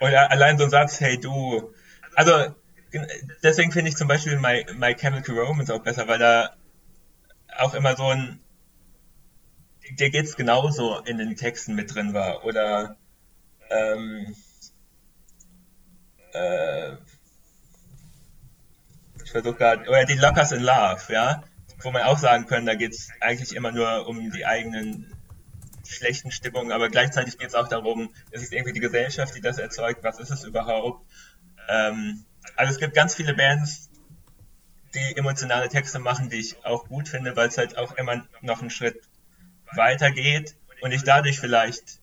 Oder 0.00 0.30
allein 0.30 0.58
so 0.58 0.64
ein 0.64 0.70
Satz, 0.70 1.00
hey 1.00 1.18
du. 1.18 1.72
Also 2.14 2.54
deswegen 3.42 3.72
finde 3.72 3.90
ich 3.90 3.96
zum 3.96 4.08
Beispiel 4.08 4.38
My, 4.38 4.66
My 4.76 4.94
Chemical 4.94 5.38
Romance 5.38 5.72
auch 5.72 5.82
besser, 5.82 6.08
weil 6.08 6.18
da 6.18 6.56
auch 7.58 7.74
immer 7.74 7.96
so 7.96 8.06
ein, 8.06 8.40
dir 9.90 10.10
geht's 10.10 10.36
genauso 10.36 10.98
in 11.00 11.18
den 11.18 11.36
Texten 11.36 11.74
mit 11.74 11.94
drin 11.94 12.14
war. 12.14 12.44
Oder 12.44 12.96
ähm, 13.70 14.34
äh, 16.32 16.92
ich 19.24 19.30
versuche 19.30 19.54
gerade, 19.54 19.88
oder 19.88 20.04
die 20.04 20.14
Lockers 20.14 20.52
in 20.52 20.62
Love, 20.62 21.12
ja, 21.12 21.42
wo 21.82 21.90
man 21.90 22.02
auch 22.02 22.18
sagen 22.18 22.46
können, 22.46 22.66
da 22.66 22.74
geht's 22.74 23.10
eigentlich 23.20 23.54
immer 23.54 23.72
nur 23.72 24.06
um 24.06 24.30
die 24.30 24.46
eigenen 24.46 25.12
schlechten 25.86 26.30
Stimmungen, 26.30 26.72
aber 26.72 26.88
gleichzeitig 26.90 27.38
geht 27.38 27.48
es 27.48 27.54
auch 27.54 27.68
darum, 27.68 28.10
ist 28.30 28.42
es 28.42 28.52
irgendwie 28.52 28.72
die 28.72 28.80
Gesellschaft, 28.80 29.34
die 29.34 29.40
das 29.40 29.58
erzeugt, 29.58 30.04
was 30.04 30.18
ist 30.18 30.30
es 30.30 30.44
überhaupt? 30.44 31.06
Ähm, 31.68 32.24
also 32.56 32.72
es 32.72 32.78
gibt 32.78 32.94
ganz 32.94 33.14
viele 33.14 33.34
Bands, 33.34 33.88
die 34.94 35.16
emotionale 35.16 35.68
Texte 35.68 35.98
machen, 35.98 36.30
die 36.30 36.36
ich 36.36 36.64
auch 36.64 36.88
gut 36.88 37.08
finde, 37.08 37.36
weil 37.36 37.48
es 37.48 37.58
halt 37.58 37.76
auch 37.76 37.96
immer 37.96 38.26
noch 38.40 38.60
einen 38.60 38.70
Schritt 38.70 39.00
weiter 39.74 40.10
geht 40.10 40.56
und 40.80 40.92
ich 40.92 41.04
dadurch 41.04 41.40
vielleicht 41.40 42.00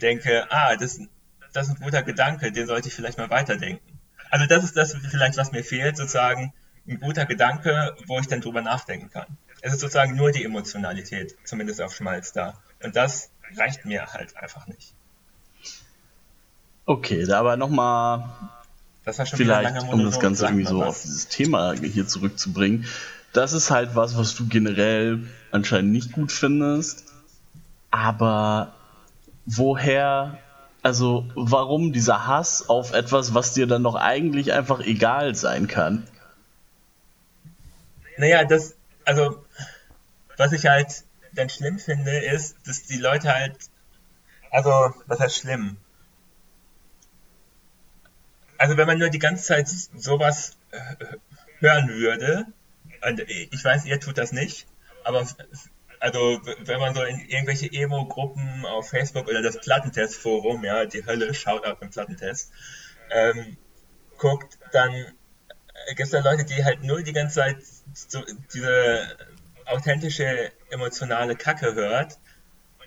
denke, 0.00 0.46
ah, 0.50 0.76
das, 0.76 1.00
das 1.52 1.68
ist 1.68 1.76
ein 1.76 1.82
guter 1.82 2.02
Gedanke, 2.02 2.50
den 2.50 2.66
sollte 2.66 2.88
ich 2.88 2.94
vielleicht 2.94 3.18
mal 3.18 3.30
weiterdenken. 3.30 3.98
Also 4.30 4.46
das 4.46 4.64
ist 4.64 4.76
das 4.76 4.94
vielleicht, 4.94 5.36
was 5.36 5.52
mir 5.52 5.62
fehlt, 5.62 5.96
sozusagen 5.96 6.52
ein 6.88 7.00
guter 7.00 7.26
Gedanke, 7.26 7.96
wo 8.06 8.18
ich 8.18 8.26
dann 8.26 8.40
drüber 8.40 8.62
nachdenken 8.62 9.10
kann. 9.10 9.38
Es 9.60 9.72
ist 9.72 9.80
sozusagen 9.80 10.16
nur 10.16 10.32
die 10.32 10.44
Emotionalität, 10.44 11.36
zumindest 11.44 11.80
auf 11.80 11.94
Schmalz 11.94 12.32
da. 12.32 12.60
Und 12.82 12.96
das 12.96 13.30
reicht 13.56 13.84
mir 13.84 14.12
halt 14.12 14.36
einfach 14.36 14.66
nicht. 14.66 14.94
Okay, 16.86 17.24
da 17.24 17.40
aber 17.40 17.56
nochmal 17.56 18.28
vielleicht, 19.04 19.82
um 19.92 20.04
das 20.04 20.18
Ganze 20.18 20.46
irgendwie 20.46 20.66
so 20.66 20.82
auf 20.82 21.02
dieses 21.02 21.28
Thema 21.28 21.74
hier 21.74 22.06
zurückzubringen. 22.06 22.86
Das 23.32 23.52
ist 23.52 23.70
halt 23.70 23.94
was, 23.94 24.16
was 24.16 24.34
du 24.34 24.46
generell 24.46 25.20
anscheinend 25.50 25.92
nicht 25.92 26.12
gut 26.12 26.32
findest. 26.32 27.04
Aber 27.90 28.72
woher, 29.44 30.38
also 30.82 31.26
warum 31.34 31.92
dieser 31.92 32.26
Hass 32.26 32.68
auf 32.68 32.92
etwas, 32.92 33.34
was 33.34 33.52
dir 33.52 33.66
dann 33.66 33.82
doch 33.82 33.96
eigentlich 33.96 34.52
einfach 34.52 34.80
egal 34.80 35.34
sein 35.34 35.66
kann? 35.66 36.06
Naja, 38.16 38.44
das, 38.44 38.76
also, 39.04 39.44
was 40.36 40.52
ich 40.52 40.66
halt 40.66 41.04
dann 41.32 41.48
schlimm 41.48 41.78
finde, 41.78 42.16
ist, 42.18 42.56
dass 42.66 42.84
die 42.84 42.98
Leute 42.98 43.34
halt, 43.34 43.56
also, 44.50 44.94
was 45.06 45.18
heißt 45.18 45.36
schlimm? 45.36 45.76
Also, 48.58 48.76
wenn 48.76 48.86
man 48.86 48.98
nur 48.98 49.10
die 49.10 49.18
ganze 49.18 49.44
Zeit 49.44 49.68
sowas 49.68 50.56
äh, 50.70 50.78
hören 51.60 51.88
würde, 51.88 52.46
und 53.06 53.20
ich 53.28 53.64
weiß, 53.64 53.84
ihr 53.84 54.00
tut 54.00 54.18
das 54.18 54.32
nicht, 54.32 54.66
aber 55.04 55.26
also 56.00 56.40
wenn 56.60 56.80
man 56.80 56.94
so 56.94 57.02
in 57.02 57.18
irgendwelche 57.28 57.70
Emo-Gruppen 57.72 58.66
auf 58.66 58.90
Facebook 58.90 59.28
oder 59.28 59.42
das 59.42 59.58
Plattentest-Forum, 59.60 60.64
ja, 60.64 60.84
die 60.84 61.04
Hölle, 61.06 61.32
schaut 61.34 61.66
auf 61.66 61.78
den 61.78 61.90
Plattentest, 61.90 62.52
ähm, 63.10 63.56
guckt, 64.18 64.58
dann 64.72 64.92
gibt 65.88 66.00
es 66.00 66.10
da 66.10 66.20
Leute, 66.20 66.44
die 66.44 66.64
halt 66.64 66.82
nur 66.82 67.02
die 67.02 67.12
ganze 67.12 67.36
Zeit 67.36 67.56
so 67.94 68.22
diese 68.52 69.16
authentische 69.66 70.52
emotionale 70.70 71.36
Kacke 71.36 71.74
hört. 71.74 72.18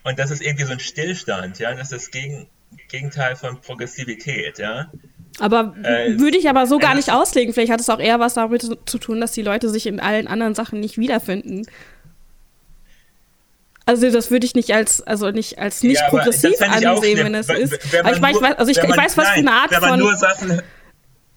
Und 0.04 0.18
das 0.18 0.30
ist 0.30 0.42
irgendwie 0.42 0.64
so 0.64 0.72
ein 0.72 0.80
Stillstand, 0.80 1.58
ja. 1.58 1.74
Das 1.74 1.92
ist 1.92 2.04
das 2.04 2.10
Gegen 2.10 2.48
Gegenteil 2.88 3.34
von 3.36 3.60
Progressivität, 3.60 4.58
ja. 4.58 4.92
Aber 5.40 5.74
äh, 5.82 6.18
würde 6.18 6.36
ich 6.36 6.48
aber 6.48 6.66
so 6.66 6.78
gar 6.78 6.94
nicht 6.94 7.12
auslegen. 7.12 7.54
Vielleicht 7.54 7.72
hat 7.72 7.80
es 7.80 7.88
auch 7.90 8.00
eher 8.00 8.18
was 8.18 8.34
damit 8.34 8.62
zu 8.62 8.98
tun, 8.98 9.20
dass 9.20 9.32
die 9.32 9.42
Leute 9.42 9.68
sich 9.68 9.86
in 9.86 10.00
allen 10.00 10.26
anderen 10.26 10.54
Sachen 10.54 10.80
nicht 10.80 10.98
wiederfinden. 10.98 11.66
Also 13.86 14.10
das 14.10 14.30
würde 14.30 14.44
ich 14.44 14.54
nicht 14.54 14.74
als 14.74 15.00
also 15.00 15.30
nicht 15.30 15.58
als 15.58 15.82
nicht 15.82 16.00
ja, 16.00 16.08
progressiv 16.10 16.60
ansehen, 16.60 17.24
wenn 17.24 17.34
es 17.34 17.48
ist. 17.48 17.72
Aber 17.98 18.12
ich, 18.12 18.20
nur, 18.20 18.42
weiß, 18.42 18.58
also 18.58 18.70
ich, 18.70 18.76
ich 18.76 18.96
weiß, 18.96 19.16
was 19.16 19.28
für 19.28 19.38
eine 19.38 19.52
Art 19.52 19.70
wenn 19.70 19.80
man 19.80 19.90
von. 19.90 20.00
Nur 20.00 20.16
Sachen, 20.16 20.62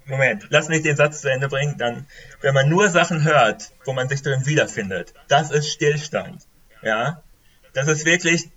Moment, 0.06 0.48
lass 0.50 0.68
mich 0.68 0.82
den 0.82 0.98
Satz 0.98 1.22
zu 1.22 1.32
Ende 1.32 1.48
bringen. 1.48 1.76
Dann, 1.78 2.06
wenn 2.42 2.54
man 2.54 2.68
nur 2.68 2.90
Sachen 2.90 3.24
hört, 3.24 3.72
wo 3.86 3.94
man 3.94 4.10
sich 4.10 4.22
drin 4.22 4.46
wiederfindet, 4.46 5.14
das 5.30 5.52
ist 5.52 5.72
Stillstand. 5.72 6.44
Ja, 6.82 7.24
das 7.72 7.88
ist 7.88 8.06
wirklich, 8.06 8.50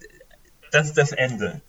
das 0.72 0.88
ist 0.88 0.98
das 0.98 1.12
Ende. 1.12 1.60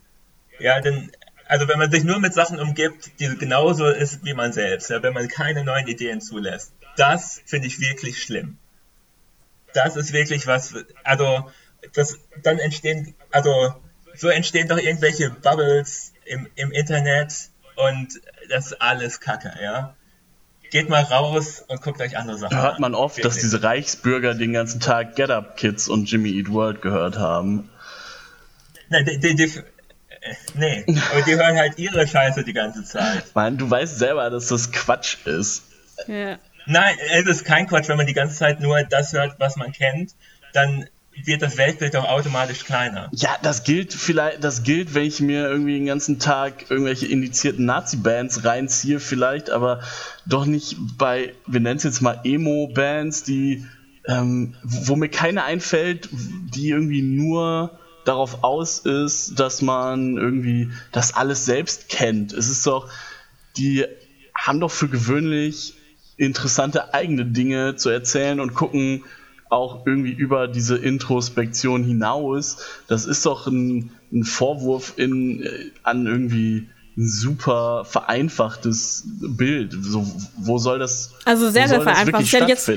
Ja, 0.58 0.82
denn 0.82 1.12
also 1.48 1.68
wenn 1.68 1.78
man 1.78 1.92
sich 1.92 2.04
nur 2.04 2.20
mit 2.20 2.34
Sachen 2.34 2.60
umgibt, 2.60 3.20
die 3.20 3.36
genauso 3.38 3.88
ist 3.88 4.26
wie 4.26 4.34
man 4.34 4.52
selbst, 4.54 4.90
ja, 4.90 5.02
wenn 5.04 5.14
man 5.14 5.28
keine 5.28 5.64
neuen 5.64 5.88
Ideen 5.88 6.22
zulässt, 6.22 6.74
das 6.98 7.42
finde 7.46 7.68
ich 7.68 7.80
wirklich 7.80 8.22
schlimm. 8.22 8.58
Das 9.74 9.96
ist 9.96 10.14
wirklich 10.14 10.48
was, 10.48 10.74
also 11.04 11.52
das, 11.94 12.18
dann 12.42 12.58
entstehen, 12.60 13.14
also 13.32 13.74
so 14.16 14.30
entstehen 14.30 14.68
doch 14.68 14.78
irgendwelche 14.78 15.30
Bubbles 15.30 16.14
im, 16.26 16.48
im 16.56 16.72
Internet 16.72 17.34
und 17.76 18.22
das 18.50 18.68
ist 18.68 18.82
alles 18.82 19.20
Kacke, 19.20 19.54
ja. 19.62 19.96
Geht 20.72 20.90
mal 20.90 21.04
raus 21.04 21.64
und 21.68 21.82
guckt 21.82 22.02
euch 22.02 22.18
andere 22.18 22.38
Sachen 22.38 22.58
an. 22.58 22.64
Hört 22.64 22.80
man 22.80 22.96
oft, 22.96 23.24
dass 23.24 23.36
diese 23.36 23.62
Reichsbürger 23.62 24.34
den 24.34 24.52
ganzen 24.52 24.80
Tag 24.80 25.16
Get 25.16 25.30
Up 25.30 25.58
Kids 25.58 25.88
und 25.88 26.10
Jimmy 26.10 26.32
Eat 26.32 26.52
World 26.52 26.82
gehört 26.82 27.20
haben. 27.20 27.70
Nein, 28.90 29.06
die, 29.06 29.36
die, 29.36 29.64
nee, 30.56 30.86
aber 31.12 31.22
die 31.22 31.36
hören 31.36 31.58
halt 31.58 31.78
ihre 31.78 32.08
Scheiße 32.08 32.44
die 32.44 32.54
ganze 32.54 32.84
Zeit. 32.84 33.24
Mann, 33.34 33.58
du 33.58 33.70
weißt 33.70 33.98
selber, 33.98 34.30
dass 34.30 34.48
das 34.48 34.72
Quatsch 34.72 35.26
ist. 35.26 35.64
Ja. 36.08 36.38
Nein, 36.66 36.96
es 37.14 37.28
ist 37.28 37.46
kein 37.46 37.68
Quatsch, 37.68 37.90
wenn 37.90 37.98
man 37.98 38.08
die 38.08 38.14
ganze 38.14 38.36
Zeit 38.36 38.60
nur 38.60 38.82
das 38.84 39.14
hört, 39.14 39.40
was 39.40 39.56
man 39.56 39.72
kennt, 39.72 40.16
dann 40.54 40.88
wird 41.24 41.42
das 41.42 41.58
Weltbild 41.58 41.96
auch 41.96 42.10
automatisch 42.10 42.66
kleiner. 42.66 43.10
Ja, 43.14 43.38
das 43.42 43.64
gilt 43.64 43.94
vielleicht, 43.94 44.44
das 44.44 44.64
gilt, 44.64 44.94
wenn 44.96 45.06
ich 45.06 45.22
mir 45.22 45.48
irgendwie 45.48 45.76
den 45.76 45.86
ganzen 45.86 46.20
Tag 46.20 46.70
irgendwelche 46.70 47.06
indizierten 47.06 47.66
Nazi-Bands 47.66 48.44
reinziehe, 48.44 49.00
vielleicht, 49.00 49.50
aber 49.50 49.82
doch 50.26 50.46
nicht 50.46 50.76
bei, 50.98 51.34
wir 51.46 51.62
nennen 51.62 51.78
es 51.78 51.84
jetzt 51.84 52.02
mal 52.02 52.20
Emo-Bands, 52.24 53.24
die, 53.24 53.66
ähm, 54.08 54.56
wo 54.64 54.96
mir 54.96 55.10
keine 55.10 55.46
einfällt, 55.46 56.10
die 56.12 56.70
irgendwie 56.70 57.02
nur 57.02 57.80
darauf 58.06 58.44
aus 58.44 58.80
ist, 58.80 59.40
dass 59.40 59.62
man 59.62 60.18
irgendwie 60.18 60.72
das 60.92 61.14
alles 61.14 61.46
selbst 61.46 61.90
kennt. 61.90 62.32
Es 62.34 62.50
ist 62.50 62.66
doch, 62.66 62.90
die 63.58 63.86
haben 64.34 64.60
doch 64.60 64.72
für 64.72 64.88
gewöhnlich 64.88 65.74
interessante 66.18 66.94
eigene 66.94 67.26
Dinge 67.26 67.76
zu 67.76 67.90
erzählen 67.90 68.40
und 68.40 68.54
gucken, 68.54 69.04
auch 69.50 69.86
irgendwie 69.86 70.12
über 70.12 70.48
diese 70.48 70.78
Introspektion 70.78 71.84
hinaus. 71.84 72.58
Das 72.88 73.06
ist 73.06 73.26
doch 73.26 73.48
ein, 73.48 73.92
ein 74.12 74.24
Vorwurf 74.24 74.94
in, 74.98 75.48
an 75.84 76.08
irgendwie 76.08 76.70
super 76.96 77.86
vereinfachtes 77.86 79.04
Bild. 79.06 79.76
So, 79.80 80.08
wo 80.38 80.58
soll 80.58 80.80
das? 80.80 81.14
Also 81.26 81.50
sehr, 81.50 81.68
sehr 81.68 81.82
vereinfacht. 81.82 82.24
Ich 82.24 82.32
jetzt, 82.32 82.70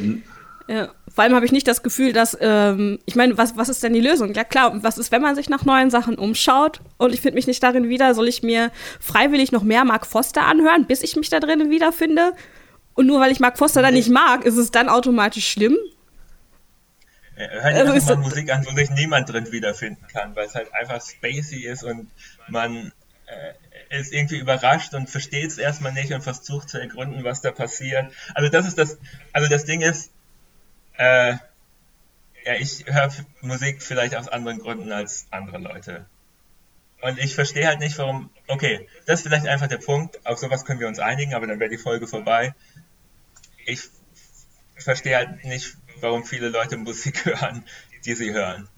ja, 0.69 0.91
vor 1.13 1.25
allem 1.25 1.35
habe 1.35 1.47
ich 1.47 1.53
nicht 1.53 1.67
das 1.67 1.83
Gefühl, 1.83 2.13
dass, 2.13 2.37
ähm, 2.41 2.99
ich 3.07 3.17
meine, 3.17 3.39
was, 3.39 3.57
was 3.57 3.71
ist 3.71 3.83
denn 3.83 3.95
die 3.95 4.01
Lösung? 4.01 4.35
Ja 4.35 4.45
klar, 4.45 4.83
was 4.83 4.99
ist, 4.99 5.11
wenn 5.11 5.23
man 5.23 5.35
sich 5.35 5.49
nach 5.49 5.65
neuen 5.65 5.91
Sachen 5.91 6.17
umschaut 6.17 6.81
und 6.99 7.15
ich 7.15 7.23
finde 7.23 7.37
mich 7.37 7.47
nicht 7.47 7.63
darin 7.63 7.89
wieder, 7.89 8.15
soll 8.15 8.29
ich 8.29 8.43
mir 8.43 8.71
freiwillig 9.01 9.51
noch 9.51 9.63
mehr 9.63 9.85
Mark 9.85 10.07
Foster 10.07 10.45
anhören, 10.47 10.87
bis 10.87 11.03
ich 11.03 11.17
mich 11.17 11.31
da 11.31 11.41
drinnen 11.41 11.71
wiederfinde? 11.71 12.35
Und 12.93 13.07
nur 13.07 13.19
weil 13.19 13.33
ich 13.33 13.41
Mark 13.41 13.57
Foster 13.57 13.81
dann 13.81 13.95
nicht 13.95 14.11
mag, 14.11 14.45
ist 14.45 14.59
es 14.59 14.71
dann 14.71 14.91
automatisch 14.91 15.49
schlimm? 15.49 15.77
Hör 17.37 17.73
dir 17.73 17.91
also 17.91 18.15
mal 18.15 18.17
Musik 18.17 18.53
an, 18.53 18.67
wo 18.67 18.75
sich 18.75 18.91
niemand 18.91 19.33
drin 19.33 19.51
wiederfinden 19.51 20.05
kann, 20.13 20.37
weil 20.37 20.47
es 20.47 20.55
halt 20.55 20.75
einfach 20.75 21.01
spacey 21.01 21.65
ist 21.65 21.85
und 21.85 22.11
man 22.49 22.93
äh, 23.27 23.99
ist 24.01 24.13
irgendwie 24.13 24.39
überrascht 24.39 24.93
und 24.93 25.09
versteht 25.09 25.47
es 25.47 25.57
erstmal 25.57 25.93
nicht 25.93 26.13
und 26.13 26.23
versucht 26.23 26.69
zu 26.69 26.79
ergründen, 26.79 27.25
was 27.25 27.41
da 27.41 27.53
passiert. 27.53 28.13
Also 28.35 28.51
das 28.51 28.67
ist 28.67 28.77
das, 28.77 28.99
also 29.33 29.49
das 29.49 29.65
Ding 29.65 29.81
ist, 29.81 30.11
äh, 30.99 31.35
ja, 32.45 32.55
ich 32.59 32.85
höre 32.87 33.11
Musik 33.41 33.83
vielleicht 33.83 34.15
aus 34.15 34.29
anderen 34.29 34.59
Gründen 34.59 34.93
als 34.93 35.27
andere 35.31 35.59
Leute. 35.59 36.07
Und 37.01 37.19
ich 37.19 37.35
verstehe 37.35 37.67
halt 37.67 37.79
nicht, 37.79 37.97
warum. 37.99 38.31
Okay, 38.49 38.89
das 39.07 39.21
ist 39.21 39.27
vielleicht 39.27 39.47
einfach 39.47 39.69
der 39.69 39.79
Punkt. 39.79 40.25
Auf 40.27 40.39
sowas 40.39 40.65
können 40.65 40.81
wir 40.81 40.89
uns 40.89 40.99
einigen, 40.99 41.35
aber 41.35 41.47
dann 41.47 41.61
wäre 41.61 41.71
die 41.71 41.79
Folge 41.79 42.07
vorbei. 42.07 42.55
Ich 43.65 43.83
verstehe 44.77 45.17
halt 45.17 45.45
nicht, 45.45 45.77
warum 46.01 46.25
viele 46.25 46.49
Leute 46.49 46.77
Musik 46.77 47.25
hören, 47.25 47.65
die 48.05 48.15
sie 48.15 48.33
hören. 48.33 48.69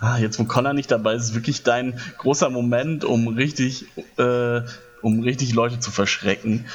Ah, 0.00 0.18
jetzt 0.18 0.38
wo 0.38 0.44
Connor 0.44 0.74
nicht 0.74 0.90
dabei 0.90 1.14
ist, 1.14 1.24
ist 1.24 1.34
wirklich 1.34 1.62
dein 1.62 2.00
großer 2.18 2.50
Moment, 2.50 3.04
um 3.04 3.28
richtig, 3.28 3.86
äh, 4.18 4.60
um 5.02 5.20
richtig 5.20 5.54
Leute 5.54 5.80
zu 5.80 5.90
verschrecken. 5.90 6.66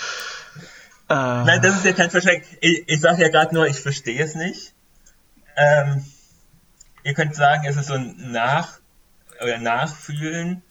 Uh. 1.13 1.45
Nein, 1.45 1.61
das 1.61 1.75
ist 1.75 1.85
ja 1.85 1.93
kein 1.93 2.09
Verschrecken. 2.09 2.47
Ich, 2.59 2.83
ich 2.87 2.99
sage 2.99 3.21
ja 3.21 3.29
gerade 3.29 3.53
nur, 3.53 3.67
ich 3.67 3.79
verstehe 3.79 4.23
es 4.23 4.33
nicht. 4.33 4.73
Ähm, 5.55 6.03
ihr 7.03 7.13
könnt 7.13 7.35
sagen, 7.35 7.65
es 7.67 7.75
ist 7.75 7.87
so 7.87 7.93
ein 7.93 8.31
Nach- 8.31 8.79
oder 9.39 9.59
Nachfühlen, 9.59 10.63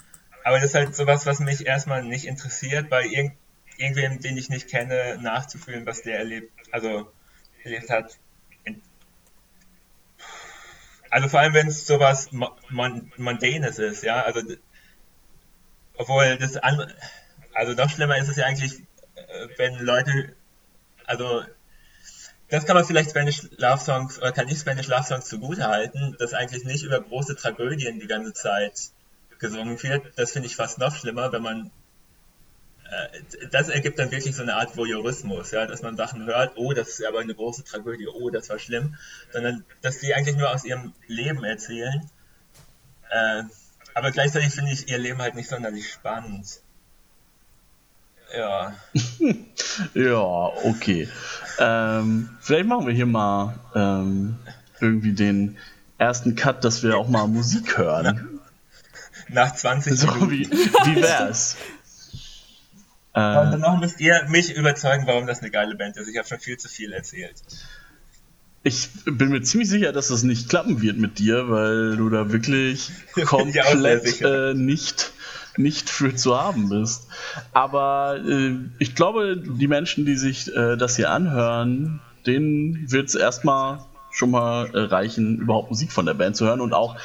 aber 0.43 0.57
das 0.57 0.71
ist 0.71 0.75
halt 0.75 0.97
sowas, 0.97 1.27
was 1.27 1.39
mich 1.39 1.65
erstmal 1.65 2.03
nicht 2.03 2.25
interessiert, 2.25 2.91
bei 2.91 3.05
irgend, 3.05 3.35
irgendwem, 3.77 4.19
den 4.21 4.37
ich 4.37 4.49
nicht 4.49 4.69
kenne, 4.69 5.17
nachzufühlen, 5.21 5.87
was 5.87 6.03
der 6.03 6.19
erlebt, 6.19 6.51
also 6.73 7.13
erlebt 7.63 7.89
hat. 7.91 8.19
Also 11.09 11.29
vor 11.29 11.41
allem, 11.41 11.55
wenn 11.55 11.69
es 11.69 11.87
sowas 11.87 12.33
Mon 12.33 13.13
Mondanes 13.17 13.79
ist, 13.79 14.03
ja, 14.03 14.23
also 14.23 14.41
obwohl 15.97 16.37
das 16.39 16.57
andere, 16.57 16.93
also 17.55 17.75
noch 17.75 17.91
schlimmer 17.91 18.17
ist 18.17 18.29
es 18.29 18.37
ja 18.37 18.47
eigentlich, 18.47 18.83
wenn 19.57 19.79
Leute, 19.79 20.35
also 21.07 21.43
das 22.49 22.67
kann 22.67 22.77
man 22.77 22.85
vielleicht 22.85 23.11
Spanish 23.11 23.43
Love 23.57 23.83
Songs 23.83 24.19
oder 24.19 24.33
kann 24.33 24.49
ich 24.49 24.59
Spanish 24.59 24.87
Love 24.87 25.05
Songs 25.05 25.27
zugute 25.27 25.67
halten, 25.67 26.17
dass 26.19 26.35
eigentlich 26.35 26.65
nicht 26.65 26.85
über 26.85 27.01
große 27.01 27.37
Tragödien 27.37 27.99
die 27.99 28.07
ganze 28.07 28.35
Zeit 28.35 28.91
gesungen 29.39 29.83
wird. 29.83 30.13
Das 30.17 30.33
finde 30.33 30.49
ich 30.49 30.57
fast 30.57 30.79
noch 30.79 30.95
schlimmer, 30.95 31.33
wenn 31.33 31.43
man 31.43 31.71
äh, 32.93 33.49
das 33.51 33.69
ergibt 33.69 33.99
dann 33.99 34.11
wirklich 34.11 34.37
so 34.37 34.43
eine 34.43 34.57
Art 34.57 34.77
Voyeurismus, 34.77 35.51
ja, 35.51 35.67
dass 35.67 35.83
man 35.83 35.97
Sachen 35.97 36.27
hört, 36.27 36.53
oh, 36.57 36.73
das 36.73 36.89
ist 36.91 37.05
aber 37.07 37.21
eine 37.21 37.35
große 37.35 37.65
Tragödie, 37.65 38.07
oh, 38.07 38.31
das 38.31 38.51
war 38.51 38.59
schlimm, 38.59 38.97
sondern 39.33 39.65
dass 39.81 39.99
die 40.01 40.15
eigentlich 40.15 40.37
nur 40.37 40.51
aus 40.51 40.65
ihrem 40.65 40.93
Leben 41.07 41.45
erzählen. 41.45 42.09
Äh, 43.11 43.45
aber 43.95 44.11
gleichzeitig 44.11 44.53
finde 44.53 44.73
ich 44.73 44.89
ihr 44.89 44.99
Leben 44.99 45.21
halt 45.21 45.35
nicht 45.35 45.49
sonderlich 45.49 45.91
spannend. 45.91 46.62
Ja. 48.37 48.75
ja, 49.95 50.51
okay. 50.65 51.09
Ähm, 51.59 52.31
vielleicht 52.41 52.67
machen 52.67 52.87
wir 52.87 52.95
hier 52.95 53.07
mal 53.07 53.55
ähm, 53.75 54.37
irgendwie 54.81 55.13
den 55.13 55.59
ersten 55.99 56.35
Cut, 56.35 56.65
dass 56.65 56.83
wir 56.83 56.97
auch 56.97 57.09
mal 57.09 57.27
Musik 57.29 57.77
hören. 57.79 58.41
Nach 59.29 59.55
20 59.55 59.99
so, 59.99 60.07
Minuten. 60.09 60.31
Wie, 60.31 60.51
wie 60.51 61.03
wär's? 61.03 61.57
äh, 63.15 63.19
Und 63.19 63.53
danach 63.53 63.79
müsst 63.79 64.01
ihr 64.01 64.25
mich 64.29 64.55
überzeugen, 64.55 65.07
warum 65.07 65.27
das 65.27 65.41
eine 65.41 65.51
geile 65.51 65.75
Band 65.75 65.97
ist. 65.97 66.09
Ich 66.09 66.17
habe 66.17 66.27
schon 66.27 66.41
viel 66.41 66.57
zu 66.57 66.69
viel 66.69 66.93
erzählt. 66.93 67.37
Ich 68.65 68.89
bin 69.05 69.31
mir 69.31 69.43
ziemlich 69.43 69.69
sicher, 69.69 69.93
dass 69.93 70.09
das 70.09 70.23
nicht 70.23 70.49
klappen 70.49 70.81
wird 70.83 70.97
mit 70.97 71.19
dir, 71.19 71.51
weil 71.51 71.97
du 71.97 72.09
da 72.09 72.31
wirklich 72.31 72.91
komplett 73.25 74.23
äh, 74.23 74.55
nicht 74.55 75.13
nicht 75.57 75.91
für 75.91 76.15
zu 76.15 76.41
haben 76.41 76.69
bist. 76.69 77.09
Aber 77.53 78.19
äh, 78.27 78.55
ich 78.79 78.95
glaube, 78.95 79.37
die 79.37 79.69
Menschen, 79.69 80.07
die 80.07 80.17
sich 80.17 80.55
äh, 80.55 80.77
das 80.77 80.97
hier 80.97 81.11
anhören, 81.11 82.01
denen 82.27 82.91
wird 82.91 83.09
es 83.09 83.15
erstmal 83.15 83.85
schon 84.11 84.31
mal 84.31 84.71
äh, 84.75 84.81
reichen, 84.81 85.39
überhaupt 85.39 85.71
Musik 85.71 85.93
von 85.93 86.07
der 86.07 86.15
Band 86.15 86.37
zu 86.37 86.47
hören 86.47 86.61
und 86.61 86.75
auch, 86.75 86.97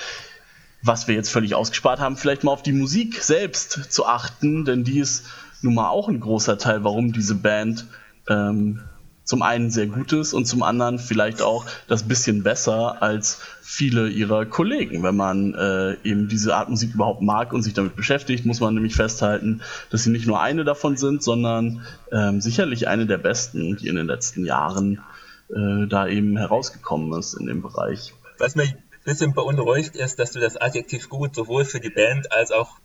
was 0.82 1.08
wir 1.08 1.16
jetzt 1.16 1.30
völlig 1.30 1.56
ausgespart 1.56 2.00
haben, 2.00 2.18
vielleicht 2.18 2.44
mal 2.44 2.52
auf 2.52 2.64
die 2.64 2.74
Musik 2.74 3.22
selbst 3.22 3.92
zu 3.92 4.06
achten, 4.06 4.66
denn 4.66 4.84
die 4.84 5.00
ist 5.00 5.26
nun 5.62 5.76
mal 5.76 5.90
auch 5.90 6.08
ein 6.08 6.20
großer 6.20 6.58
Teil, 6.58 6.84
warum 6.84 7.14
diese 7.14 7.36
Band 7.36 7.86
ähm, 8.30 8.82
zum 9.28 9.42
einen 9.42 9.70
sehr 9.72 9.88
gut 9.88 10.14
ist 10.14 10.34
und 10.34 10.46
zum 10.46 10.64
anderen 10.64 11.00
vielleicht 11.00 11.42
auch 11.42 11.66
das 11.90 12.08
bisschen 12.08 12.44
besser 12.44 13.02
als 13.02 13.42
viele 13.62 14.08
ihrer 14.08 14.46
Kollegen. 14.46 15.04
Wenn 15.04 15.18
man 15.18 15.54
äh, 15.54 15.98
eben 16.04 16.30
diese 16.30 16.56
Art 16.56 16.70
Musik 16.70 16.94
überhaupt 16.94 17.22
mag 17.22 17.52
und 17.52 17.62
sich 17.62 17.74
damit 17.74 17.98
beschäftigt, 17.98 18.46
muss 18.46 18.62
man 18.62 18.74
nämlich 18.74 18.96
festhalten, 18.96 19.62
dass 19.90 20.06
sie 20.06 20.12
nicht 20.12 20.28
nur 20.28 20.42
eine 20.42 20.64
davon 20.64 20.96
sind, 20.96 21.22
sondern 21.22 21.86
ähm, 22.10 22.40
sicherlich 22.40 22.88
eine 22.88 23.06
der 23.06 23.18
besten, 23.18 23.76
die 23.76 23.90
in 23.90 23.98
den 23.98 24.08
letzten 24.08 24.46
Jahren 24.46 25.02
äh, 25.50 25.88
da 25.88 26.08
eben 26.08 26.38
herausgekommen 26.38 27.20
ist 27.20 27.34
in 27.34 27.48
dem 27.48 27.62
Bereich. 27.62 28.14
Was 28.38 28.56
mich 28.56 28.76
ein 28.76 28.84
bisschen 29.04 29.34
beunruhigt 29.34 29.98
ist, 29.98 30.20
dass 30.20 30.32
du 30.32 30.40
das 30.40 30.56
Adjektiv 30.56 31.10
gut 31.10 31.36
sowohl 31.36 31.66
für 31.66 31.82
die 31.82 31.90
Band 31.90 32.32
als 32.32 32.52
auch 32.52 32.78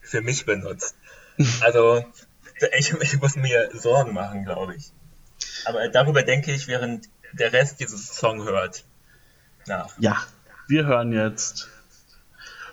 für 0.00 0.22
mich 0.22 0.46
benutzt. 0.46 0.94
Also 1.62 2.04
ich, 2.78 2.92
ich 3.00 3.20
muss 3.20 3.34
mir 3.34 3.70
Sorgen 3.72 4.12
machen, 4.12 4.44
glaube 4.44 4.74
ich. 4.76 4.92
Aber 5.64 5.88
darüber 5.88 6.22
denke 6.22 6.52
ich, 6.52 6.66
während 6.66 7.08
der 7.32 7.52
Rest 7.52 7.80
dieses 7.80 8.14
Song 8.16 8.44
hört. 8.44 8.84
Nach. 9.66 9.90
Ja, 9.98 10.16
wir 10.68 10.86
hören 10.86 11.12
jetzt 11.12 11.68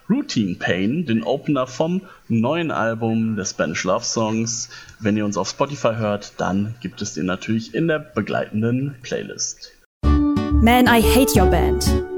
Routine 0.10 0.56
Pain, 0.56 1.06
den 1.06 1.24
Opener 1.24 1.68
vom 1.68 2.02
neuen 2.30 2.72
Album 2.72 3.36
der 3.36 3.46
Spanish 3.46 3.84
Love 3.84 4.06
Songs. 4.06 4.70
Wenn 5.00 5.18
ihr 5.18 5.26
uns 5.26 5.38
auf 5.38 5.50
Spotify 5.50 5.96
hört, 5.96 6.34
dann 6.38 6.76
gibt 6.80 7.02
es 7.02 7.14
den 7.14 7.26
natürlich 7.26 7.76
in 7.76 7.88
der 7.88 8.00
begleitenden 8.00 8.96
Playlist. 9.02 9.74
Man, 10.04 10.88
I 10.88 11.02
Hate 11.02 11.40
Your 11.40 11.48
Band. 11.48 12.17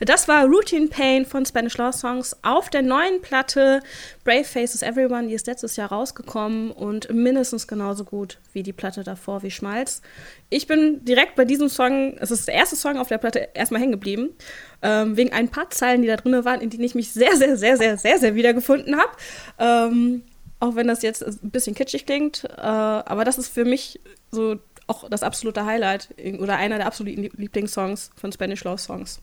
Das 0.00 0.26
war 0.26 0.44
Routine 0.46 0.88
Pain 0.88 1.24
von 1.24 1.46
Spanish 1.46 1.76
Law 1.78 1.92
Songs 1.92 2.36
auf 2.42 2.68
der 2.68 2.82
neuen 2.82 3.20
Platte 3.22 3.80
Brave 4.24 4.44
Faces 4.44 4.82
Everyone. 4.82 5.28
Die 5.28 5.34
ist 5.34 5.46
letztes 5.46 5.76
Jahr 5.76 5.90
rausgekommen 5.90 6.72
und 6.72 7.12
mindestens 7.12 7.68
genauso 7.68 8.04
gut 8.04 8.38
wie 8.52 8.62
die 8.62 8.72
Platte 8.72 9.04
davor, 9.04 9.42
wie 9.42 9.50
Schmalz. 9.50 10.02
Ich 10.50 10.66
bin 10.66 11.04
direkt 11.04 11.36
bei 11.36 11.44
diesem 11.44 11.68
Song, 11.68 12.16
es 12.18 12.30
ist 12.30 12.48
der 12.48 12.54
erste 12.54 12.76
Song 12.76 12.98
auf 12.98 13.08
der 13.08 13.18
Platte, 13.18 13.48
erstmal 13.54 13.80
hängen 13.80 13.92
geblieben. 13.92 14.30
Ähm, 14.82 15.16
wegen 15.16 15.32
ein 15.32 15.48
paar 15.48 15.70
Zeilen, 15.70 16.02
die 16.02 16.08
da 16.08 16.16
drin 16.16 16.44
waren, 16.44 16.60
in 16.60 16.70
denen 16.70 16.84
ich 16.84 16.94
mich 16.94 17.12
sehr, 17.12 17.36
sehr, 17.36 17.56
sehr, 17.56 17.76
sehr, 17.76 17.96
sehr, 17.96 18.18
sehr 18.18 18.34
wiedergefunden 18.34 18.96
habe. 18.96 19.12
Ähm, 19.58 20.22
auch 20.60 20.74
wenn 20.74 20.88
das 20.88 21.02
jetzt 21.02 21.22
ein 21.22 21.50
bisschen 21.50 21.74
kitschig 21.74 22.06
klingt. 22.06 22.44
Äh, 22.44 22.60
aber 22.60 23.24
das 23.24 23.38
ist 23.38 23.48
für 23.48 23.64
mich 23.64 24.00
so 24.30 24.56
auch 24.86 25.08
das 25.08 25.22
absolute 25.22 25.64
Highlight 25.64 26.14
oder 26.40 26.56
einer 26.56 26.76
der 26.76 26.86
absoluten 26.86 27.30
Lieblingssongs 27.36 28.10
von 28.16 28.32
Spanish 28.32 28.64
Law 28.64 28.76
Songs. 28.76 29.20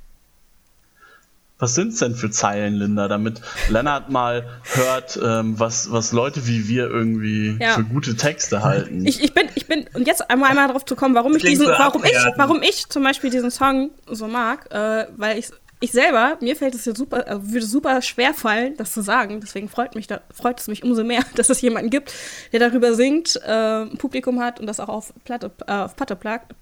Was 1.61 1.75
sind 1.75 1.93
es 1.93 1.99
denn 1.99 2.15
für 2.15 2.31
Zeilen, 2.31 2.73
Linda, 2.73 3.07
damit 3.07 3.39
Lennart 3.69 4.09
mal 4.09 4.47
hört, 4.63 5.19
ähm, 5.23 5.59
was, 5.59 5.91
was 5.91 6.11
Leute 6.11 6.47
wie 6.47 6.67
wir 6.67 6.89
irgendwie 6.89 7.55
ja. 7.61 7.75
für 7.75 7.83
gute 7.83 8.15
Texte 8.15 8.63
halten? 8.63 9.05
Ich, 9.05 9.23
ich 9.23 9.35
bin, 9.35 9.47
ich 9.53 9.67
bin, 9.67 9.85
und 9.93 10.07
jetzt 10.07 10.27
einmal, 10.27 10.49
einmal 10.49 10.67
darauf 10.67 10.85
zu 10.85 10.95
kommen, 10.95 11.13
warum 11.13 11.35
ich 11.35 11.43
diesen, 11.43 11.67
warum 11.67 12.03
ich, 12.03 12.17
warum 12.35 12.63
ich 12.63 12.89
zum 12.89 13.03
Beispiel 13.03 13.29
diesen 13.29 13.51
Song 13.51 13.91
so 14.07 14.25
mag, 14.25 14.73
äh, 14.73 15.05
weil 15.15 15.37
ich, 15.37 15.49
ich 15.81 15.91
selber, 15.91 16.39
mir 16.41 16.55
fällt 16.55 16.73
es 16.73 16.85
ja 16.85 16.95
super, 16.95 17.27
äh, 17.27 17.37
würde 17.39 17.65
super 17.67 18.01
schwer 18.01 18.33
fallen, 18.33 18.75
das 18.77 18.91
zu 18.91 19.03
sagen. 19.03 19.39
Deswegen 19.39 19.69
freut 19.69 19.93
mich, 19.93 20.07
da, 20.07 20.21
freut 20.33 20.59
es 20.59 20.67
mich 20.67 20.83
umso 20.83 21.03
mehr, 21.03 21.21
dass 21.35 21.51
es 21.51 21.61
jemanden 21.61 21.91
gibt, 21.91 22.11
der 22.51 22.59
darüber 22.59 22.95
singt, 22.95 23.39
äh, 23.45 23.83
ein 23.83 23.97
Publikum 23.99 24.39
hat 24.39 24.59
und 24.59 24.65
das 24.65 24.79
auch 24.79 24.89
auf 24.89 25.13
Platte, 25.25 25.51
äh, 25.67 25.73
auf 25.73 25.95
Platte, 25.95 26.17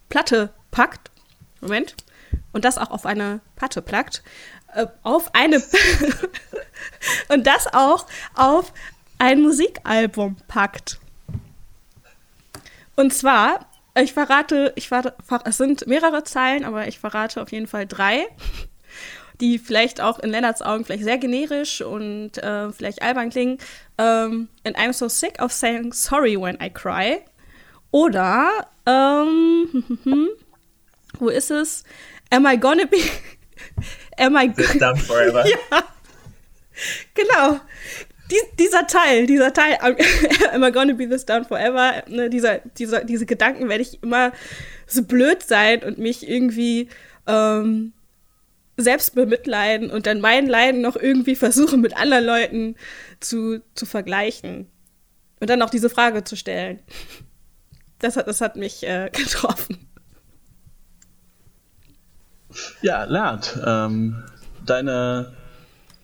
Platte 0.09 0.49
packt. 0.71 1.09
Moment. 1.61 1.95
Und 2.51 2.65
das 2.65 2.77
auch 2.77 2.91
auf 2.91 3.05
eine 3.05 3.41
Platte 3.55 3.81
plackt. 3.81 4.23
Äh, 4.73 4.87
auf 5.03 5.33
eine 5.33 5.63
und 7.29 7.47
das 7.47 7.67
auch 7.73 8.05
auf 8.35 8.71
ein 9.17 9.41
Musikalbum 9.41 10.37
packt. 10.47 10.99
Und 12.95 13.13
zwar, 13.13 13.67
ich 13.95 14.13
verrate, 14.13 14.73
ich 14.75 14.89
verrate, 14.89 15.15
es 15.45 15.57
sind 15.57 15.87
mehrere 15.87 16.23
Zeilen, 16.23 16.65
aber 16.65 16.87
ich 16.87 16.99
verrate 16.99 17.41
auf 17.41 17.51
jeden 17.51 17.67
Fall 17.67 17.87
drei. 17.87 18.27
die 19.41 19.57
vielleicht 19.57 20.01
auch 20.01 20.19
in 20.19 20.31
Lennarts 20.31 20.61
Augen 20.61 20.83
vielleicht 20.83 21.03
sehr 21.03 21.17
generisch 21.17 21.81
und 21.81 22.37
äh, 22.37 22.71
vielleicht 22.71 23.01
albern 23.01 23.29
klingen. 23.29 23.57
Ähm, 23.97 24.49
and 24.65 24.77
I'm 24.77 24.93
so 24.93 25.07
sick 25.07 25.41
of 25.41 25.51
saying 25.51 25.93
sorry 25.93 26.35
when 26.39 26.57
I 26.61 26.69
cry. 26.69 27.21
Oder, 27.91 28.67
ähm, 28.85 29.83
wo 31.19 31.29
ist 31.29 31.51
es? 31.51 31.83
Am 32.29 32.45
I 32.45 32.57
gonna 32.57 32.85
be. 32.85 32.97
Am 34.19 34.35
I. 34.35 34.49
This 34.53 34.77
done 34.77 34.97
forever. 34.97 35.45
ja. 35.71 35.83
Genau. 37.13 37.59
Dies, 38.29 38.43
dieser 38.59 38.85
Teil, 38.85 39.25
dieser 39.25 39.53
Teil, 39.53 39.77
am 40.53 40.63
I 40.63 40.71
gonna 40.71 40.93
be 40.93 41.09
this 41.09 41.25
down 41.25 41.45
forever, 41.45 42.03
ne, 42.07 42.29
dieser, 42.29 42.59
dieser, 42.77 43.03
diese 43.03 43.25
Gedanken 43.25 43.69
werde 43.69 43.81
ich 43.81 44.03
immer 44.03 44.31
so 44.85 45.01
blöd 45.03 45.41
sein 45.41 45.83
und 45.83 45.97
mich 45.97 46.29
irgendwie 46.29 46.89
ähm, 47.25 47.93
selbst 48.77 49.15
bemitleiden 49.15 49.89
und 49.89 50.05
dann 50.05 50.21
mein 50.21 50.47
Leiden 50.47 50.81
noch 50.81 50.95
irgendwie 50.95 51.35
versuchen 51.35 51.81
mit 51.81 51.97
anderen 51.97 52.25
Leuten 52.25 52.75
zu, 53.19 53.61
zu 53.73 53.85
vergleichen. 53.85 54.67
Und 55.39 55.49
dann 55.49 55.61
auch 55.61 55.69
diese 55.69 55.89
Frage 55.89 56.23
zu 56.23 56.35
stellen. 56.35 56.81
Das 57.99 58.15
hat, 58.15 58.27
das 58.27 58.41
hat 58.41 58.55
mich 58.55 58.83
äh, 58.83 59.09
getroffen. 59.13 59.88
Ja, 62.81 63.03
Lert, 63.03 63.59
ähm, 63.65 64.23
deine, 64.65 65.33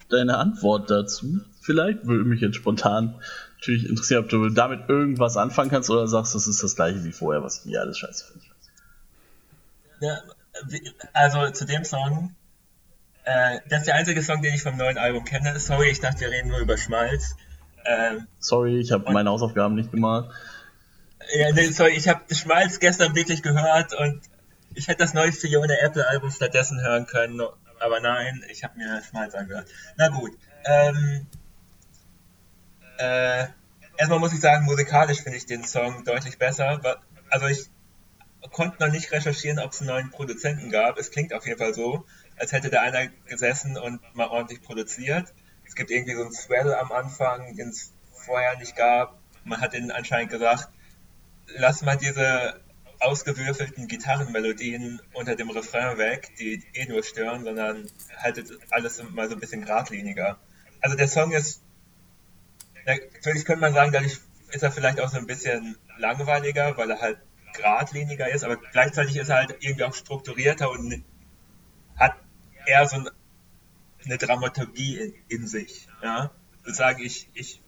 deine 0.10 0.38
Antwort 0.38 0.90
dazu. 0.90 1.40
Vielleicht 1.62 2.06
würde 2.06 2.24
mich 2.26 2.42
jetzt 2.42 2.56
spontan 2.56 3.16
natürlich 3.60 3.90
interessieren, 3.90 4.24
ob 4.24 4.30
du 4.30 4.50
damit 4.50 4.88
irgendwas 4.90 5.38
anfangen 5.38 5.72
kannst 5.72 5.90
oder 5.90 6.08
sagst, 6.08 6.36
das 6.36 6.48
ist 6.48 6.64
das 6.64 6.76
gleiche 6.76 7.04
wie 7.04 7.12
vorher, 7.12 7.44
was 7.44 7.60
ich 7.60 7.72
hier 7.72 7.82
alles 7.82 7.98
scheiße 7.98 8.26
finde. 8.32 8.46
Ja, 10.02 10.22
also 11.14 11.50
zu 11.52 11.66
dem 11.66 11.84
Song, 11.84 12.36
äh, 13.24 13.60
das 13.70 13.80
ist 13.80 13.88
der 13.88 13.96
einzige 13.96 14.22
Song, 14.22 14.42
den 14.42 14.54
ich 14.54 14.62
vom 14.62 14.78
neuen 14.78 14.98
Album 14.98 15.26
kenne. 15.26 15.60
Sorry, 15.60 15.90
ich 15.90 16.00
dachte, 16.00 16.22
wir 16.22 16.30
reden 16.30 16.50
nur 16.50 16.60
über 16.60 16.78
Schmalz. 16.78 17.36
Ähm, 17.86 18.28
sorry, 18.40 18.80
ich 18.80 18.92
habe 18.92 19.12
meine 19.12 19.30
Hausaufgaben 19.30 19.76
nicht 19.76 19.92
gemacht. 19.92 20.30
Ja, 21.36 21.52
nee, 21.54 21.66
sorry, 21.72 21.94
ich 21.96 22.08
habe 22.08 22.22
Schmalz 22.34 22.80
gestern 22.80 23.16
wirklich 23.16 23.42
gehört 23.42 23.94
und 23.96 24.22
ich 24.76 24.88
hätte 24.88 25.00
das 25.00 25.14
neue 25.14 25.32
Fiona 25.32 25.74
Apple 25.82 26.08
Album 26.08 26.32
stattdessen 26.32 26.82
hören 26.82 27.06
können, 27.06 27.42
aber 27.80 28.00
nein, 28.00 28.44
ich 28.50 28.64
habe 28.64 28.78
mir 28.78 29.02
Schmalz 29.02 29.34
angehört. 29.34 29.68
Na 29.98 30.10
gut. 30.10 30.32
Ähm, 30.66 31.28
äh, 32.98 33.46
erstmal 33.98 34.20
muss 34.20 34.34
ich 34.34 34.42
sagen, 34.42 34.66
musikalisch 34.66 35.22
finde 35.22 35.38
ich 35.38 35.46
den 35.46 35.64
Song 35.64 36.04
deutlich 36.04 36.38
besser. 36.38 36.82
Also 37.30 37.48
ich 37.48 37.70
konnte 38.52 38.84
noch 38.84 38.92
nicht 38.92 39.12
recherchieren, 39.12 39.60
ob 39.60 39.72
es 39.72 39.82
einen 39.82 39.90
neuen 39.90 40.12
Produzenten 40.12 40.70
gab. 40.70 40.98
Es 40.98 41.12
klingt 41.12 41.34
auf 41.34 41.46
jeden 41.46 41.60
Fall 41.60 41.74
so, 41.74 42.06
als 42.38 42.52
hätte 42.52 42.70
da 42.70 42.82
einer 42.82 43.08
gesessen 43.28 43.78
und 43.78 44.02
mal 44.16 44.28
ordentlich 44.28 44.62
produziert. 44.62 45.34
Es 45.66 45.76
gibt 45.76 45.90
irgendwie 45.92 46.16
so 46.16 46.22
einen 46.22 46.32
Swell 46.32 46.74
am 46.74 46.92
Anfang, 46.92 47.56
den 47.56 47.70
es 47.70 47.92
vorher 48.14 48.58
nicht 48.58 48.76
gab. 48.76 49.20
Man 49.44 49.62
hat 49.62 49.74
ihnen 49.74 49.92
anscheinend 49.92 50.32
gesagt, 50.32 50.70
lass 51.48 51.82
mal 51.82 51.98
diese 51.98 52.60
ausgewürfelten 53.00 53.88
Gitarrenmelodien 53.88 55.02
unter 55.14 55.36
dem 55.36 55.50
Refrain 55.50 55.98
weg, 55.98 56.32
die 56.40 56.64
eh 56.74 56.86
nur 56.86 57.04
stören, 57.04 57.44
sondern 57.44 57.90
haltet 58.18 58.52
alles 58.72 59.02
mal 59.12 59.28
so 59.30 59.36
ein 59.36 59.40
bisschen 59.40 59.62
geradliniger. 59.62 60.38
Also 60.82 60.96
der 60.96 61.08
Song 61.08 61.32
ist, 61.32 61.62
natürlich 62.86 63.46
könnte 63.46 63.62
man 63.62 63.74
sagen, 63.74 63.92
dadurch 63.92 64.20
ist 64.52 64.64
er 64.64 64.72
vielleicht 64.72 65.00
auch 65.00 65.10
so 65.10 65.18
ein 65.18 65.28
bisschen 65.28 65.78
langweiliger, 65.98 66.78
weil 66.78 66.92
er 66.92 67.02
halt 67.02 67.18
geradliniger 67.54 68.30
ist, 68.30 68.44
aber 68.44 68.58
gleichzeitig 68.58 69.16
ist 69.18 69.30
er 69.30 69.38
halt 69.38 69.56
irgendwie 69.60 69.84
auch 69.86 69.94
strukturierter 69.94 70.70
und 70.70 71.04
hat 71.98 72.16
eher 72.66 72.88
so 72.88 73.04
eine 74.06 74.18
Dramaturgie 74.18 74.98
in, 74.98 75.14
in 75.28 75.48
sich. 75.48 75.88
Ja? 76.04 76.32
Sozusagen 76.64 77.04
ich, 77.04 77.30
ich, 77.34 77.62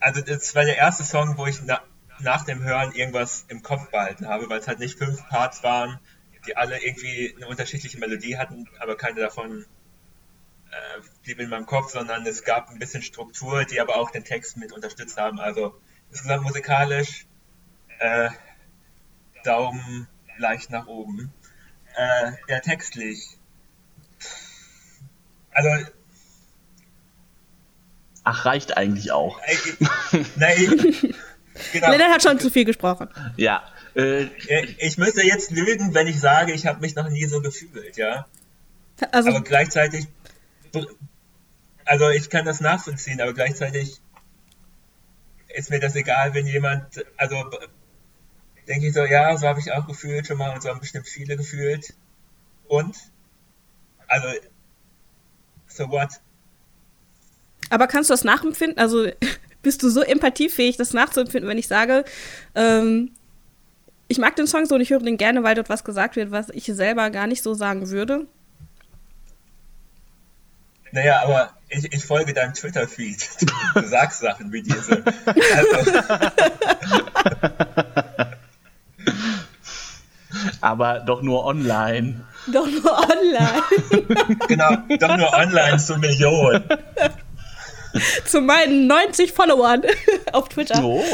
also 0.00 0.20
das 0.22 0.54
war 0.54 0.64
der 0.64 0.76
erste 0.76 1.04
Song, 1.04 1.36
wo 1.36 1.46
ich 1.46 1.60
na, 1.62 1.82
nach 2.22 2.44
dem 2.44 2.62
Hören 2.62 2.92
irgendwas 2.92 3.44
im 3.48 3.62
Kopf 3.62 3.90
behalten 3.90 4.28
habe, 4.28 4.48
weil 4.48 4.60
es 4.60 4.68
halt 4.68 4.78
nicht 4.78 4.98
fünf 4.98 5.26
Parts 5.28 5.62
waren, 5.62 5.98
die 6.46 6.56
alle 6.56 6.82
irgendwie 6.82 7.34
eine 7.36 7.46
unterschiedliche 7.46 7.98
Melodie 7.98 8.38
hatten, 8.38 8.68
aber 8.78 8.96
keine 8.96 9.20
davon 9.20 9.66
äh, 10.70 11.00
blieb 11.22 11.40
in 11.40 11.50
meinem 11.50 11.66
Kopf, 11.66 11.92
sondern 11.92 12.26
es 12.26 12.44
gab 12.44 12.70
ein 12.70 12.78
bisschen 12.78 13.02
Struktur, 13.02 13.64
die 13.64 13.80
aber 13.80 13.96
auch 13.96 14.10
den 14.10 14.24
Text 14.24 14.56
mit 14.56 14.72
unterstützt 14.72 15.18
haben. 15.18 15.40
Also 15.40 15.74
insgesamt 16.10 16.44
musikalisch 16.44 17.26
äh, 17.98 18.30
Daumen 19.44 20.08
leicht 20.38 20.70
nach 20.70 20.86
oben. 20.86 21.32
Äh, 21.96 22.32
ja, 22.48 22.60
textlich. 22.60 23.38
Also. 25.52 25.90
Ach, 28.22 28.44
reicht 28.44 28.76
eigentlich 28.76 29.12
auch. 29.12 29.40
Äh, 29.42 30.24
nein, 30.36 31.14
Genau. 31.72 31.90
Lennart 31.90 32.10
hat 32.10 32.22
schon 32.22 32.38
zu 32.38 32.50
viel 32.50 32.64
gesprochen. 32.64 33.08
Ja. 33.36 33.62
Äh, 33.94 34.24
ich 34.78 34.98
müsste 34.98 35.22
jetzt 35.26 35.50
lügen, 35.50 35.94
wenn 35.94 36.06
ich 36.06 36.20
sage, 36.20 36.52
ich 36.52 36.66
habe 36.66 36.80
mich 36.80 36.94
noch 36.94 37.08
nie 37.08 37.26
so 37.26 37.40
gefühlt, 37.40 37.96
ja. 37.96 38.26
Also, 39.12 39.30
aber 39.30 39.40
gleichzeitig, 39.42 40.06
also 41.84 42.10
ich 42.10 42.28
kann 42.30 42.44
das 42.44 42.60
nachvollziehen, 42.60 43.20
aber 43.20 43.32
gleichzeitig 43.32 44.00
ist 45.48 45.70
mir 45.70 45.80
das 45.80 45.96
egal, 45.96 46.34
wenn 46.34 46.46
jemand, 46.46 47.04
also 47.16 47.50
denke 48.68 48.86
ich 48.86 48.94
so, 48.94 49.04
ja, 49.04 49.36
so 49.36 49.48
habe 49.48 49.60
ich 49.60 49.72
auch 49.72 49.86
gefühlt 49.86 50.26
schon 50.26 50.38
mal 50.38 50.54
und 50.54 50.62
so 50.62 50.68
haben 50.68 50.80
bestimmt 50.80 51.08
viele 51.08 51.36
gefühlt. 51.36 51.94
Und? 52.68 52.96
Also, 54.06 54.28
so 55.66 55.88
what? 55.90 56.08
Aber 57.70 57.86
kannst 57.86 58.10
du 58.10 58.14
das 58.14 58.24
nachempfinden? 58.24 58.78
Also 58.78 59.10
bist 59.62 59.82
du 59.82 59.90
so 59.90 60.00
empathiefähig, 60.00 60.76
das 60.76 60.92
nachzuempfinden, 60.92 61.48
wenn 61.48 61.58
ich 61.58 61.68
sage, 61.68 62.04
ähm, 62.54 63.10
ich 64.08 64.18
mag 64.18 64.34
den 64.36 64.46
Song 64.46 64.66
so 64.66 64.74
und 64.74 64.80
ich 64.80 64.90
höre 64.90 65.00
den 65.00 65.16
gerne, 65.16 65.44
weil 65.44 65.54
dort 65.54 65.68
was 65.68 65.84
gesagt 65.84 66.16
wird, 66.16 66.30
was 66.30 66.48
ich 66.50 66.64
selber 66.64 67.10
gar 67.10 67.26
nicht 67.26 67.42
so 67.42 67.54
sagen 67.54 67.90
würde? 67.90 68.26
Naja, 70.92 71.22
aber 71.22 71.52
ich, 71.68 71.92
ich 71.92 72.04
folge 72.04 72.34
deinem 72.34 72.54
Twitter-Feed. 72.54 73.28
Du 73.74 73.86
sagst 73.86 74.20
Sachen 74.20 74.52
wie 74.52 74.62
diese. 74.62 75.04
Also. 75.54 76.02
aber 80.60 80.98
doch 81.06 81.22
nur 81.22 81.44
online. 81.44 82.24
Doch 82.48 82.66
nur 82.66 82.98
online. 82.98 83.62
genau, 84.48 84.76
doch 84.98 85.16
nur 85.16 85.32
online 85.32 85.78
zu 85.78 85.96
Millionen. 85.98 86.64
zu 88.24 88.40
meinen 88.40 88.86
90 88.86 89.32
Followern 89.32 89.82
auf 90.32 90.48
Twitter. 90.48 90.82
Oh. 90.82 91.04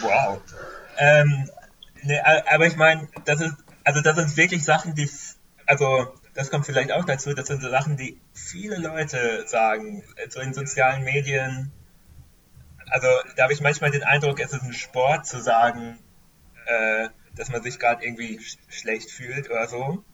Wow. 0.00 0.40
Ähm, 0.98 1.48
ne, 2.02 2.22
aber 2.50 2.66
ich 2.66 2.76
meine, 2.76 3.08
das 3.24 3.40
ist, 3.40 3.54
also 3.84 4.00
das 4.00 4.16
sind 4.16 4.36
wirklich 4.36 4.64
Sachen, 4.64 4.94
die, 4.94 5.08
also 5.66 6.14
das 6.34 6.50
kommt 6.50 6.66
vielleicht 6.66 6.92
auch 6.92 7.04
dazu, 7.04 7.34
das 7.34 7.46
sind 7.46 7.62
so 7.62 7.70
Sachen, 7.70 7.96
die 7.96 8.20
viele 8.34 8.76
Leute 8.76 9.44
sagen, 9.46 10.04
so 10.28 10.40
in 10.40 10.54
sozialen 10.54 11.04
Medien. 11.04 11.72
Also 12.86 13.08
da 13.36 13.44
habe 13.44 13.52
ich 13.52 13.60
manchmal 13.60 13.90
den 13.90 14.02
Eindruck, 14.02 14.40
es 14.40 14.52
ist 14.52 14.62
ein 14.62 14.72
Sport 14.72 15.26
zu 15.26 15.40
sagen, 15.40 15.98
äh, 16.66 17.08
dass 17.34 17.50
man 17.50 17.62
sich 17.62 17.78
gerade 17.78 18.04
irgendwie 18.04 18.40
sch 18.40 18.58
schlecht 18.68 19.10
fühlt 19.10 19.50
oder 19.50 19.66
so 19.68 20.04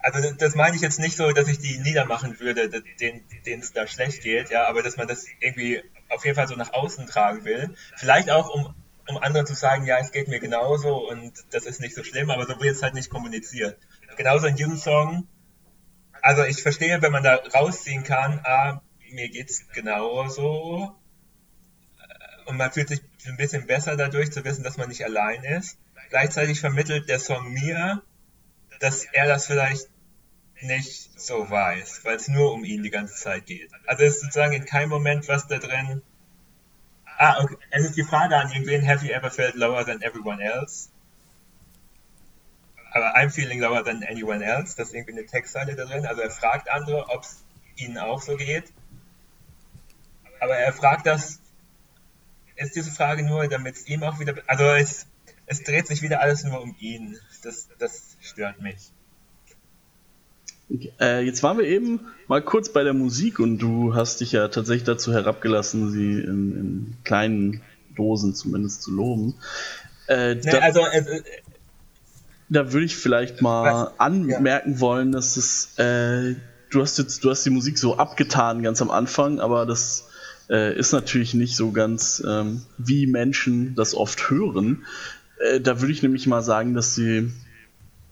also 0.00 0.32
das 0.32 0.54
meine 0.54 0.76
ich 0.76 0.82
jetzt 0.82 1.00
nicht 1.00 1.16
so, 1.16 1.30
dass 1.32 1.48
ich 1.48 1.58
die 1.58 1.78
niedermachen 1.78 2.38
würde, 2.40 2.68
denen 3.00 3.60
es 3.60 3.72
da 3.72 3.86
schlecht 3.86 4.22
geht, 4.22 4.50
ja, 4.50 4.66
aber 4.68 4.82
dass 4.82 4.96
man 4.96 5.08
das 5.08 5.26
irgendwie 5.40 5.82
auf 6.08 6.24
jeden 6.24 6.36
Fall 6.36 6.48
so 6.48 6.54
nach 6.54 6.72
außen 6.72 7.06
tragen 7.06 7.44
will. 7.44 7.74
Vielleicht 7.96 8.30
auch, 8.30 8.48
um, 8.48 8.74
um 9.08 9.18
anderen 9.18 9.46
zu 9.46 9.54
sagen, 9.54 9.86
ja, 9.86 9.98
es 9.98 10.12
geht 10.12 10.28
mir 10.28 10.40
genauso 10.40 11.08
und 11.08 11.32
das 11.50 11.66
ist 11.66 11.80
nicht 11.80 11.94
so 11.94 12.04
schlimm, 12.04 12.30
aber 12.30 12.46
so 12.46 12.60
wird 12.60 12.76
es 12.76 12.82
halt 12.82 12.94
nicht 12.94 13.10
kommuniziert. 13.10 13.78
Genauso 14.16 14.46
in 14.46 14.56
diesem 14.56 14.76
Song. 14.76 15.26
Also 16.22 16.44
ich 16.44 16.62
verstehe, 16.62 17.00
wenn 17.02 17.12
man 17.12 17.22
da 17.22 17.36
rausziehen 17.54 18.02
kann, 18.02 18.40
ah, 18.44 18.82
mir 19.12 19.28
geht's 19.28 19.68
genauso. 19.72 20.94
Und 22.46 22.56
man 22.56 22.72
fühlt 22.72 22.88
sich 22.88 23.00
ein 23.26 23.36
bisschen 23.36 23.66
besser 23.66 23.96
dadurch 23.96 24.32
zu 24.32 24.44
wissen, 24.44 24.64
dass 24.64 24.76
man 24.76 24.88
nicht 24.88 25.04
allein 25.04 25.44
ist. 25.44 25.78
Gleichzeitig 26.10 26.60
vermittelt 26.60 27.08
der 27.08 27.18
Song 27.18 27.52
mir, 27.52 28.02
dass 28.80 29.04
er 29.04 29.26
das 29.26 29.46
vielleicht 29.46 29.88
nicht 30.60 31.20
so 31.20 31.48
weiß, 31.48 32.04
weil 32.04 32.16
es 32.16 32.28
nur 32.28 32.52
um 32.52 32.64
ihn 32.64 32.82
die 32.82 32.90
ganze 32.90 33.14
Zeit 33.14 33.46
geht. 33.46 33.70
Also 33.86 34.04
es 34.04 34.14
ist 34.14 34.20
sozusagen 34.22 34.52
in 34.52 34.64
keinem 34.64 34.88
Moment 34.88 35.28
was 35.28 35.46
da 35.46 35.58
drin. 35.58 36.02
Ah, 37.18 37.42
okay. 37.42 37.56
Es 37.70 37.84
ist 37.84 37.96
die 37.96 38.04
Frage 38.04 38.36
an 38.36 38.50
irgendwen, 38.50 38.86
have 38.86 39.04
you 39.04 39.12
ever 39.12 39.30
felt 39.30 39.54
lower 39.54 39.84
than 39.84 40.02
everyone 40.02 40.42
else? 40.42 40.90
Aber 42.92 43.16
I'm 43.16 43.30
feeling 43.30 43.60
lower 43.60 43.84
than 43.84 44.02
anyone 44.02 44.42
else, 44.42 44.76
das 44.76 44.88
ist 44.88 44.94
irgendwie 44.94 45.12
eine 45.12 45.26
Textzeile 45.26 45.76
da 45.76 45.84
drin. 45.84 46.06
Also 46.06 46.22
er 46.22 46.30
fragt 46.30 46.70
andere, 46.70 47.08
ob 47.08 47.22
es 47.22 47.44
ihnen 47.76 47.98
auch 47.98 48.22
so 48.22 48.36
geht. 48.36 48.72
Aber 50.40 50.56
er 50.56 50.72
fragt 50.72 51.06
das, 51.06 51.40
ist 52.56 52.74
diese 52.74 52.90
Frage 52.90 53.24
nur, 53.24 53.46
damit 53.48 53.76
es 53.76 53.86
ihm 53.86 54.02
auch 54.02 54.18
wieder, 54.18 54.34
also 54.46 54.64
es, 54.64 55.06
es 55.46 55.62
dreht 55.62 55.86
sich 55.86 56.02
wieder 56.02 56.20
alles 56.20 56.44
nur 56.44 56.60
um 56.60 56.74
ihn. 56.78 57.18
Das, 57.42 57.68
das 57.78 58.16
stört 58.20 58.60
mich. 58.60 58.92
Äh, 61.00 61.24
jetzt 61.24 61.42
waren 61.42 61.58
wir 61.58 61.64
eben 61.64 62.00
mal 62.26 62.42
kurz 62.42 62.68
bei 62.70 62.84
der 62.84 62.92
Musik 62.92 63.38
und 63.38 63.58
du 63.58 63.94
hast 63.94 64.20
dich 64.20 64.32
ja 64.32 64.48
tatsächlich 64.48 64.84
dazu 64.84 65.12
herabgelassen, 65.12 65.90
sie 65.90 66.20
in, 66.20 66.56
in 66.56 66.96
kleinen 67.04 67.62
Dosen 67.96 68.34
zumindest 68.34 68.82
zu 68.82 68.92
loben. 68.92 69.34
Äh, 70.08 70.34
nee, 70.34 70.40
da, 70.42 70.58
also, 70.58 70.80
äh, 70.80 71.22
da 72.48 72.72
würde 72.72 72.86
ich 72.86 72.96
vielleicht 72.96 73.42
mal 73.42 73.86
was? 73.86 74.00
anmerken 74.00 74.72
ja. 74.74 74.80
wollen, 74.80 75.12
dass 75.12 75.36
es, 75.36 75.78
äh, 75.78 76.34
du 76.70 76.82
hast 76.82 76.98
jetzt, 76.98 77.24
du 77.24 77.30
hast 77.30 77.44
die 77.44 77.50
Musik 77.50 77.78
so 77.78 77.96
abgetan 77.96 78.62
ganz 78.62 78.82
am 78.82 78.90
Anfang, 78.90 79.40
aber 79.40 79.64
das 79.64 80.08
äh, 80.50 80.76
ist 80.78 80.92
natürlich 80.92 81.34
nicht 81.34 81.56
so 81.56 81.72
ganz, 81.72 82.22
ähm, 82.26 82.62
wie 82.76 83.06
Menschen 83.06 83.74
das 83.74 83.94
oft 83.94 84.30
hören. 84.30 84.84
Äh, 85.38 85.60
da 85.60 85.80
würde 85.80 85.92
ich 85.92 86.02
nämlich 86.02 86.26
mal 86.26 86.42
sagen, 86.42 86.74
dass 86.74 86.94
sie 86.94 87.30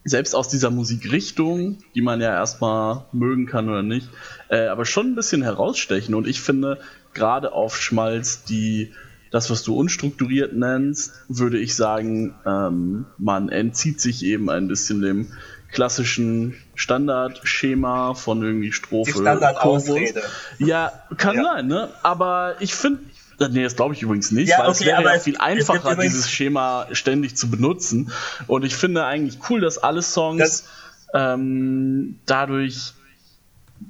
selbst 0.06 0.34
aus 0.34 0.48
dieser 0.48 0.70
Musikrichtung, 0.70 1.78
die 1.94 2.00
man 2.00 2.20
ja 2.20 2.32
erstmal 2.32 3.04
mögen 3.12 3.46
kann 3.46 3.68
oder 3.68 3.82
nicht, 3.82 4.08
äh, 4.48 4.68
aber 4.68 4.86
schon 4.86 5.08
ein 5.08 5.14
bisschen 5.16 5.42
herausstechen. 5.42 6.14
Und 6.14 6.26
ich 6.28 6.40
finde, 6.40 6.78
gerade 7.12 7.52
auf 7.52 7.76
Schmalz, 7.76 8.44
die 8.44 8.92
das, 9.32 9.50
was 9.50 9.64
du 9.64 9.74
unstrukturiert 9.74 10.52
nennst, 10.54 11.12
würde 11.28 11.58
ich 11.58 11.74
sagen, 11.74 12.34
ähm, 12.46 13.06
man 13.18 13.48
entzieht 13.48 14.00
sich 14.00 14.24
eben 14.24 14.48
ein 14.48 14.68
bisschen 14.68 15.02
dem 15.02 15.32
klassischen 15.72 16.54
Standardschema 16.76 18.14
von 18.14 18.42
irgendwie 18.42 18.70
Strophe. 18.70 19.12
Die 19.12 19.18
Standardausrede. 19.18 20.22
Ja, 20.58 20.92
kann 21.16 21.36
ja. 21.36 21.42
sein, 21.42 21.66
ne? 21.66 21.88
Aber 22.04 22.54
ich 22.60 22.74
finde, 22.74 23.00
Nee, 23.38 23.62
das 23.64 23.76
glaube 23.76 23.94
ich 23.94 24.02
übrigens 24.02 24.30
nicht, 24.30 24.48
ja, 24.48 24.58
weil 24.58 24.68
okay, 24.68 24.78
es 24.80 24.86
wäre 24.86 25.02
ja 25.02 25.18
viel 25.18 25.36
einfacher, 25.36 25.96
dieses 25.96 26.30
Schema 26.30 26.86
ständig 26.92 27.36
zu 27.36 27.50
benutzen. 27.50 28.10
Und 28.46 28.64
ich 28.64 28.74
finde 28.74 29.04
eigentlich 29.04 29.38
cool, 29.50 29.60
dass 29.60 29.78
alle 29.78 30.02
Songs 30.02 30.38
das 30.38 30.64
ähm, 31.12 32.18
dadurch 32.24 32.94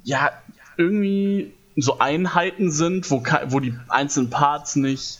ja 0.03 0.31
irgendwie 0.77 1.53
so 1.77 1.99
Einheiten 1.99 2.71
sind, 2.71 3.09
wo, 3.11 3.23
wo 3.47 3.59
die 3.59 3.73
einzelnen 3.87 4.29
Parts 4.29 4.75
nicht, 4.75 5.19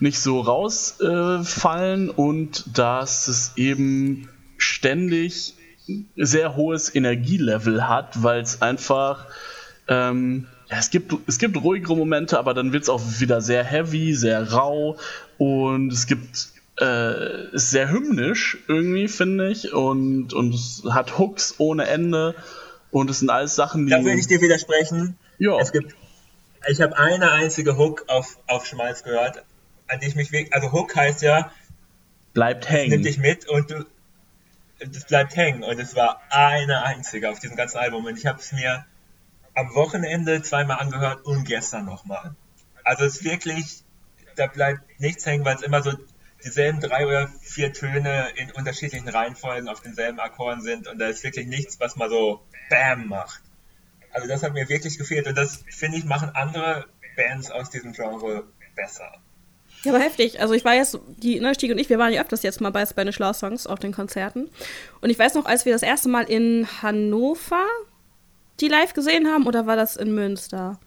nicht 0.00 0.18
so 0.18 0.40
rausfallen 0.40 2.08
äh, 2.08 2.12
und 2.12 2.76
dass 2.76 3.28
es 3.28 3.52
eben 3.56 4.28
ständig 4.58 5.54
sehr 6.16 6.56
hohes 6.56 6.94
Energielevel 6.94 7.88
hat, 7.88 8.22
weil 8.22 8.40
es 8.40 8.62
einfach 8.62 9.26
ähm, 9.88 10.46
es 10.78 10.90
gibt, 10.90 11.12
es 11.26 11.38
gibt 11.38 11.56
ruhigere 11.56 11.96
Momente, 11.96 12.38
aber 12.38 12.54
dann 12.54 12.72
wird 12.72 12.84
es 12.84 12.88
auch 12.88 13.00
wieder 13.18 13.40
sehr 13.40 13.64
heavy, 13.64 14.14
sehr 14.14 14.52
rau 14.52 14.96
und 15.38 15.92
es 15.92 16.06
gibt 16.06 16.52
äh, 16.80 17.54
ist 17.54 17.70
sehr 17.70 17.90
hymnisch 17.90 18.58
irgendwie, 18.68 19.08
finde 19.08 19.50
ich, 19.50 19.72
und, 19.72 20.32
und 20.32 20.54
es 20.54 20.82
hat 20.90 21.18
Hooks 21.18 21.56
ohne 21.58 21.86
Ende 21.86 22.34
und 22.90 23.10
es 23.10 23.20
sind 23.20 23.30
alles 23.30 23.54
Sachen, 23.54 23.86
die. 23.86 23.92
Da 23.92 24.04
will 24.04 24.18
ich 24.18 24.26
dir 24.26 24.40
widersprechen. 24.40 25.18
Ja. 25.38 25.58
Es 25.58 25.72
gibt, 25.72 25.94
ich 26.68 26.80
habe 26.80 26.96
eine 26.96 27.32
einzige 27.32 27.76
Hook 27.76 28.04
auf, 28.08 28.38
auf 28.46 28.66
Schmalz 28.66 29.02
gehört, 29.02 29.44
an 29.88 30.00
die 30.00 30.06
ich 30.06 30.14
mich 30.14 30.32
wirklich, 30.32 30.54
also 30.54 30.72
Hook 30.72 30.94
heißt 30.96 31.22
ja, 31.22 31.50
bleibt 32.32 32.68
hängen. 32.70 32.90
Nimm 32.90 33.02
dich 33.02 33.18
mit 33.18 33.48
und 33.48 33.70
du, 33.70 33.86
das 34.78 35.04
bleibt 35.04 35.36
hängen 35.36 35.62
und 35.62 35.78
es 35.78 35.94
war 35.94 36.20
eine 36.30 36.82
einzige 36.84 37.30
auf 37.30 37.38
diesem 37.38 37.56
ganzen 37.56 37.78
Album 37.78 38.04
und 38.04 38.18
ich 38.18 38.26
habe 38.26 38.40
es 38.40 38.52
mir 38.52 38.84
am 39.54 39.74
Wochenende 39.74 40.42
zweimal 40.42 40.78
angehört 40.78 41.24
und 41.24 41.44
gestern 41.44 41.84
nochmal. 41.84 42.34
Also 42.84 43.04
es 43.04 43.16
ist 43.16 43.24
wirklich, 43.24 43.84
da 44.36 44.46
bleibt 44.46 45.00
nichts 45.00 45.26
hängen, 45.26 45.44
weil 45.44 45.56
es 45.56 45.62
immer 45.62 45.82
so 45.82 45.92
dieselben 46.44 46.80
drei 46.80 47.06
oder 47.06 47.28
vier 47.40 47.72
Töne 47.72 48.28
in 48.36 48.50
unterschiedlichen 48.52 49.08
Reihenfolgen 49.08 49.68
auf 49.68 49.80
denselben 49.80 50.18
Akkorden 50.18 50.60
sind 50.60 50.88
und 50.88 50.98
da 50.98 51.06
ist 51.06 51.22
wirklich 51.22 51.46
nichts, 51.46 51.78
was 51.78 51.96
mal 51.96 52.10
so 52.10 52.42
BAM 52.68 53.08
macht. 53.08 53.42
Also 54.10 54.28
das 54.28 54.42
hat 54.42 54.52
mir 54.52 54.68
wirklich 54.68 54.98
gefehlt 54.98 55.26
und 55.26 55.36
das, 55.36 55.64
finde 55.70 55.98
ich, 55.98 56.04
machen 56.04 56.30
andere 56.34 56.86
Bands 57.16 57.50
aus 57.50 57.70
diesem 57.70 57.92
Genre 57.92 58.44
besser. 58.74 59.12
Ja, 59.84 59.92
aber 59.92 60.02
heftig. 60.02 60.40
Also 60.40 60.54
ich 60.54 60.64
war 60.64 60.74
jetzt, 60.74 60.98
die 61.16 61.40
ne, 61.40 61.48
und 61.48 61.62
ich, 61.62 61.88
wir 61.88 61.98
waren 61.98 62.12
ja 62.12 62.22
öfters 62.22 62.42
jetzt 62.42 62.60
mal 62.60 62.70
bei 62.70 62.86
Spanish 62.86 63.18
Law 63.18 63.32
Songs 63.32 63.66
auf 63.66 63.78
den 63.78 63.92
Konzerten. 63.92 64.48
Und 65.00 65.10
ich 65.10 65.18
weiß 65.18 65.34
noch, 65.34 65.46
als 65.46 65.64
wir 65.64 65.72
das 65.72 65.82
erste 65.82 66.08
Mal 66.08 66.24
in 66.24 66.68
Hannover 66.82 67.66
die 68.60 68.68
live 68.68 68.94
gesehen 68.94 69.26
haben 69.28 69.46
oder 69.46 69.66
war 69.66 69.76
das 69.76 69.96
in 69.96 70.14
Münster? 70.14 70.78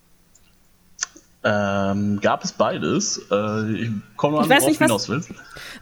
Ähm, 1.47 2.19
gab 2.21 2.43
es 2.43 2.53
beides. 2.53 3.21
Äh, 3.29 3.71
ich 3.73 3.89
komme 4.17 4.39
an, 4.39 4.49
worauf 4.49 4.77
hinaus 4.77 5.07
willst. 5.07 5.29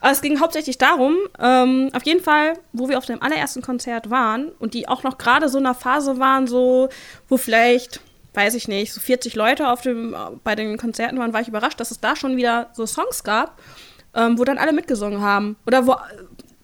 Aber 0.02 0.12
es 0.12 0.22
ging 0.22 0.42
hauptsächlich 0.42 0.78
darum, 0.78 1.16
ähm, 1.40 1.90
auf 1.94 2.06
jeden 2.06 2.22
Fall, 2.22 2.60
wo 2.74 2.90
wir 2.90 2.98
auf 2.98 3.06
dem 3.06 3.22
allerersten 3.22 3.62
Konzert 3.62 4.10
waren 4.10 4.50
und 4.60 4.74
die 4.74 4.90
auch 4.90 5.04
noch 5.04 5.18
gerade 5.18 5.48
so 5.48 5.58
in 5.58 5.66
einer 5.66 5.74
Phase 5.74 6.20
waren, 6.20 6.48
so, 6.48 6.90
wo 7.30 7.38
vielleicht, 7.38 8.02
weiß 8.34 8.56
ich 8.56 8.68
nicht, 8.68 8.92
so 8.92 9.00
40 9.00 9.36
Leute 9.36 9.70
auf 9.70 9.80
dem, 9.80 10.14
bei 10.44 10.56
den 10.56 10.78
Konzerten 10.78 11.18
waren, 11.18 11.32
war 11.32 11.40
ich 11.40 11.48
überrascht, 11.48 11.80
dass 11.80 11.92
es 11.92 12.02
da 12.02 12.18
schon 12.18 12.36
wieder 12.36 12.70
so 12.74 12.86
Songs 12.86 13.24
gab, 13.24 13.58
ähm, 14.16 14.38
wo 14.38 14.44
dann 14.44 14.58
alle 14.58 14.74
mitgesungen 14.74 15.22
haben. 15.22 15.56
Oder 15.66 15.88
wo 15.88 15.96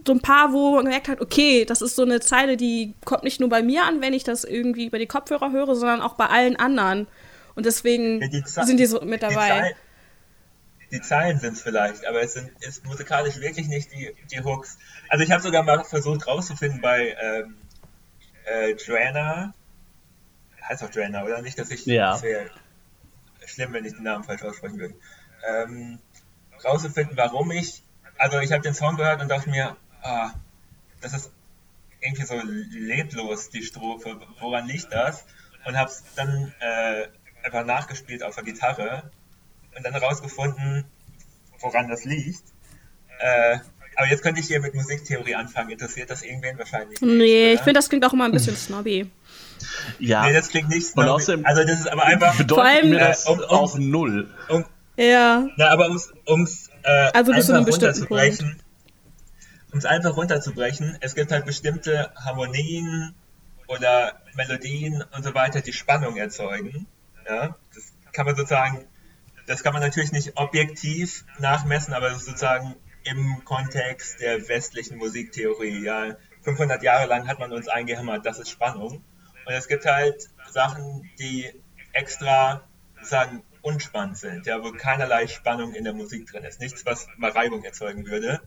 so 0.10 0.16
ein 0.16 0.22
paar, 0.22 0.54
wo 0.54 0.74
man 0.74 0.86
gemerkt 0.86 1.08
hat, 1.08 1.22
okay, 1.22 1.66
das 1.66 1.84
ist 1.84 1.96
so 1.96 2.02
eine 2.02 2.20
Zeile, 2.20 2.58
die 2.58 2.96
kommt 3.06 3.24
nicht 3.24 3.40
nur 3.40 3.48
bei 3.48 3.62
mir 3.62 3.84
an, 3.84 4.02
wenn 4.02 4.14
ich 4.14 4.24
das 4.24 4.44
irgendwie 4.44 4.88
über 4.88 4.98
die 4.98 5.06
Kopfhörer 5.06 5.52
höre, 5.52 5.76
sondern 5.76 6.02
auch 6.02 6.16
bei 6.16 6.26
allen 6.26 6.56
anderen. 6.56 7.08
Und 7.54 7.68
deswegen 7.68 8.20
ja, 8.20 8.66
sind 8.66 8.78
die 8.80 8.88
so 8.88 9.02
mit 9.02 9.22
dabei. 9.22 9.76
Die, 10.92 11.00
Zeilen 11.02 11.38
sind 11.38 11.54
es 11.54 11.62
vielleicht, 11.62 12.08
aber 12.08 12.24
es 12.24 12.34
sind 12.34 12.50
ist 12.62 12.84
musikalisch 12.86 13.40
wirklich 13.40 13.68
nicht 13.68 13.94
die, 13.94 14.16
die 14.32 14.44
Hooks. 14.44 14.80
Also 15.10 15.24
ich 15.24 15.30
habe 15.30 15.44
sogar 15.44 15.62
mal 15.62 15.84
versucht 15.84 16.26
rauszufinden 16.26 16.82
bei 16.82 17.16
ähm, 17.22 17.58
äh, 18.46 18.72
Joanna, 18.72 19.54
heißt 20.68 20.84
auch 20.84 20.92
Joanna, 20.92 21.24
oder 21.24 21.44
nicht, 21.44 21.60
dass 21.60 21.70
ich 21.70 21.86
ja. 21.86 22.14
das 22.14 22.24
wäre 22.24 22.50
schlimm, 23.46 23.74
wenn 23.74 23.86
ich 23.86 23.94
den 23.94 24.02
Namen 24.02 24.24
falsch 24.24 24.42
aussprechen 24.42 24.80
würde. 24.80 24.96
Ähm, 25.48 26.00
rauszufinden, 26.66 27.16
warum 27.16 27.52
ich, 27.52 27.84
also 28.18 28.40
ich 28.40 28.52
habe 28.52 28.64
den 28.64 28.74
Song 28.74 28.98
gehört 28.98 29.22
und 29.22 29.30
dachte 29.30 29.52
mir, 29.52 29.78
ah, 30.02 30.32
das 31.02 31.14
ist 31.14 31.32
irgendwie 32.02 32.26
so 32.26 32.40
leblos, 32.72 33.50
die 33.50 33.64
Strophe. 33.64 34.20
Woran 34.40 34.68
liegt 34.68 34.92
das? 34.92 35.26
Und 35.66 35.78
habe 35.78 35.90
es 35.90 36.04
dann 36.16 36.54
äh, 36.60 37.08
einfach 37.44 37.66
nachgespielt 37.66 38.24
auf 38.24 38.36
der 38.36 38.44
Gitarre 38.44 39.12
und 39.76 39.86
dann 39.86 39.94
herausgefunden, 39.94 40.86
woran 41.60 41.90
das 41.90 42.06
liegt. 42.06 42.44
Äh, 43.20 43.60
aber 43.96 44.08
jetzt 44.08 44.24
könnte 44.24 44.40
ich 44.40 44.48
hier 44.48 44.62
mit 44.62 44.74
Musiktheorie 44.74 45.36
anfangen. 45.36 45.72
Interessiert 45.72 46.10
das 46.10 46.22
irgendwen 46.22 46.58
wahrscheinlich 46.58 47.02
nicht? 47.02 47.18
Nee, 47.18 47.54
ich 47.54 47.60
finde, 47.60 47.74
das 47.74 47.90
klingt 47.90 48.06
auch 48.06 48.14
immer 48.14 48.26
ein 48.26 48.32
bisschen 48.32 48.56
snobby. 48.56 49.12
Ja. 50.00 50.26
Nee, 50.26 50.34
das 50.34 50.48
klingt 50.48 50.70
nicht 50.70 50.88
snobby. 50.88 51.10
Und 51.10 51.16
außerdem 51.16 51.46
also 51.46 51.64
das 51.66 51.82
ist 51.82 51.88
aber 51.90 52.06
einfach... 52.06 52.34
Vor 52.34 52.64
allem, 52.64 52.92
mir 52.92 53.00
das 53.00 53.26
äh, 53.26 53.32
um, 53.32 53.40
um, 53.40 53.46
auch 53.46 53.78
null. 53.78 54.34
Um, 54.48 54.64
ja. 54.96 55.48
Na, 55.58 55.70
aber 55.70 55.90
um 56.26 56.44
es 56.44 56.70
äh, 56.84 57.12
also 57.14 57.34
bis 57.34 57.46
zu 57.48 57.54
einem 57.54 57.66
bestimmten 57.66 58.06
Punkt 58.06 58.56
um 59.72 59.80
es 59.80 59.86
einfach 59.86 60.16
runterzubrechen, 60.18 60.98
es 61.02 61.16
gibt 61.16 61.32
halt 61.32 61.46
bestimmte 61.46 62.12
Harmonien 62.16 63.16
oder 63.68 64.22
Melodien 64.36 65.04
und 65.16 65.24
so 65.24 65.34
weiter, 65.34 65.62
die 65.62 65.74
Spannung 65.74 66.18
erzeugen. 66.18 66.88
Ja, 67.28 67.56
das 67.76 67.94
kann 68.12 68.26
man 68.26 68.36
sozusagen, 68.36 68.88
das 69.46 69.64
kann 69.64 69.74
man 69.74 69.82
natürlich 69.84 70.12
nicht 70.12 70.38
objektiv 70.38 71.26
nachmessen, 71.38 71.94
aber 71.94 72.14
sozusagen 72.16 72.76
im 73.04 73.44
Kontext 73.46 74.20
der 74.20 74.48
westlichen 74.48 74.98
Musiktheorie. 74.98 75.84
Ja, 75.84 76.16
500 76.42 76.82
Jahre 76.82 77.08
lang 77.08 77.28
hat 77.28 77.40
man 77.40 77.52
uns 77.52 77.68
eingehämmert, 77.68 78.26
das 78.26 78.40
ist 78.40 78.50
Spannung. 78.50 79.04
Und 79.46 79.54
es 79.54 79.68
gibt 79.68 79.86
halt 79.86 80.30
Sachen, 80.50 81.10
die 81.20 81.50
extra 81.94 82.64
sozusagen 82.96 83.44
unspannend 83.62 84.18
sind, 84.18 84.46
ja, 84.46 84.64
wo 84.64 84.72
keinerlei 84.72 85.28
Spannung 85.28 85.74
in 85.74 85.84
der 85.84 85.94
Musik 85.94 86.28
drin 86.28 86.44
ist. 86.44 86.60
Nichts, 86.60 86.86
was 86.86 87.08
mal 87.18 87.32
Reibung 87.32 87.64
erzeugen 87.64 88.06
würde. 88.08 88.42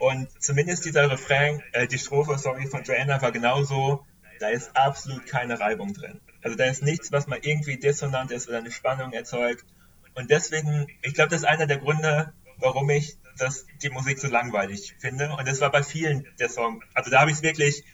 Und 0.00 0.28
zumindest 0.42 0.86
dieser 0.86 1.10
Refrain, 1.10 1.62
äh, 1.72 1.86
die 1.86 1.98
Strophe, 1.98 2.38
sorry, 2.38 2.66
von 2.66 2.82
Joanna 2.84 3.20
war 3.20 3.32
genauso, 3.32 4.04
da 4.38 4.48
ist 4.48 4.74
absolut 4.74 5.26
keine 5.26 5.60
Reibung 5.60 5.92
drin. 5.92 6.20
Also 6.42 6.56
da 6.56 6.64
ist 6.64 6.82
nichts, 6.82 7.12
was 7.12 7.26
mal 7.26 7.38
irgendwie 7.42 7.76
dissonant 7.76 8.30
ist 8.30 8.48
oder 8.48 8.58
eine 8.58 8.70
Spannung 8.70 9.12
erzeugt. 9.12 9.66
Und 10.14 10.30
deswegen, 10.30 10.86
ich 11.02 11.12
glaube, 11.12 11.28
das 11.28 11.42
ist 11.42 11.46
einer 11.46 11.66
der 11.66 11.76
Gründe, 11.76 12.32
warum 12.56 12.88
ich 12.88 13.18
das, 13.36 13.66
die 13.82 13.90
Musik 13.90 14.18
so 14.18 14.28
langweilig 14.28 14.96
finde. 14.98 15.36
Und 15.38 15.46
das 15.46 15.60
war 15.60 15.70
bei 15.70 15.82
vielen 15.82 16.26
der 16.38 16.48
Songs. 16.48 16.82
Also 16.94 17.10
da 17.10 17.20
habe 17.20 17.30
ich 17.30 17.36
es 17.36 17.42
wirklich 17.42 17.84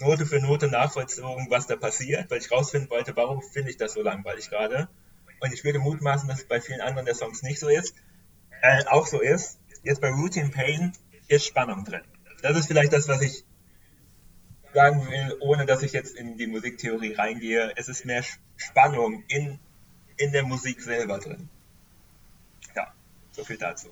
Note 0.00 0.26
für 0.26 0.40
Note 0.40 0.68
nachvollzogen, 0.68 1.46
was 1.48 1.66
da 1.66 1.76
passiert, 1.76 2.30
weil 2.30 2.40
ich 2.40 2.52
rausfinden 2.52 2.90
wollte, 2.90 3.16
warum 3.16 3.40
finde 3.40 3.70
ich 3.70 3.78
das 3.78 3.94
so 3.94 4.02
langweilig 4.02 4.50
gerade. 4.50 4.88
Und 5.40 5.54
ich 5.54 5.64
würde 5.64 5.78
mutmaßen, 5.78 6.28
dass 6.28 6.40
es 6.40 6.46
bei 6.46 6.60
vielen 6.60 6.82
anderen 6.82 7.06
der 7.06 7.14
Songs 7.14 7.42
nicht 7.42 7.58
so 7.58 7.68
ist. 7.68 7.94
Äh, 8.60 8.84
auch 8.84 9.06
so 9.06 9.20
ist. 9.20 9.58
Jetzt 9.82 10.02
bei 10.02 10.10
Routine 10.10 10.50
Pain 10.50 10.92
ist 11.28 11.46
Spannung 11.46 11.84
drin. 11.84 12.02
Das 12.42 12.56
ist 12.56 12.66
vielleicht 12.66 12.92
das, 12.92 13.08
was 13.08 13.22
ich 13.22 13.44
sagen 14.74 15.06
will, 15.08 15.36
ohne 15.40 15.66
dass 15.66 15.82
ich 15.82 15.92
jetzt 15.92 16.16
in 16.16 16.36
die 16.36 16.46
Musiktheorie 16.46 17.14
reingehe. 17.14 17.72
Es 17.76 17.88
ist 17.88 18.04
mehr 18.04 18.24
Spannung 18.56 19.22
in, 19.28 19.58
in 20.16 20.32
der 20.32 20.42
Musik 20.42 20.82
selber 20.82 21.18
drin. 21.18 21.48
Ja, 22.74 22.92
so 23.30 23.44
viel 23.44 23.56
dazu. 23.56 23.88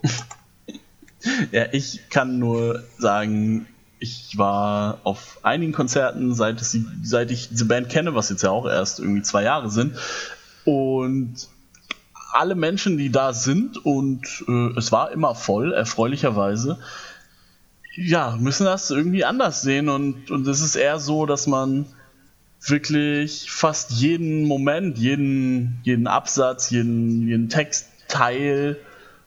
ja, 1.52 1.66
ich 1.72 2.08
kann 2.10 2.38
nur 2.38 2.82
sagen, 2.98 3.66
ich 4.00 4.36
war 4.36 4.98
auf 5.04 5.38
einigen 5.44 5.72
Konzerten, 5.72 6.34
seit, 6.34 6.60
es, 6.60 6.76
seit 7.04 7.30
ich 7.30 7.48
diese 7.50 7.66
Band 7.66 7.88
kenne, 7.88 8.16
was 8.16 8.28
jetzt 8.30 8.42
ja 8.42 8.50
auch 8.50 8.66
erst 8.66 8.98
irgendwie 8.98 9.22
zwei 9.22 9.44
Jahre 9.44 9.70
sind. 9.70 9.96
Und 10.64 11.48
alle 12.32 12.56
Menschen, 12.56 12.98
die 12.98 13.10
da 13.10 13.32
sind, 13.32 13.84
und 13.84 14.44
äh, 14.48 14.76
es 14.76 14.90
war 14.90 15.12
immer 15.12 15.36
voll, 15.36 15.72
erfreulicherweise, 15.72 16.80
ja, 17.94 18.36
müssen 18.38 18.64
das 18.64 18.90
irgendwie 18.90 19.24
anders 19.24 19.62
sehen. 19.62 19.88
Und, 19.88 20.30
und 20.30 20.46
es 20.46 20.60
ist 20.60 20.76
eher 20.76 20.98
so, 20.98 21.26
dass 21.26 21.46
man 21.46 21.86
wirklich 22.66 23.50
fast 23.50 23.90
jeden 23.90 24.44
Moment, 24.44 24.98
jeden, 24.98 25.80
jeden 25.82 26.06
Absatz, 26.06 26.70
jeden, 26.70 27.26
jeden 27.26 27.48
Textteil 27.48 28.78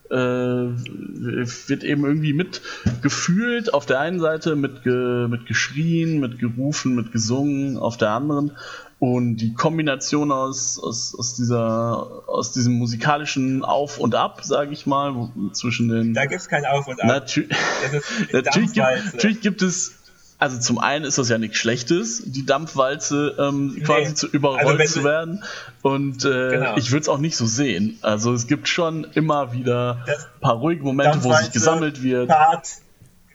äh, 0.10 0.16
wird 0.16 1.84
eben 1.84 2.06
irgendwie 2.06 2.34
mitgefühlt 2.34 3.74
auf 3.74 3.86
der 3.86 4.00
einen 4.00 4.20
Seite, 4.20 4.56
mit, 4.56 4.84
ge, 4.84 5.28
mit 5.28 5.48
geschrien, 5.48 6.20
mit 6.20 6.40
gerufen, 6.40 6.96
mit 6.96 7.12
gesungen 7.12 7.78
auf 7.78 7.98
der 7.98 8.12
anderen. 8.12 8.52
Und 8.98 9.38
die 9.38 9.54
Kombination 9.54 10.32
aus, 10.32 10.80
aus, 10.80 11.16
aus, 11.18 11.36
dieser, 11.36 12.24
aus 12.28 12.54
diesem 12.54 12.74
musikalischen 12.74 13.66
Auf 13.66 13.98
und 13.98 14.16
Ab, 14.16 14.40
sage 14.44 14.72
ich 14.72 14.86
mal, 14.86 15.30
zwischen 15.52 15.90
den. 15.90 16.14
Da 16.14 16.26
gibt 16.26 16.42
es 16.42 16.48
kein 16.48 16.66
Auf 16.66 16.88
und 16.88 17.02
Ab. 17.02 17.08
Natü 17.08 17.50
natürlich, 18.32 18.74
gibt, 18.74 19.14
natürlich 19.14 19.42
gibt 19.42 19.62
es 19.62 19.96
also 20.38 20.60
zum 20.60 20.80
einen 20.80 21.06
ist 21.06 21.18
das 21.18 21.30
ja 21.30 21.38
nichts 21.38 21.58
Schlechtes, 21.58 22.22
die 22.26 22.46
Dampfwalze 22.46 23.36
ähm, 23.40 23.82
quasi 23.86 24.10
nee. 24.10 24.14
zu 24.16 24.28
überrollt 24.28 24.82
also 24.82 25.00
zu 25.00 25.04
werden. 25.06 25.44
Und 25.82 26.26
äh, 26.26 26.50
genau. 26.50 26.76
ich 26.76 26.92
würde 26.92 27.02
es 27.02 27.10
auch 27.10 27.20
nicht 27.20 27.38
so 27.38 27.46
sehen. 27.46 27.98
Also 28.02 28.34
es 28.34 28.48
gibt 28.48 28.68
schon 28.68 29.06
immer 29.14 29.54
wieder 29.54 30.04
ein 30.08 30.42
paar 30.42 30.56
ruhige 30.56 30.84
Momente, 30.84 31.24
wo 31.24 31.34
sich 31.34 31.52
gesammelt 31.52 32.04
wird. 32.04 32.28
Part, 32.28 32.68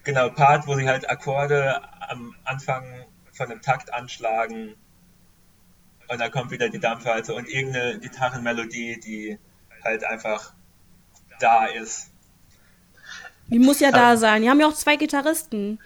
genau, 0.04 0.28
Part, 0.28 0.66
wo 0.66 0.76
sie 0.76 0.88
halt 0.88 1.08
Akkorde 1.08 1.80
am 2.08 2.34
Anfang 2.44 2.84
von 3.32 3.50
einem 3.50 3.62
Takt 3.62 3.94
anschlagen. 3.94 4.74
Und 6.10 6.20
dann 6.20 6.30
kommt 6.32 6.50
wieder 6.50 6.68
die 6.68 6.80
Dampfwalze 6.80 7.32
und 7.34 7.48
irgendeine 7.48 8.00
Gitarrenmelodie, 8.00 8.98
die 8.98 9.38
halt 9.84 10.02
einfach 10.04 10.52
da 11.38 11.66
ist. 11.66 12.08
Die 13.46 13.60
muss 13.60 13.78
ja 13.78 13.92
da 13.92 14.16
sein. 14.16 14.42
Die 14.42 14.50
haben 14.50 14.58
ja 14.58 14.66
auch 14.66 14.74
zwei 14.74 14.96
Gitarristen. 14.96 15.78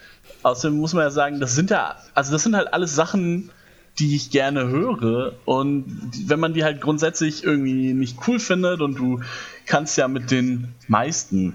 Außerdem 0.42 0.78
muss 0.78 0.94
man 0.94 1.04
ja 1.04 1.10
sagen, 1.10 1.40
das 1.40 1.54
sind 1.54 1.70
ja, 1.70 1.96
also 2.14 2.32
das 2.32 2.42
sind 2.42 2.56
halt 2.56 2.72
alles 2.72 2.94
Sachen, 2.94 3.50
die 3.98 4.16
ich 4.16 4.30
gerne 4.30 4.66
höre. 4.66 5.34
Und 5.44 6.10
wenn 6.26 6.40
man 6.40 6.54
die 6.54 6.64
halt 6.64 6.80
grundsätzlich 6.80 7.44
irgendwie 7.44 7.92
nicht 7.92 8.16
cool 8.26 8.40
findet 8.40 8.80
und 8.80 8.98
du 8.98 9.20
kannst 9.66 9.98
ja 9.98 10.08
mit 10.08 10.30
den 10.30 10.74
meisten 10.88 11.54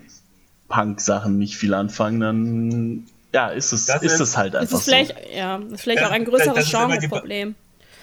Punk-Sachen 0.67 1.39
nicht 1.39 1.57
viel 1.57 1.73
anfangen, 1.73 2.19
dann 2.19 3.07
ja, 3.33 3.49
ist 3.49 3.73
es, 3.73 3.85
das 3.85 4.03
ist, 4.03 4.13
ist 4.13 4.19
es 4.19 4.37
halt 4.37 4.55
einfach. 4.55 4.71
Das 4.71 4.79
ist 4.79 4.85
vielleicht, 4.85 5.15
so. 5.15 5.35
ja, 5.35 5.57
ist 5.57 5.81
vielleicht 5.81 6.01
das, 6.01 6.09
auch 6.09 6.13
ein 6.13 6.25
größeres 6.25 6.69
Genre-Problem. 6.69 7.55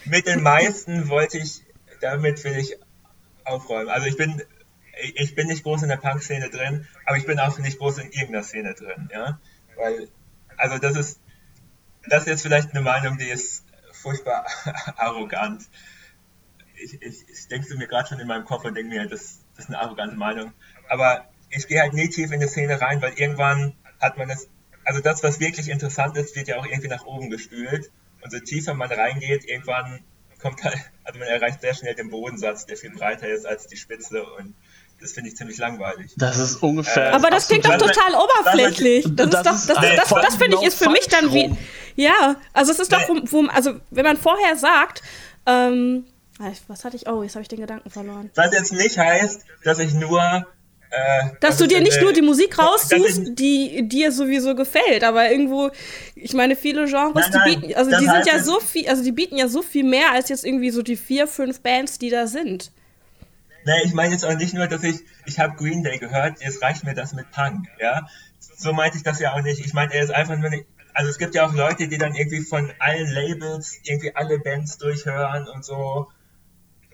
Mit 0.06 0.26
den 0.26 0.42
meisten 0.42 1.08
wollte 1.08 1.38
ich, 1.38 1.62
damit 2.00 2.42
will 2.44 2.56
ich 2.56 2.76
aufräumen. 3.44 3.88
Also 3.88 4.06
ich 4.06 4.16
bin, 4.16 4.42
ich 5.14 5.34
bin 5.34 5.48
nicht 5.48 5.62
groß 5.62 5.82
in 5.82 5.88
der 5.88 5.96
Punk-Szene 5.96 6.50
drin, 6.50 6.86
aber 7.04 7.16
ich 7.16 7.26
bin 7.26 7.38
auch 7.38 7.58
nicht 7.58 7.78
groß 7.78 7.98
in 7.98 8.10
irgendeiner 8.10 8.42
Szene 8.42 8.74
drin, 8.74 9.08
ja. 9.12 9.40
Weil 9.76 10.08
also 10.56 10.78
das 10.78 10.96
ist, 10.96 11.20
das 12.08 12.22
ist 12.22 12.28
jetzt 12.28 12.42
vielleicht 12.42 12.70
eine 12.70 12.82
Meinung, 12.82 13.18
die 13.18 13.28
ist 13.28 13.64
furchtbar 13.92 14.46
arrogant. 14.96 15.62
Ich, 16.74 17.00
ich, 17.00 17.28
ich 17.28 17.48
denke 17.48 17.74
mir 17.76 17.86
gerade 17.86 18.08
schon 18.08 18.20
in 18.20 18.26
meinem 18.26 18.44
Kopf 18.44 18.64
und 18.64 18.74
denke 18.74 18.94
mir, 18.94 19.08
das, 19.08 19.40
das 19.54 19.64
ist 19.64 19.68
eine 19.68 19.80
arrogante 19.80 20.16
Meinung. 20.16 20.52
Aber 20.88 21.26
ich 21.50 21.66
gehe 21.68 21.80
halt 21.80 21.94
nie 21.94 22.08
tief 22.08 22.32
in 22.32 22.40
die 22.40 22.48
Szene 22.48 22.80
rein, 22.80 23.00
weil 23.00 23.14
irgendwann 23.14 23.74
hat 24.00 24.18
man 24.18 24.28
das, 24.28 24.48
also 24.84 25.00
das, 25.00 25.22
was 25.22 25.40
wirklich 25.40 25.68
interessant 25.68 26.16
ist, 26.16 26.36
wird 26.36 26.48
ja 26.48 26.58
auch 26.58 26.66
irgendwie 26.66 26.88
nach 26.88 27.06
oben 27.06 27.30
gespült. 27.30 27.90
Und 28.22 28.30
so 28.30 28.38
tiefer 28.40 28.74
man 28.74 28.90
reingeht, 28.90 29.44
irgendwann 29.48 30.00
kommt 30.40 30.62
halt, 30.64 30.78
also 31.04 31.18
man 31.18 31.28
erreicht 31.28 31.60
sehr 31.60 31.74
schnell 31.74 31.94
den 31.94 32.10
Bodensatz, 32.10 32.66
der 32.66 32.76
viel 32.76 32.90
breiter 32.90 33.28
ist 33.28 33.46
als 33.46 33.66
die 33.66 33.76
Spitze 33.76 34.24
und 34.24 34.54
das 35.00 35.12
finde 35.12 35.28
ich 35.28 35.36
ziemlich 35.36 35.58
langweilig. 35.58 36.12
Das 36.16 36.38
ist 36.38 36.62
ungefähr. 36.62 37.14
Aber 37.14 37.28
das 37.28 37.48
klingt 37.48 37.66
doch 37.66 37.76
total 37.76 38.14
oberflächlich. 38.14 39.04
Das, 39.10 39.28
das, 39.28 39.42
das, 39.42 39.66
das, 39.66 39.96
das, 39.96 40.08
das 40.08 40.36
finde 40.36 40.56
ich 40.58 40.66
ist 40.66 40.82
für 40.82 40.88
mich 40.88 41.06
dann 41.08 41.32
wie. 41.34 41.54
Ja, 41.96 42.36
also 42.54 42.72
es 42.72 42.78
ist 42.78 42.92
doch, 42.92 43.06
wo, 43.08 43.20
wo, 43.24 43.46
also 43.48 43.74
wenn 43.90 44.04
man 44.04 44.16
vorher 44.16 44.56
sagt, 44.56 45.02
ähm, 45.44 46.06
was 46.68 46.84
hatte 46.84 46.96
ich? 46.96 47.08
Oh, 47.08 47.22
jetzt 47.22 47.34
habe 47.34 47.42
ich 47.42 47.48
den 47.48 47.60
Gedanken 47.60 47.90
verloren. 47.90 48.30
Was 48.34 48.52
jetzt 48.52 48.72
nicht 48.72 48.98
heißt, 48.98 49.44
dass 49.64 49.78
ich 49.78 49.92
nur 49.92 50.46
äh, 50.90 51.30
dass 51.40 51.56
du 51.56 51.66
dir 51.66 51.80
nicht 51.80 52.00
nur 52.00 52.12
die 52.12 52.22
Musik 52.22 52.58
raussuchst, 52.58 53.38
die 53.38 53.88
dir 53.88 54.12
sowieso 54.12 54.54
gefällt, 54.54 55.04
aber 55.04 55.30
irgendwo, 55.30 55.70
ich 56.14 56.32
meine, 56.32 56.56
viele 56.56 56.86
Genres, 56.86 57.14
nein, 57.14 57.30
nein, 57.32 57.42
die 57.44 57.56
bieten, 57.66 57.74
also 57.74 57.90
die 57.90 58.04
sind 58.04 58.26
ja 58.26 58.42
so 58.42 58.60
viel, 58.60 58.88
also 58.88 59.02
die 59.02 59.12
bieten 59.12 59.36
ja 59.36 59.48
so 59.48 59.62
viel 59.62 59.84
mehr 59.84 60.12
als 60.12 60.28
jetzt 60.28 60.44
irgendwie 60.44 60.70
so 60.70 60.82
die 60.82 60.96
vier, 60.96 61.26
fünf 61.26 61.60
Bands, 61.60 61.98
die 61.98 62.10
da 62.10 62.26
sind. 62.26 62.70
Nee, 63.64 63.82
ich 63.84 63.94
meine 63.94 64.12
jetzt 64.12 64.24
auch 64.24 64.36
nicht 64.36 64.54
nur, 64.54 64.68
dass 64.68 64.84
ich, 64.84 65.00
ich 65.24 65.40
habe 65.40 65.56
Green 65.56 65.82
Day 65.82 65.98
gehört, 65.98 66.40
jetzt 66.40 66.62
reicht 66.62 66.84
mir 66.84 66.94
das 66.94 67.14
mit 67.14 67.30
Punk, 67.32 67.66
ja. 67.80 68.06
So 68.38 68.72
meinte 68.72 68.96
ich 68.96 69.02
das 69.02 69.18
ja 69.18 69.34
auch 69.34 69.42
nicht. 69.42 69.58
Ich 69.58 69.74
meine, 69.74 69.92
er 69.92 70.04
ist 70.04 70.12
einfach 70.12 70.36
nur 70.36 70.50
nicht, 70.50 70.66
also 70.94 71.10
es 71.10 71.18
gibt 71.18 71.34
ja 71.34 71.44
auch 71.44 71.52
Leute, 71.52 71.88
die 71.88 71.98
dann 71.98 72.14
irgendwie 72.14 72.42
von 72.42 72.72
allen 72.78 73.10
Labels 73.10 73.80
irgendwie 73.82 74.14
alle 74.14 74.38
Bands 74.38 74.78
durchhören 74.78 75.48
und 75.48 75.64
so. 75.64 76.08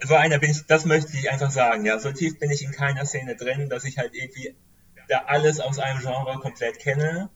So 0.05 0.14
einer 0.14 0.38
bin 0.38 0.50
ich, 0.50 0.66
das 0.66 0.84
möchte 0.84 1.16
ich 1.16 1.30
einfach 1.30 1.50
sagen, 1.50 1.84
ja. 1.84 1.98
So 1.98 2.12
tief 2.12 2.38
bin 2.38 2.50
ich 2.50 2.62
in 2.62 2.72
keiner 2.72 3.07
Szene 3.07 3.36
drin, 3.36 3.68
dass 3.68 3.84
ich 3.84 3.98
halt 3.98 4.14
irgendwie 4.14 4.57
da 5.09 5.24
alles 5.26 5.61
aus 5.61 5.78
einem 5.78 6.00
Genre 6.00 6.38
komplett 6.40 6.78
kenne, 6.78 7.30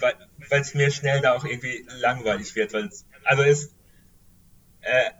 weil 0.00 0.60
es 0.60 0.74
mir 0.74 0.90
schnell 0.90 1.20
da 1.20 1.34
auch 1.34 1.44
irgendwie 1.44 1.86
langweilig 1.88 2.54
wird, 2.54 2.72
weil 2.72 2.90
also 3.24 3.42
ist, 3.42 3.74
äh, 4.80 5.10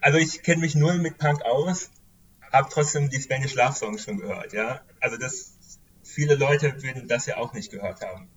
also 0.00 0.18
ich 0.18 0.42
kenne 0.42 0.60
mich 0.60 0.74
nur 0.74 0.94
mit 0.94 1.18
Punk 1.18 1.42
aus 1.42 1.90
habe 2.52 2.68
trotzdem 2.70 3.10
die 3.10 3.20
Spanish 3.20 3.54
Love 3.54 3.74
Songs 3.74 4.04
schon 4.04 4.18
gehört, 4.18 4.52
ja. 4.52 4.80
Also 5.00 5.16
das, 5.16 5.56
viele 6.02 6.34
Leute 6.34 6.82
würden 6.82 7.08
das 7.08 7.26
ja 7.26 7.36
auch 7.36 7.52
nicht 7.52 7.70
gehört 7.70 8.00
haben, 8.00 8.28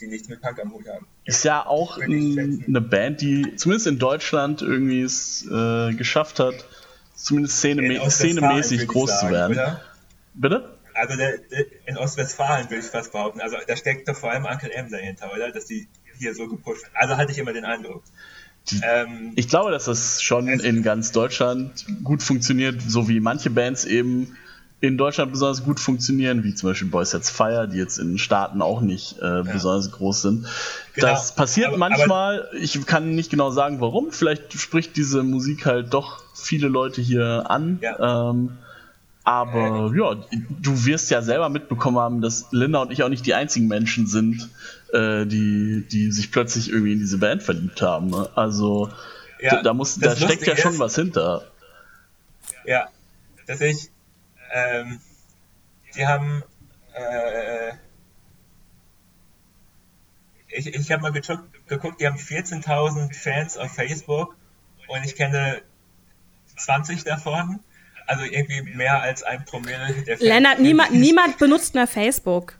die 0.00 0.06
nichts 0.06 0.28
mit 0.28 0.40
Punk 0.40 0.60
am 0.60 0.72
Hut 0.72 0.86
haben. 0.88 1.06
Ist 1.24 1.44
ja 1.44 1.66
auch 1.66 1.98
ein, 1.98 2.64
eine 2.66 2.80
Band, 2.80 3.20
die 3.20 3.54
zumindest 3.56 3.86
in 3.86 3.98
Deutschland 3.98 4.62
irgendwie 4.62 5.02
es 5.02 5.46
äh, 5.50 5.92
geschafft 5.94 6.40
hat, 6.40 6.64
zumindest 7.14 7.58
szene 7.58 8.00
szenemäßig 8.08 8.86
groß 8.88 9.10
sagen, 9.10 9.26
zu 9.26 9.32
werden. 9.32 9.52
Oder? 9.52 9.80
Bitte? 10.34 10.76
Also 10.94 11.16
der, 11.16 11.38
der, 11.38 11.66
in 11.86 11.96
Ostwestfalen 11.96 12.68
würde 12.68 12.80
ich 12.80 12.86
fast 12.86 13.12
behaupten, 13.12 13.40
also 13.40 13.56
da 13.66 13.76
steckt 13.76 14.08
doch 14.08 14.16
vor 14.16 14.30
allem 14.30 14.44
Uncle 14.44 14.70
M 14.70 14.90
dahinter, 14.90 15.32
oder? 15.34 15.52
Dass 15.52 15.66
die 15.66 15.88
hier 16.18 16.34
so 16.34 16.48
gepusht. 16.48 16.84
Also 16.94 17.16
hatte 17.16 17.32
ich 17.32 17.38
immer 17.38 17.52
den 17.52 17.64
Eindruck. 17.64 18.02
Die, 18.70 18.80
ähm, 18.82 19.32
ich 19.36 19.48
glaube, 19.48 19.70
dass 19.70 19.86
das 19.86 20.22
schon 20.22 20.48
in 20.48 20.82
ganz 20.82 21.12
Deutschland 21.12 21.86
gut 22.04 22.22
funktioniert, 22.22 22.82
so 22.82 23.08
wie 23.08 23.20
manche 23.20 23.50
Bands 23.50 23.84
eben 23.84 24.36
in 24.80 24.96
Deutschland 24.96 25.32
besonders 25.32 25.62
gut 25.62 25.78
funktionieren, 25.78 26.42
wie 26.42 26.54
zum 26.54 26.70
Beispiel 26.70 26.88
Boys 26.88 27.10
Sets 27.10 27.28
Fire, 27.28 27.68
die 27.68 27.76
jetzt 27.76 27.98
in 27.98 28.08
den 28.08 28.18
Staaten 28.18 28.62
auch 28.62 28.80
nicht 28.80 29.18
äh, 29.20 29.26
ja. 29.26 29.42
besonders 29.42 29.92
groß 29.92 30.22
sind. 30.22 30.46
Genau. 30.94 31.06
Das 31.06 31.34
passiert 31.34 31.68
aber, 31.68 31.76
manchmal, 31.76 32.48
aber, 32.48 32.54
ich 32.54 32.86
kann 32.86 33.14
nicht 33.14 33.30
genau 33.30 33.50
sagen, 33.50 33.80
warum. 33.80 34.10
Vielleicht 34.10 34.54
spricht 34.54 34.96
diese 34.96 35.22
Musik 35.22 35.66
halt 35.66 35.92
doch 35.92 36.22
viele 36.34 36.68
Leute 36.68 37.02
hier 37.02 37.50
an. 37.50 37.78
Ja. 37.82 38.30
Ähm, 38.30 38.52
aber 39.22 39.92
ja, 39.94 40.16
du 40.62 40.86
wirst 40.86 41.10
ja 41.10 41.20
selber 41.20 41.50
mitbekommen 41.50 41.98
haben, 41.98 42.22
dass 42.22 42.46
Linda 42.50 42.80
und 42.80 42.90
ich 42.90 43.02
auch 43.02 43.10
nicht 43.10 43.26
die 43.26 43.34
einzigen 43.34 43.68
Menschen 43.68 44.06
sind, 44.06 44.48
äh, 44.94 45.26
die, 45.26 45.86
die 45.90 46.10
sich 46.10 46.32
plötzlich 46.32 46.70
irgendwie 46.70 46.94
in 46.94 46.98
diese 47.00 47.18
Band 47.18 47.42
verliebt 47.42 47.82
haben. 47.82 48.08
Ne? 48.08 48.30
Also 48.34 48.88
ja, 49.40 49.62
da, 49.62 49.74
muss, 49.74 49.98
da 49.98 50.16
steckt 50.16 50.46
ja 50.46 50.56
schon 50.56 50.72
ist, 50.72 50.78
was 50.78 50.94
hinter. 50.94 51.44
Ja, 52.64 52.88
dass 53.46 53.60
ich, 53.60 53.90
ähm, 54.52 55.00
die 55.94 56.06
haben, 56.06 56.42
äh, 56.94 57.72
ich, 60.48 60.74
ich 60.74 60.92
habe 60.92 61.02
mal 61.02 61.12
geguckt, 61.12 61.68
geguckt, 61.68 62.00
die 62.00 62.06
haben 62.06 62.16
14.000 62.16 63.14
Fans 63.14 63.56
auf 63.56 63.72
Facebook 63.72 64.36
und 64.88 65.04
ich 65.04 65.14
kenne 65.14 65.62
20 66.56 67.04
davon. 67.04 67.60
Also 68.06 68.24
irgendwie 68.24 68.62
mehr 68.62 69.00
als 69.02 69.22
ein 69.22 69.44
Promille 69.44 69.92
der 70.06 70.18
Fans. 70.18 70.20
Lennart, 70.20 70.58
niemand, 70.58 70.92
niemand 70.92 71.38
benutzt 71.38 71.74
mehr 71.74 71.86
Facebook 71.86 72.59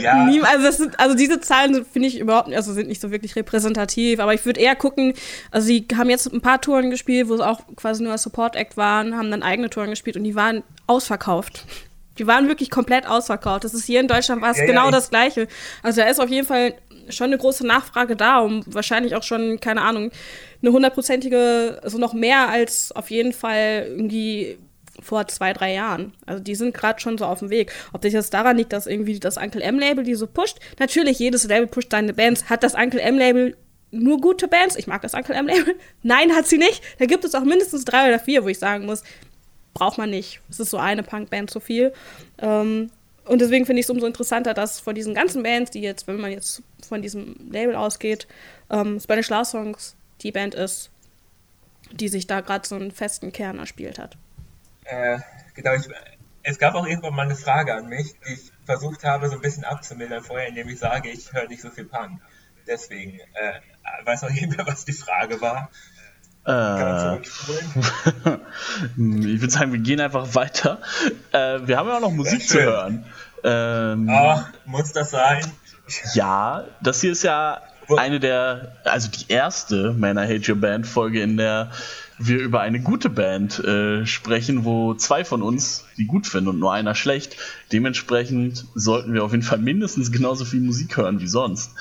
ja. 0.00 0.28
also, 0.44 0.70
sind, 0.70 0.98
also 0.98 1.14
diese 1.14 1.40
Zahlen 1.40 1.84
finde 1.84 2.08
ich 2.08 2.18
überhaupt 2.18 2.52
also 2.52 2.72
sind 2.72 2.88
nicht 2.88 3.00
so 3.00 3.10
wirklich 3.10 3.36
repräsentativ, 3.36 4.20
aber 4.20 4.34
ich 4.34 4.44
würde 4.46 4.60
eher 4.60 4.76
gucken, 4.76 5.14
also 5.50 5.66
sie 5.66 5.86
haben 5.96 6.08
jetzt 6.08 6.32
ein 6.32 6.40
paar 6.40 6.60
Touren 6.60 6.90
gespielt, 6.90 7.28
wo 7.28 7.36
sie 7.36 7.46
auch 7.46 7.60
quasi 7.76 8.02
nur 8.02 8.12
als 8.12 8.22
Support-Act 8.22 8.76
waren, 8.76 9.16
haben 9.16 9.30
dann 9.30 9.42
eigene 9.42 9.70
Touren 9.70 9.90
gespielt 9.90 10.16
und 10.16 10.24
die 10.24 10.34
waren 10.34 10.62
ausverkauft. 10.86 11.64
Die 12.18 12.26
waren 12.26 12.46
wirklich 12.46 12.70
komplett 12.70 13.06
ausverkauft. 13.06 13.64
Das 13.64 13.74
ist 13.74 13.86
hier 13.86 14.00
in 14.00 14.08
Deutschland 14.08 14.42
war 14.42 14.50
es 14.50 14.58
ja, 14.58 14.66
genau 14.66 14.86
ja, 14.86 14.90
das 14.90 15.10
Gleiche. 15.10 15.48
Also 15.82 16.02
da 16.02 16.08
ist 16.08 16.20
auf 16.20 16.28
jeden 16.28 16.46
Fall 16.46 16.74
schon 17.08 17.28
eine 17.28 17.38
große 17.38 17.66
Nachfrage 17.66 18.16
da, 18.16 18.40
um 18.40 18.62
wahrscheinlich 18.66 19.16
auch 19.16 19.22
schon, 19.22 19.60
keine 19.60 19.82
Ahnung, 19.82 20.10
eine 20.60 20.72
hundertprozentige, 20.72 21.80
also 21.82 21.98
noch 21.98 22.12
mehr 22.12 22.48
als 22.48 22.92
auf 22.92 23.10
jeden 23.10 23.32
Fall 23.32 23.86
irgendwie 23.88 24.58
vor 25.00 25.26
zwei, 25.28 25.52
drei 25.52 25.72
Jahren. 25.72 26.12
Also 26.26 26.42
die 26.42 26.54
sind 26.54 26.74
gerade 26.74 27.00
schon 27.00 27.18
so 27.18 27.24
auf 27.24 27.38
dem 27.38 27.50
Weg. 27.50 27.72
Ob 27.92 28.02
das 28.02 28.12
jetzt 28.12 28.34
daran 28.34 28.56
liegt, 28.56 28.72
dass 28.72 28.86
irgendwie 28.86 29.18
das 29.18 29.36
Uncle 29.36 29.62
M-Label 29.62 30.04
die 30.04 30.14
so 30.14 30.26
pusht. 30.26 30.58
Natürlich, 30.78 31.18
jedes 31.18 31.44
Label 31.44 31.66
pusht 31.66 31.90
seine 31.90 32.12
Bands. 32.12 32.50
Hat 32.50 32.62
das 32.62 32.74
Uncle 32.74 33.00
M-Label 33.00 33.56
nur 33.90 34.20
gute 34.20 34.48
Bands? 34.48 34.76
Ich 34.76 34.86
mag 34.86 35.02
das 35.02 35.14
Uncle 35.14 35.34
M-Label. 35.34 35.76
Nein, 36.02 36.32
hat 36.32 36.46
sie 36.46 36.58
nicht. 36.58 36.82
Da 36.98 37.06
gibt 37.06 37.24
es 37.24 37.34
auch 37.34 37.44
mindestens 37.44 37.84
drei 37.84 38.08
oder 38.08 38.18
vier, 38.18 38.44
wo 38.44 38.48
ich 38.48 38.58
sagen 38.58 38.86
muss, 38.86 39.02
braucht 39.74 39.98
man 39.98 40.10
nicht. 40.10 40.40
Es 40.50 40.60
ist 40.60 40.70
so 40.70 40.78
eine 40.78 41.02
Punkband 41.02 41.50
zu 41.50 41.60
viel. 41.60 41.92
Ähm, 42.38 42.90
und 43.24 43.40
deswegen 43.40 43.66
finde 43.66 43.80
ich 43.80 43.86
es 43.86 43.90
umso 43.90 44.06
interessanter, 44.06 44.52
dass 44.52 44.80
von 44.80 44.94
diesen 44.94 45.14
ganzen 45.14 45.42
Bands, 45.42 45.70
die 45.70 45.80
jetzt, 45.80 46.06
wenn 46.06 46.20
man 46.20 46.32
jetzt 46.32 46.62
von 46.86 47.02
diesem 47.02 47.36
Label 47.50 47.76
ausgeht, 47.76 48.26
ähm, 48.68 48.98
Spanish 48.98 49.30
Love 49.30 49.44
Songs 49.44 49.94
die 50.22 50.32
Band 50.32 50.54
ist, 50.54 50.90
die 51.92 52.08
sich 52.08 52.26
da 52.26 52.40
gerade 52.40 52.66
so 52.66 52.74
einen 52.74 52.90
festen 52.90 53.32
Kern 53.32 53.58
erspielt 53.58 53.98
hat. 53.98 54.16
Äh, 54.92 55.18
genau, 55.54 55.72
ich, 55.74 55.88
es 56.42 56.58
gab 56.58 56.74
auch 56.74 56.86
irgendwann 56.86 57.14
mal 57.14 57.22
eine 57.22 57.36
Frage 57.36 57.74
an 57.74 57.88
mich, 57.88 58.14
die 58.26 58.34
ich 58.34 58.52
versucht 58.66 59.04
habe, 59.04 59.28
so 59.28 59.36
ein 59.36 59.40
bisschen 59.40 59.64
abzumildern 59.64 60.22
vorher, 60.22 60.48
indem 60.48 60.68
ich 60.68 60.78
sage, 60.78 61.08
ich 61.08 61.32
höre 61.32 61.48
nicht 61.48 61.62
so 61.62 61.70
viel 61.70 61.84
Punk. 61.84 62.20
Deswegen, 62.66 63.18
äh, 63.18 64.04
weiß 64.04 64.22
noch 64.22 64.30
jemand, 64.34 64.66
was 64.66 64.84
die 64.84 64.92
Frage 64.92 65.40
war? 65.40 65.70
Äh, 66.44 67.18
ich 67.20 67.28
würde 69.40 69.50
sagen, 69.50 69.72
wir 69.72 69.78
gehen 69.78 70.00
einfach 70.00 70.34
weiter. 70.34 70.80
Äh, 71.30 71.60
wir 71.66 71.76
haben 71.76 71.88
ja 71.88 71.96
auch 71.96 72.00
noch 72.00 72.10
Musik 72.10 72.46
zu 72.46 72.60
hören. 72.60 73.06
Ähm, 73.44 74.08
Ach, 74.10 74.50
muss 74.64 74.92
das 74.92 75.10
sein? 75.10 75.44
Ja, 76.14 76.64
das 76.80 77.00
hier 77.00 77.12
ist 77.12 77.22
ja 77.22 77.62
eine 77.96 78.18
der, 78.20 78.76
also 78.84 79.08
die 79.08 79.30
erste 79.30 79.92
Man 79.92 80.16
I 80.16 80.22
Hate 80.22 80.50
Your 80.50 80.60
Band 80.60 80.86
Folge, 80.86 81.22
in 81.22 81.36
der 81.36 81.70
wir 82.18 82.38
über 82.38 82.60
eine 82.60 82.80
gute 82.80 83.08
Band 83.10 83.58
äh, 83.60 84.06
sprechen, 84.06 84.64
wo 84.64 84.94
zwei 84.94 85.24
von 85.24 85.42
uns 85.42 85.84
die 85.96 86.06
gut 86.06 86.26
finden 86.26 86.48
und 86.48 86.58
nur 86.58 86.72
einer 86.72 86.94
schlecht. 86.94 87.36
Dementsprechend 87.72 88.66
sollten 88.74 89.14
wir 89.14 89.24
auf 89.24 89.32
jeden 89.32 89.42
Fall 89.42 89.58
mindestens 89.58 90.12
genauso 90.12 90.44
viel 90.44 90.60
Musik 90.60 90.96
hören 90.96 91.20
wie 91.20 91.28
sonst. 91.28 91.72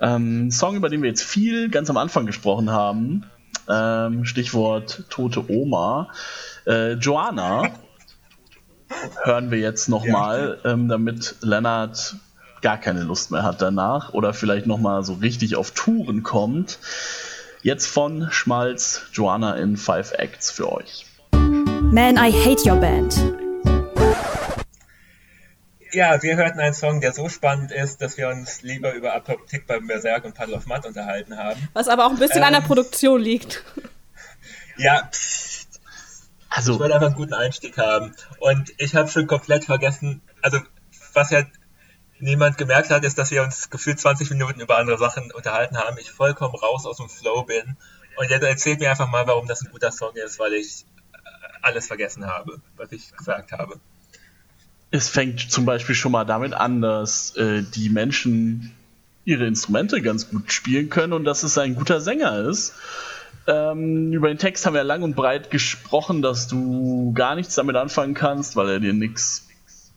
Ähm, 0.00 0.50
Song, 0.50 0.76
über 0.76 0.88
den 0.88 1.02
wir 1.02 1.08
jetzt 1.08 1.22
viel 1.22 1.68
ganz 1.68 1.90
am 1.90 1.96
Anfang 1.96 2.26
gesprochen 2.26 2.70
haben, 2.70 3.24
ähm, 3.68 4.24
Stichwort 4.24 5.04
tote 5.10 5.50
Oma. 5.50 6.10
Äh, 6.66 6.94
Joanna 6.94 7.70
hören 9.22 9.50
wir 9.50 9.58
jetzt 9.58 9.88
nochmal, 9.88 10.58
ähm, 10.64 10.88
damit 10.88 11.36
Lennart 11.40 12.16
gar 12.62 12.78
keine 12.78 13.02
Lust 13.02 13.30
mehr 13.30 13.42
hat 13.42 13.60
danach 13.60 14.14
oder 14.14 14.32
vielleicht 14.32 14.66
nochmal 14.66 15.04
so 15.04 15.14
richtig 15.14 15.56
auf 15.56 15.72
Touren 15.72 16.22
kommt. 16.22 16.78
Jetzt 17.64 17.86
von 17.86 18.28
Schmalz, 18.30 19.06
Joanna 19.14 19.56
in 19.56 19.78
Five 19.78 20.12
Acts 20.18 20.50
für 20.50 20.70
euch. 20.70 21.06
Man, 21.32 22.18
I 22.18 22.30
hate 22.30 22.68
your 22.68 22.76
band. 22.76 23.16
Ja, 25.90 26.22
wir 26.22 26.36
hörten 26.36 26.60
einen 26.60 26.74
Song, 26.74 27.00
der 27.00 27.14
so 27.14 27.30
spannend 27.30 27.72
ist, 27.72 28.02
dass 28.02 28.18
wir 28.18 28.28
uns 28.28 28.60
lieber 28.60 28.92
über 28.92 29.14
Apokalyptik 29.14 29.66
beim 29.66 29.86
Berserk 29.86 30.26
und 30.26 30.34
Paddle 30.34 30.56
of 30.56 30.66
Mud 30.66 30.84
unterhalten 30.84 31.38
haben. 31.38 31.70
Was 31.72 31.88
aber 31.88 32.04
auch 32.04 32.10
ein 32.10 32.18
bisschen 32.18 32.42
ähm, 32.42 32.48
an 32.48 32.52
der 32.52 32.60
ähm, 32.60 32.66
Produktion 32.66 33.18
liegt. 33.18 33.64
Ja, 34.76 35.08
pst. 35.10 35.80
also 36.50 36.74
ich 36.74 36.78
wollte 36.80 36.96
einfach 36.96 37.06
einen 37.06 37.16
guten 37.16 37.32
Einstieg 37.32 37.78
haben. 37.78 38.14
Und 38.40 38.74
ich 38.76 38.94
habe 38.94 39.08
schon 39.08 39.26
komplett 39.26 39.64
vergessen, 39.64 40.20
also 40.42 40.58
was 41.14 41.30
ja 41.30 41.44
niemand 42.24 42.58
gemerkt 42.58 42.90
hat, 42.90 43.04
ist, 43.04 43.18
dass 43.18 43.30
wir 43.30 43.42
uns 43.42 43.70
gefühlt 43.70 44.00
20 44.00 44.30
Minuten 44.30 44.60
über 44.60 44.78
andere 44.78 44.98
Sachen 44.98 45.30
unterhalten 45.32 45.76
haben. 45.78 45.96
Ich 45.98 46.10
vollkommen 46.10 46.54
raus 46.54 46.86
aus 46.86 46.96
dem 46.96 47.08
Flow 47.08 47.44
bin. 47.44 47.76
Und 48.16 48.30
jetzt 48.30 48.42
erzählt 48.42 48.80
mir 48.80 48.90
einfach 48.90 49.08
mal, 49.08 49.26
warum 49.26 49.46
das 49.46 49.62
ein 49.62 49.70
guter 49.70 49.92
Song 49.92 50.14
ist, 50.14 50.38
weil 50.38 50.54
ich 50.54 50.84
alles 51.62 51.86
vergessen 51.86 52.26
habe, 52.26 52.60
was 52.76 52.92
ich 52.92 53.14
gesagt 53.16 53.52
habe 53.52 53.80
es 54.94 55.08
fängt 55.08 55.40
zum 55.50 55.64
Beispiel 55.64 55.96
schon 55.96 56.12
mal 56.12 56.24
damit 56.24 56.54
an, 56.54 56.80
dass 56.80 57.36
äh, 57.36 57.64
die 57.64 57.88
Menschen 57.88 58.72
ihre 59.24 59.44
Instrumente 59.44 60.00
ganz 60.00 60.30
gut 60.30 60.52
spielen 60.52 60.88
können 60.88 61.12
und 61.12 61.24
dass 61.24 61.42
es 61.42 61.58
ein 61.58 61.74
guter 61.74 62.00
Sänger 62.00 62.38
ist. 62.48 62.74
Ähm, 63.48 64.12
über 64.12 64.28
den 64.28 64.38
Text 64.38 64.64
haben 64.64 64.74
wir 64.74 64.84
lang 64.84 65.02
und 65.02 65.16
breit 65.16 65.50
gesprochen, 65.50 66.22
dass 66.22 66.46
du 66.46 67.12
gar 67.12 67.34
nichts 67.34 67.56
damit 67.56 67.74
anfangen 67.74 68.14
kannst, 68.14 68.54
weil 68.54 68.68
er 68.68 68.80
dir 68.80 68.92
nichts 68.92 69.48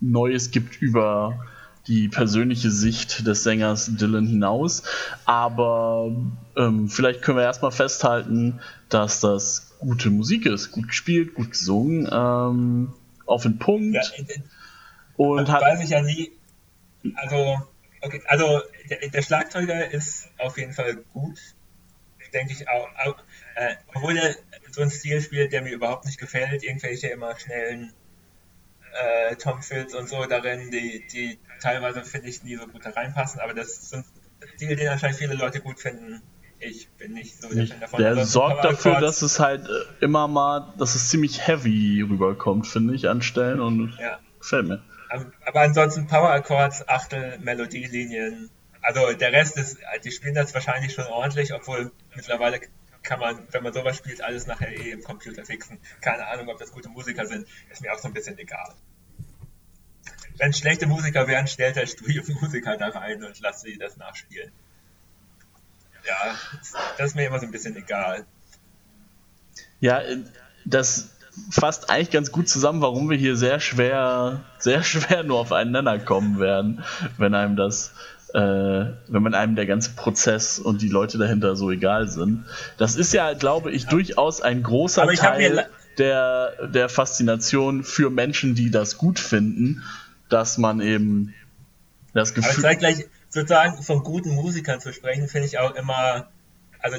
Neues 0.01 0.49
gibt 0.49 0.81
über 0.81 1.45
die 1.87 2.09
persönliche 2.09 2.69
Sicht 2.69 3.25
des 3.25 3.43
Sängers 3.43 3.89
Dylan 3.95 4.27
hinaus. 4.27 4.83
Aber 5.25 6.11
ähm, 6.55 6.89
vielleicht 6.89 7.21
können 7.21 7.37
wir 7.37 7.43
erstmal 7.43 7.71
festhalten, 7.71 8.59
dass 8.89 9.21
das 9.21 9.73
gute 9.79 10.09
Musik 10.09 10.45
ist. 10.45 10.71
Gut 10.71 10.89
gespielt, 10.89 11.33
gut 11.33 11.51
gesungen, 11.51 12.07
ähm, 12.11 12.93
auf 13.25 13.43
den 13.43 13.57
Punkt. 13.57 13.95
Ja, 13.95 14.01
und 15.15 15.49
hat, 15.49 15.61
weiß 15.61 15.83
ich 15.83 15.89
ja 15.89 16.01
nie. 16.01 16.31
Also, 17.15 17.61
okay, 18.01 18.21
also 18.27 18.61
der, 18.89 19.09
der, 19.09 19.21
Schlagzeuger 19.21 19.91
ist 19.91 20.29
auf 20.37 20.57
jeden 20.57 20.73
Fall 20.73 20.97
gut, 21.13 21.39
denke 22.33 22.53
ich 22.53 22.67
auch. 22.69 22.87
auch 23.05 23.17
äh, 23.55 23.75
obwohl 23.93 24.17
er 24.17 24.35
so 24.71 24.81
einen 24.81 24.91
Stil 24.91 25.21
spielt, 25.21 25.53
der 25.53 25.61
mir 25.61 25.73
überhaupt 25.73 26.05
nicht 26.05 26.19
gefällt, 26.19 26.63
irgendwelche 26.63 27.07
immer 27.07 27.37
schnellen 27.39 27.93
äh, 28.97 29.35
Tom 29.35 29.61
Fields 29.61 29.93
und 29.93 30.09
so 30.09 30.25
darin, 30.25 30.71
die, 30.71 31.05
die 31.11 31.39
teilweise 31.61 32.03
finde 32.03 32.29
ich 32.29 32.43
nie 32.43 32.55
so 32.55 32.67
gut 32.67 32.85
da 32.85 32.91
reinpassen, 32.91 33.39
aber 33.39 33.53
das 33.53 33.93
ein 33.93 34.03
Stil, 34.55 34.75
den 34.75 34.87
anscheinend 34.87 35.17
viele 35.17 35.33
Leute 35.33 35.61
gut 35.61 35.79
finden. 35.79 36.21
Ich 36.59 36.89
bin 36.89 37.13
nicht 37.13 37.39
so 37.39 37.49
der 37.53 37.67
Fan 37.67 37.79
davon. 37.79 37.99
Der 37.99 38.25
sorgt 38.25 38.65
dafür, 38.65 38.99
dass 38.99 39.21
es 39.21 39.39
halt 39.39 39.67
äh, 39.67 40.03
immer 40.03 40.27
mal, 40.27 40.73
dass 40.77 40.95
es 40.95 41.09
ziemlich 41.09 41.45
heavy 41.45 42.01
rüberkommt, 42.01 42.67
finde 42.67 42.95
ich, 42.95 43.07
an 43.09 43.21
Stellen 43.21 43.59
und 43.59 43.95
ja. 43.99 44.19
gefällt 44.39 44.67
mir. 44.67 44.83
Aber 45.45 45.61
ansonsten 45.61 46.07
Power 46.07 46.31
Accords, 46.31 46.87
Achtel, 46.87 47.37
Melodielinien. 47.39 48.49
Also 48.81 49.13
der 49.13 49.31
Rest 49.31 49.57
ist, 49.57 49.77
die 50.03 50.11
spielen 50.11 50.33
das 50.33 50.53
wahrscheinlich 50.53 50.93
schon 50.93 51.05
ordentlich, 51.05 51.53
obwohl 51.53 51.91
mittlerweile 52.15 52.59
kann 53.03 53.19
man, 53.19 53.47
wenn 53.51 53.63
man 53.63 53.73
sowas 53.73 53.97
spielt, 53.97 54.21
alles 54.21 54.47
nachher 54.47 54.69
eh 54.69 54.91
im 54.91 55.03
Computer 55.03 55.45
fixen. 55.45 55.79
Keine 56.01 56.27
Ahnung, 56.27 56.49
ob 56.49 56.59
das 56.59 56.71
gute 56.71 56.89
Musiker 56.89 57.25
sind, 57.25 57.47
ist 57.71 57.81
mir 57.81 57.93
auch 57.93 57.99
so 57.99 58.07
ein 58.07 58.13
bisschen 58.13 58.37
egal. 58.37 58.73
Wenn 60.37 60.53
schlechte 60.53 60.87
Musiker 60.87 61.27
wären, 61.27 61.47
stellt 61.47 61.75
der 61.75 61.87
Studiomusiker 61.87 62.77
da 62.77 62.89
rein 62.89 63.23
und 63.23 63.39
lasst 63.39 63.61
sie 63.61 63.77
das 63.77 63.97
nachspielen. 63.97 64.51
Ja, 66.05 66.35
das 66.97 67.07
ist 67.07 67.15
mir 67.15 67.27
immer 67.27 67.39
so 67.39 67.45
ein 67.45 67.51
bisschen 67.51 67.75
egal. 67.75 68.25
Ja, 69.79 70.01
das, 70.63 71.09
fasst 71.49 71.89
eigentlich 71.89 72.11
ganz 72.11 72.31
gut 72.31 72.49
zusammen, 72.49 72.81
warum 72.81 73.09
wir 73.09 73.17
hier 73.17 73.35
sehr 73.35 73.59
schwer, 73.59 74.41
sehr 74.59 74.83
schwer 74.83 75.23
nur 75.23 75.39
auf 75.39 75.51
einen 75.51 75.71
Nenner 75.71 75.99
kommen 75.99 76.39
werden, 76.39 76.83
wenn 77.17 77.33
einem 77.33 77.55
das, 77.55 77.93
äh, 78.33 78.39
wenn 78.39 79.23
man 79.23 79.33
einem 79.33 79.55
der 79.55 79.65
ganze 79.65 79.91
Prozess 79.91 80.59
und 80.59 80.81
die 80.81 80.89
Leute 80.89 81.17
dahinter 81.17 81.55
so 81.55 81.71
egal 81.71 82.07
sind. 82.07 82.45
Das 82.77 82.95
ist 82.95 83.13
ja, 83.13 83.33
glaube 83.33 83.71
ich, 83.71 83.85
durchaus 83.87 84.41
ein 84.41 84.63
großer 84.63 85.07
Teil 85.13 85.67
der, 85.97 86.67
der 86.67 86.89
Faszination 86.89 87.83
für 87.83 88.09
Menschen, 88.09 88.55
die 88.55 88.69
das 88.69 88.97
gut 88.97 89.19
finden, 89.19 89.83
dass 90.29 90.57
man 90.57 90.81
eben 90.81 91.33
das 92.13 92.33
Gefühl. 92.33 92.65
Aber 92.65 92.75
gleich 92.75 93.05
sozusagen 93.29 93.81
von 93.81 94.03
guten 94.03 94.31
Musikern 94.35 94.79
zu 94.79 94.93
sprechen, 94.93 95.27
finde 95.27 95.47
ich 95.47 95.59
auch 95.59 95.75
immer, 95.75 96.27
also 96.79 96.97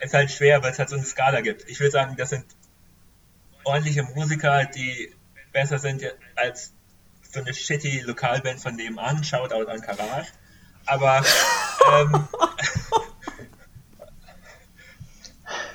ist 0.00 0.14
halt 0.14 0.30
schwer, 0.30 0.62
weil 0.62 0.72
es 0.72 0.78
halt 0.78 0.88
so 0.88 0.96
eine 0.96 1.04
Skala 1.04 1.40
gibt. 1.40 1.68
Ich 1.68 1.80
würde 1.80 1.90
sagen, 1.90 2.16
das 2.16 2.30
sind 2.30 2.44
ordentliche 3.64 4.02
Musiker, 4.02 4.64
die 4.64 5.14
besser 5.52 5.78
sind 5.78 6.02
als 6.36 6.72
so 7.30 7.40
eine 7.40 7.52
shitty 7.52 8.00
Lokalband 8.00 8.60
von 8.60 8.74
nebenan. 8.74 9.22
Shoutout 9.22 9.68
an 9.70 9.80
Karage. 9.80 10.28
Aber 10.86 11.22
ähm, 11.92 12.28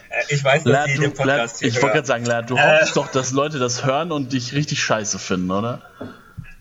äh, 0.10 0.24
ich 0.34 0.44
weiß, 0.44 0.64
dass 0.64 0.86
die 0.86 0.98
den 0.98 1.14
Podcast 1.14 1.60
hier 1.60 1.68
Ich 1.68 1.76
wollte 1.76 1.96
gerade 1.96 2.08
sagen, 2.08 2.26
Lad, 2.26 2.50
du 2.50 2.56
äh, 2.56 2.80
hoffst 2.80 2.96
doch, 2.98 3.12
dass 3.12 3.32
Leute 3.32 3.60
das 3.60 3.86
hören 3.86 4.12
und 4.12 4.34
dich 4.34 4.54
richtig 4.54 4.82
scheiße 4.82 5.20
finden, 5.20 5.52
oder? 5.52 5.84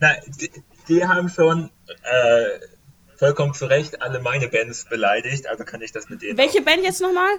Na, 0.03 0.17
die, 0.27 0.51
die 0.89 1.07
haben 1.07 1.29
schon 1.29 1.69
äh, 1.87 2.59
vollkommen 3.15 3.53
zu 3.53 3.67
Recht 3.67 4.01
alle 4.01 4.19
meine 4.19 4.49
Bands 4.49 4.83
beleidigt, 4.83 5.47
also 5.47 5.63
kann 5.63 5.81
ich 5.81 5.93
das 5.93 6.09
mit 6.09 6.21
denen. 6.21 6.37
Welche 6.37 6.61
Band 6.61 6.83
jetzt 6.83 6.99
nochmal? 6.99 7.37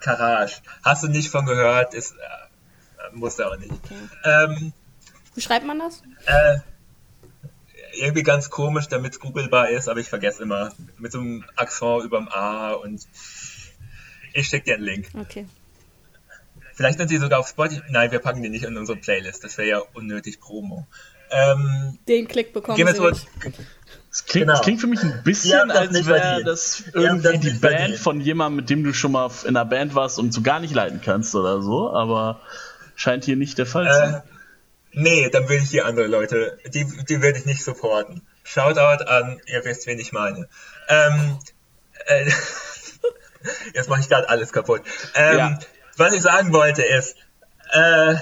Karage. 0.00 0.52
Hast 0.84 1.04
du 1.04 1.08
nicht 1.08 1.30
von 1.30 1.46
gehört? 1.46 1.94
Ist 1.94 2.12
äh, 2.12 3.16
musste 3.16 3.46
aber 3.46 3.56
nicht. 3.56 3.72
Okay. 3.72 3.94
Ähm, 4.24 4.74
Wie 5.34 5.40
schreibt 5.40 5.64
man 5.64 5.78
das? 5.78 6.02
Äh, 6.26 6.58
irgendwie 7.94 8.24
ganz 8.24 8.50
komisch, 8.50 8.88
damit 8.88 9.14
es 9.14 9.18
googelbar 9.18 9.70
ist, 9.70 9.88
aber 9.88 10.00
ich 10.00 10.10
vergesse 10.10 10.42
immer. 10.42 10.74
Mit 10.98 11.12
so 11.12 11.20
einem 11.20 11.46
Akzent 11.56 12.04
überm 12.04 12.28
A 12.28 12.72
und 12.72 13.08
ich 14.34 14.48
schicke 14.48 14.66
dir 14.66 14.74
einen 14.74 14.84
Link. 14.84 15.08
Okay. 15.14 15.46
Vielleicht 16.74 16.98
sind 16.98 17.08
sie 17.08 17.16
sogar 17.16 17.40
auf 17.40 17.48
Spotify. 17.48 17.80
Nein, 17.88 18.12
wir 18.12 18.18
packen 18.18 18.42
die 18.42 18.50
nicht 18.50 18.66
in 18.66 18.76
unsere 18.76 18.98
Playlist. 18.98 19.44
Das 19.44 19.56
wäre 19.56 19.68
ja 19.68 19.78
unnötig 19.94 20.40
Promo. 20.40 20.86
Ähm, 21.30 21.98
Den 22.06 22.28
Klick 22.28 22.52
bekommen 22.52 22.76
gehen 22.76 22.86
wir 22.86 22.94
zurück. 22.94 23.16
Es 24.10 24.24
klingt, 24.24 24.48
genau. 24.48 24.60
klingt, 24.60 24.80
für 24.80 24.86
mich 24.86 25.02
ein 25.02 25.22
bisschen, 25.22 25.70
als 25.70 26.06
wäre 26.06 26.42
das 26.42 26.82
irgendwie 26.94 27.38
die 27.38 27.50
Band 27.50 27.96
von 27.96 28.20
jemandem, 28.20 28.56
mit 28.56 28.70
dem 28.70 28.82
du 28.82 28.94
schon 28.94 29.12
mal 29.12 29.30
in 29.42 29.56
einer 29.56 29.64
Band 29.66 29.94
warst 29.94 30.18
und 30.18 30.32
so 30.32 30.40
gar 30.40 30.60
nicht 30.60 30.74
leiten 30.74 31.00
kannst 31.04 31.34
oder 31.34 31.60
so, 31.60 31.92
aber 31.92 32.40
scheint 32.96 33.24
hier 33.24 33.36
nicht 33.36 33.58
der 33.58 33.66
Fall 33.66 33.86
zu 33.86 33.94
sein. 33.94 34.14
Äh, 34.14 34.20
nee, 34.92 35.30
dann 35.30 35.48
will 35.48 35.58
ich 35.58 35.70
die 35.70 35.82
andere 35.82 36.06
Leute, 36.06 36.58
die, 36.66 36.86
die 37.08 37.22
will 37.22 37.36
ich 37.36 37.44
nicht 37.44 37.62
supporten. 37.62 38.22
Shoutout 38.44 39.04
an, 39.04 39.40
ihr 39.46 39.64
wisst, 39.64 39.86
wen 39.86 39.98
ich 39.98 40.12
meine. 40.12 40.48
Ähm, 40.88 41.38
äh, 42.06 42.30
jetzt 43.74 43.90
mache 43.90 44.00
ich 44.00 44.08
gerade 44.08 44.28
alles 44.28 44.52
kaputt. 44.52 44.82
Ähm, 45.14 45.38
Ja. 45.38 45.58
Was 45.96 46.14
ich 46.14 46.22
sagen 46.22 46.52
wollte 46.52 46.82
ist, 46.82 47.16
äh, 47.72 48.14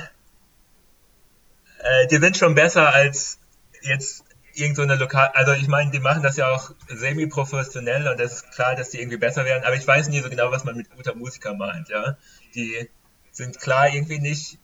äh, 1.87 2.07
die 2.09 2.17
sind 2.17 2.37
schon 2.37 2.55
besser 2.55 2.93
als 2.93 3.39
jetzt 3.83 4.25
irgend 4.55 4.77
so 4.77 4.85
lokal, 4.85 5.31
also 5.35 5.53
ich 5.53 5.69
meine, 5.69 5.91
die 5.91 6.01
machen 6.01 6.23
das 6.23 6.37
ja 6.37 6.51
auch 6.51 6.73
semi-professionell 6.89 8.09
und 8.09 8.19
es 8.21 8.35
ist 8.35 8.53
klar, 8.53 8.75
dass 8.75 8.91
die 8.91 9.01
irgendwie 9.01 9.19
besser 9.19 9.45
werden, 9.45 9.65
aber 9.65 9.77
ich 9.77 9.87
weiß 9.87 10.09
nie 10.09 10.21
so 10.21 10.31
genau, 10.31 10.51
was 10.51 10.65
man 10.65 10.77
mit 10.77 10.91
guter 10.91 11.15
Musiker 11.15 11.55
meint, 11.55 11.89
ja. 11.89 12.17
Die 12.55 12.89
sind 13.33 13.61
klar 13.61 13.89
irgendwie 13.93 14.19
nicht, 14.19 14.59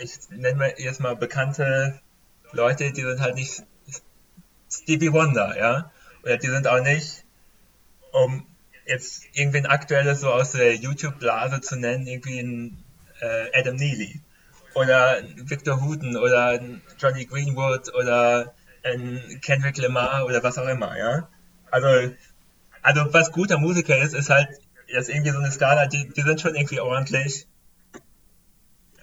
ich 0.00 0.10
nenne 0.30 0.56
mal 0.56 0.74
jetzt 0.78 1.00
mal 1.00 1.14
bekannte 1.16 2.00
Leute, 2.52 2.92
die 2.92 3.02
sind 3.02 3.20
halt 3.20 3.36
nicht 3.36 3.62
Stevie 4.70 5.12
Wonder, 5.12 5.56
ja. 5.56 5.92
Oder 6.24 6.36
die 6.36 6.48
sind 6.48 6.66
auch 6.66 6.82
nicht, 6.82 7.24
um 8.12 8.46
jetzt 8.84 9.24
irgendwen 9.32 9.66
aktuelles 9.66 10.20
so 10.20 10.32
aus 10.32 10.52
der 10.52 10.74
YouTube-Blase 10.74 11.60
zu 11.60 11.76
nennen, 11.76 12.06
irgendwie 12.06 12.40
ein 12.40 12.84
äh, 13.20 13.58
Adam 13.58 13.76
Neely 13.76 14.20
oder 14.74 15.18
Victor 15.36 15.80
Hooten 15.82 16.16
oder 16.16 16.60
Johnny 16.98 17.24
Greenwood 17.24 17.92
oder 17.94 18.54
ein 18.82 19.40
Kendrick 19.42 19.76
Lamar 19.78 20.24
oder 20.26 20.42
was 20.42 20.58
auch 20.58 20.68
immer, 20.68 20.96
ja. 20.98 21.28
Also, 21.70 21.88
also 22.82 23.12
was 23.12 23.32
guter 23.32 23.58
Musiker 23.58 23.96
ist, 23.98 24.14
ist 24.14 24.30
halt, 24.30 24.48
das 24.92 25.08
ist 25.08 25.14
irgendwie 25.14 25.30
so 25.30 25.38
eine 25.38 25.50
Skala, 25.50 25.86
die, 25.86 26.08
die 26.08 26.22
sind 26.22 26.40
schon 26.40 26.54
irgendwie 26.54 26.80
ordentlich. 26.80 27.46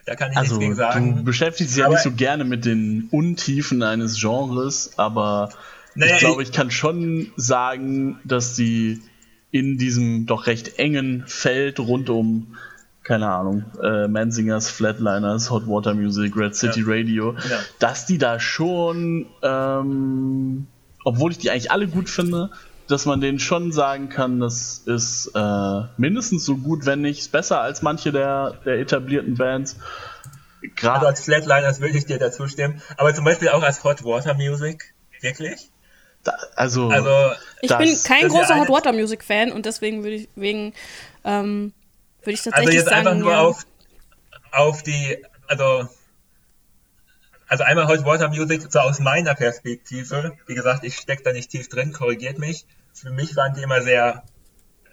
Da 0.05 0.15
kann 0.15 0.31
ich 0.31 0.37
Also, 0.37 0.57
nichts 0.57 0.59
gegen 0.59 0.71
du 0.71 0.77
sagen. 0.77 1.23
beschäftigst 1.25 1.75
dich 1.75 1.83
ja 1.83 1.89
nicht 1.89 2.01
so 2.01 2.11
gerne 2.11 2.43
mit 2.45 2.65
den 2.65 3.09
Untiefen 3.11 3.83
eines 3.83 4.19
Genres, 4.19 4.97
aber 4.97 5.49
Nee, 5.95 6.05
ich 6.05 6.19
glaube, 6.19 6.43
ich 6.43 6.51
kann 6.51 6.69
schon 6.69 7.31
sagen, 7.37 8.19
dass 8.23 8.55
die 8.55 9.01
in 9.49 9.77
diesem 9.79 10.27
doch 10.27 10.45
recht 10.45 10.77
engen 10.77 11.23
Feld 11.25 11.79
rund 11.79 12.09
um, 12.09 12.55
keine 13.07 13.29
Ahnung, 13.31 13.63
äh, 13.81 14.07
Mansingers, 14.09 14.69
Flatliners, 14.69 15.49
Hot 15.49 15.65
Water 15.65 15.93
Music, 15.93 16.35
Red 16.35 16.55
City 16.55 16.81
Ja. 16.81 16.85
Radio, 16.87 17.31
Ja. 17.49 17.59
dass 17.79 18.05
die 18.05 18.17
da 18.17 18.39
schon, 18.39 19.27
ähm, 19.41 20.67
obwohl 21.05 21.31
ich 21.31 21.37
die 21.37 21.49
eigentlich 21.49 21.71
alle 21.71 21.87
gut 21.87 22.09
finde, 22.09 22.49
dass 22.87 23.05
man 23.05 23.21
denen 23.21 23.39
schon 23.39 23.71
sagen 23.71 24.09
kann, 24.09 24.39
das 24.39 24.79
ist 24.85 25.31
äh, 25.35 25.81
mindestens 25.97 26.45
so 26.45 26.57
gut, 26.57 26.85
wenn 26.85 27.01
nicht 27.01 27.31
besser 27.31 27.61
als 27.61 27.81
manche 27.81 28.11
der, 28.11 28.55
der 28.65 28.79
etablierten 28.79 29.35
Bands. 29.35 29.75
Also 30.61 30.73
Gerade 30.75 31.07
als 31.07 31.23
Flatliners 31.23 31.79
würde 31.79 31.97
ich 31.97 32.05
dir 32.05 32.17
dazu 32.17 32.47
stimmen. 32.47 32.81
Aber 32.97 33.13
zum 33.13 33.23
Beispiel 33.25 33.49
auch 33.49 33.63
als 33.63 33.83
Hot 33.83 34.03
Water 34.03 34.33
Music. 34.33 34.93
Wirklich? 35.21 35.69
da, 36.23 36.33
also, 36.55 36.89
Also, 36.89 37.09
Ich 37.61 37.69
Das- 37.69 37.77
bin 37.79 37.95
kein 38.05 38.27
großer 38.27 38.59
Hot 38.59 38.69
Water 38.69 38.91
Music 38.91 39.23
Fan 39.23 39.51
und 39.51 39.65
deswegen 39.65 40.03
würde 40.03 40.15
ich 40.17 40.29
wegen 40.35 40.73
ähm, 41.23 41.71
würde 42.27 42.33
ich 42.33 42.39
also 42.41 42.51
tatsächlich 42.51 42.75
jetzt 42.75 42.89
sagen, 42.89 43.07
einfach 43.07 43.15
nur 43.19 43.31
ja, 43.31 43.39
auf, 43.39 43.65
auf 44.51 44.83
die, 44.83 45.17
also, 45.47 45.87
also 47.47 47.63
einmal 47.63 47.87
Hot 47.87 48.03
Water 48.05 48.27
Music, 48.29 48.69
so 48.69 48.79
aus 48.79 48.99
meiner 48.99 49.33
Perspektive. 49.33 50.33
Wie 50.45 50.53
gesagt, 50.55 50.83
ich 50.83 50.95
stecke 50.97 51.23
da 51.23 51.31
nicht 51.31 51.49
tief 51.49 51.69
drin, 51.69 51.93
korrigiert 51.93 52.37
mich. 52.37 52.65
Für 52.93 53.11
mich 53.11 53.35
waren 53.35 53.53
die 53.53 53.61
immer 53.61 53.81
sehr 53.81 54.23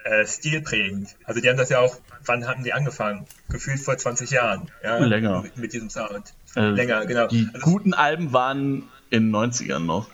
äh, 0.05 0.27
stilprägend. 0.27 1.17
Also 1.25 1.41
die 1.41 1.49
haben 1.49 1.57
das 1.57 1.71
ja 1.71 1.81
auch, 1.81 1.97
wann 2.25 2.47
haben 2.47 2.63
die 2.63 2.73
angefangen? 2.73 3.27
Gefühlt 3.49 3.81
vor 3.81 3.97
20 3.99 4.31
Jahren. 4.31 4.71
Ja? 4.83 4.99
Länger. 4.99 5.43
Mit, 5.43 5.57
mit 5.57 5.73
diesem 5.73 5.91
Sound. 5.91 6.35
äh, 6.55 6.61
Länger, 6.61 7.05
genau. 7.07 7.27
Die 7.27 7.49
Also- 7.53 7.65
guten 7.65 7.95
Alben 7.95 8.33
waren 8.33 8.89
in 9.11 9.25
den 9.25 9.35
90ern 9.35 9.81
noch. 9.81 10.09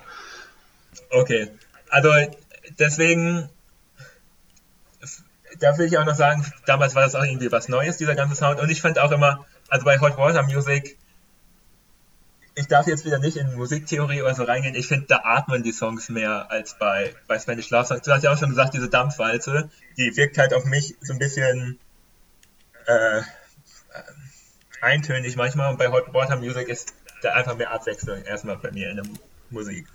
Okay. 1.11 1.51
Also 1.89 2.11
deswegen, 2.79 3.49
da 5.61 5.79
will 5.79 5.87
ich 5.87 5.97
auch 5.99 6.05
noch 6.05 6.15
sagen, 6.15 6.45
damals 6.67 6.95
war 6.95 7.03
das 7.03 7.15
auch 7.15 7.25
irgendwie 7.25 7.53
was 7.53 7.69
Neues, 7.69 7.97
dieser 7.97 8.15
ganze 8.15 8.35
Sound. 8.35 8.61
Und 8.61 8.71
ich 8.71 8.81
fand 8.81 8.99
auch 8.99 9.13
immer, 9.13 9.47
also 9.69 9.85
bei 9.85 10.01
Hot 10.01 10.17
Water 10.17 10.43
Music, 10.43 10.99
ich 12.55 12.67
darf 12.67 12.87
jetzt 12.87 13.05
wieder 13.05 13.19
nicht 13.19 13.37
in 13.37 13.55
Musiktheorie 13.55 14.23
oder 14.23 14.35
so 14.35 14.43
reingehen, 14.43 14.75
ich 14.75 14.89
finde, 14.89 15.07
da 15.07 15.21
atmen 15.25 15.63
die 15.63 15.73
Songs 15.73 16.09
mehr 16.09 16.51
als 16.51 16.77
bei, 16.79 17.15
bei 17.29 17.39
Spanish 17.39 17.71
Love 17.71 17.87
Songs. 17.87 18.03
Du 18.03 18.13
hast 18.13 18.25
ja 18.25 18.33
auch 18.33 18.39
schon 18.39 18.51
gesagt, 18.51 18.75
diese 18.75 18.89
Dampfwalze, 18.89 19.71
die 19.97 20.17
wirkt 20.17 20.37
halt 20.37 20.53
auf 20.53 20.65
mich 20.65 20.97
so 21.01 21.13
ein 21.13 21.19
bisschen 21.19 21.79
äh, 22.87 23.23
eintönig 24.81 25.37
manchmal. 25.37 25.71
Und 25.71 25.79
bei 25.79 25.89
Hot 25.89 26.13
Water 26.13 26.37
Music 26.37 26.69
ist 26.69 26.93
da 27.23 27.35
einfach 27.35 27.57
mehr 27.57 27.71
Abwechslung 27.71 28.23
erstmal 28.25 28.57
bei 28.57 28.73
mir 28.73 28.91
in 28.91 28.97
der 28.97 29.05
Mu- 29.07 29.19
Musik. 29.51 29.87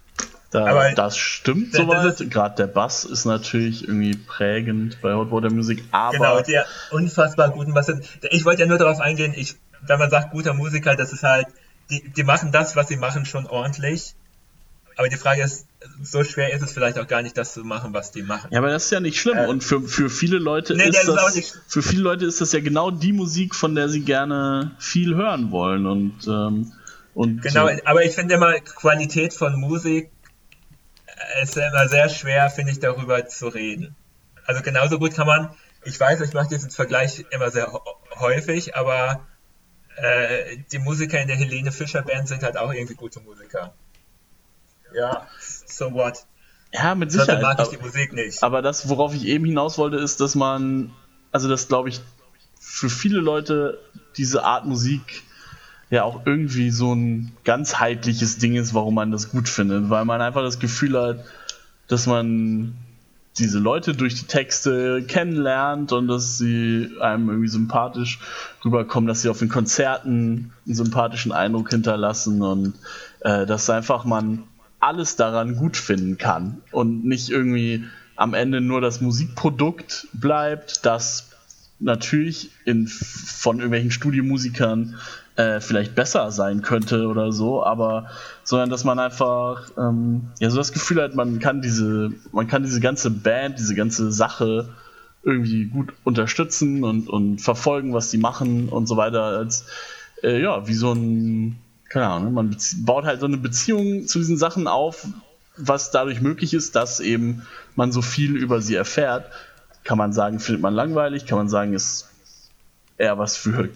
Da, 0.56 0.66
Aber- 0.68 0.92
das 0.94 1.18
stimmt 1.18 1.74
Das- 1.74 1.82
soweit. 1.82 2.32
Gerade 2.32 2.56
der 2.56 2.68
Bass 2.68 3.04
ist 3.04 3.26
natürlich 3.26 3.84
irgendwie 3.86 4.16
prägend 4.16 5.02
bei 5.02 5.14
Hot 5.14 5.30
Water 5.30 5.52
Music, 5.52 5.84
aber 5.92 6.18
Genau, 6.18 6.42
der 6.42 6.66
unfassbar 6.92 7.50
guten 7.50 7.74
Bassist. 7.74 8.04
Ich 8.32 8.46
wollte 8.46 8.62
ja 8.62 8.68
nur 8.68 8.78
darauf 8.78 9.02
eingehen, 9.02 9.34
ich, 9.36 9.56
wenn 9.86 10.00
man 10.00 10.10
sagt 10.10 10.32
guter 10.32 10.54
Musiker, 10.54 10.96
das 10.96 11.12
ist 11.12 11.24
halt, 11.24 11.48
die, 11.90 12.10
die 12.10 12.24
machen 12.24 12.54
das, 12.54 12.78
was 12.78 12.88
sie 12.88 12.96
machen, 12.96 13.26
schon 13.26 13.48
ordentlich. 13.48 14.16
Aber 14.96 15.10
die 15.10 15.18
Frage 15.18 15.44
ist, 15.44 15.68
so 16.02 16.24
schwer 16.24 16.54
ist 16.54 16.62
es 16.62 16.72
vielleicht 16.72 16.98
auch 16.98 17.08
gar 17.08 17.22
nicht, 17.22 17.38
das 17.38 17.54
zu 17.54 17.66
machen, 17.66 17.94
was 17.94 18.12
die 18.12 18.24
machen. 18.24 18.48
Ja, 18.52 18.60
aber 18.60 18.70
das 18.70 18.86
ist 18.86 18.92
ja 18.92 19.02
nicht 19.02 19.20
schlimm. 19.20 19.38
Äh, 19.38 19.48
und 19.48 19.62
für, 19.62 19.82
für 19.82 20.10
viele 20.10 20.38
Leute 20.38 20.74
nee, 20.74 20.86
ist 20.86 21.06
das 21.06 21.36
ist 21.36 21.62
für 21.68 21.82
viele 21.82 22.02
Leute 22.02 22.26
ist 22.26 22.40
das 22.40 22.54
ja 22.54 22.62
genau 22.62 22.92
die 22.92 23.12
Musik, 23.12 23.56
von 23.56 23.76
der 23.76 23.90
sie 23.90 24.06
gerne 24.06 24.72
viel 24.80 25.16
hören 25.16 25.52
wollen. 25.52 25.86
Und, 25.86 26.26
ähm, 26.28 26.72
und 27.14 27.42
Genau, 27.42 27.68
äh, 27.68 27.82
aber 27.84 28.06
ich 28.06 28.16
finde 28.16 28.36
immer, 28.36 28.54
Qualität 28.54 29.34
von 29.34 29.60
Musik 29.60 30.12
äh, 31.18 31.44
ist 31.44 31.58
immer 31.58 31.88
sehr 31.88 32.10
schwer, 32.10 32.50
finde 32.50 32.72
ich, 32.72 32.80
darüber 32.80 33.26
zu 33.28 33.48
reden. 33.48 33.96
Also 34.46 34.62
genauso 34.62 35.00
gut 35.00 35.14
kann 35.14 35.28
man, 35.28 35.50
ich 35.84 36.00
weiß, 36.00 36.22
ich 36.22 36.34
mache 36.34 36.50
diesen 36.50 36.72
Vergleich 36.72 37.26
immer 37.32 37.50
sehr 37.52 37.72
häufig, 38.20 38.76
aber 38.76 39.26
äh, 39.96 40.58
die 40.72 40.80
Musiker 40.80 41.20
in 41.20 41.28
der 41.28 41.38
Helene 41.38 41.72
Fischer 41.72 42.02
Band 42.02 42.28
sind 42.28 42.44
halt 42.44 42.58
auch 42.58 42.74
irgendwie 42.74 42.96
gute 42.96 43.20
Musiker. 43.22 43.74
Ja, 44.94 45.28
so 45.68 45.94
what? 45.94 46.26
ja, 46.76 46.96
mit 46.96 47.12
Sicherheit. 47.12 47.42
mag 47.42 47.60
ich 47.60 47.70
die 47.70 47.78
Musik 47.78 48.14
nicht. 48.14 48.44
Aber 48.44 48.62
das, 48.62 48.90
worauf 48.90 49.14
ich 49.14 49.26
eben 49.26 49.46
hinaus 49.46 49.78
wollte, 49.78 49.98
ist, 49.98 50.20
dass 50.20 50.36
man, 50.36 50.94
also 51.32 51.48
das 51.48 51.68
glaube 51.68 51.90
ich, 51.90 52.02
für 52.60 52.90
viele 52.90 53.20
Leute 53.20 53.80
diese 54.18 54.44
Art 54.44 54.66
Musik 54.66 55.24
ja 55.90 56.04
auch 56.04 56.26
irgendwie 56.26 56.72
so 56.72 56.94
ein 56.94 57.32
ganzheitliches 57.44 58.38
Ding 58.38 58.56
ist, 58.56 58.74
warum 58.74 58.96
man 58.96 59.12
das 59.12 59.32
gut 59.32 59.48
findet, 59.50 59.90
weil 59.90 60.06
man 60.06 60.22
einfach 60.22 60.42
das 60.42 60.60
Gefühl 60.60 61.00
hat, 61.00 61.26
dass 61.88 62.08
man 62.08 62.76
diese 63.38 63.60
Leute 63.60 63.94
durch 63.94 64.16
die 64.16 64.28
Texte 64.28 65.04
kennenlernt 65.08 65.92
und 65.92 66.08
dass 66.08 66.38
sie 66.38 66.90
einem 67.02 67.30
irgendwie 67.30 67.50
sympathisch 67.50 68.20
rüberkommen, 68.64 69.08
dass 69.08 69.22
sie 69.22 69.30
auf 69.30 69.40
den 69.40 69.50
Konzerten 69.50 70.54
einen 70.66 70.76
sympathischen 70.76 71.32
Eindruck 71.32 71.70
hinterlassen 71.70 72.42
und 72.42 72.74
äh, 73.20 73.46
dass 73.46 73.70
einfach 73.70 74.06
man 74.06 74.44
alles 74.80 75.18
daran 75.18 75.58
gut 75.58 75.76
finden 75.76 76.18
kann 76.18 76.62
und 76.72 77.06
nicht 77.06 77.30
irgendwie 77.30 77.84
am 78.16 78.34
Ende 78.34 78.62
nur 78.62 78.80
das 78.80 79.02
Musikprodukt 79.02 80.08
bleibt, 80.14 80.86
das 80.86 81.32
natürlich 81.80 82.52
in, 82.64 82.88
von 82.88 83.58
irgendwelchen 83.58 83.92
Studiomusikern 83.92 84.96
äh, 85.36 85.60
vielleicht 85.60 85.96
besser 85.96 86.32
sein 86.32 86.62
könnte 86.62 87.08
oder 87.08 87.32
so, 87.32 87.64
aber 87.64 88.10
sondern 88.44 88.70
dass 88.70 88.84
man 88.84 89.00
einfach 89.00 89.70
ähm, 89.78 90.30
ja 90.40 90.50
so 90.50 90.58
das 90.58 90.72
Gefühl 90.72 91.02
hat, 91.02 91.16
man 91.16 91.40
kann 91.40 91.62
diese, 91.62 92.12
man 92.32 92.48
kann 92.48 92.64
diese 92.64 92.80
ganze 92.80 93.12
Band, 93.12 93.60
diese 93.60 93.76
ganze 93.76 94.12
Sache 94.12 94.70
irgendwie 95.24 95.66
gut 95.66 95.94
unterstützen 96.04 96.84
und, 96.84 97.10
und 97.10 97.40
verfolgen, 97.40 97.94
was 97.94 98.12
die 98.12 98.18
machen 98.18 98.70
und 98.70 98.88
so 98.88 98.96
weiter, 98.96 99.24
als 99.24 99.66
äh, 100.24 100.42
ja, 100.42 100.68
wie 100.68 100.74
so 100.74 100.94
ein, 100.94 101.58
keine 101.90 102.08
Ahnung, 102.08 102.34
man 102.34 102.56
baut 102.86 103.06
halt 103.06 103.20
so 103.20 103.26
eine 103.26 103.38
Beziehung 103.38 104.08
zu 104.08 104.20
diesen 104.20 104.38
Sachen 104.38 104.68
auf, 104.68 105.08
was 105.58 105.92
dadurch 105.92 106.22
möglich 106.22 106.54
ist, 106.54 106.76
dass 106.76 107.00
eben 107.00 107.42
man 107.76 107.92
so 107.92 108.02
viel 108.02 108.36
über 108.36 108.62
sie 108.62 108.76
erfährt. 108.76 109.32
Kann 109.84 109.98
man 109.98 110.14
sagen, 110.14 110.40
findet 110.40 110.62
man 110.62 110.74
langweilig, 110.74 111.26
kann 111.26 111.38
man 111.38 111.50
sagen, 111.50 111.74
ist 111.74 112.10
eher 112.98 113.18
was 113.18 113.38
für 113.38 113.70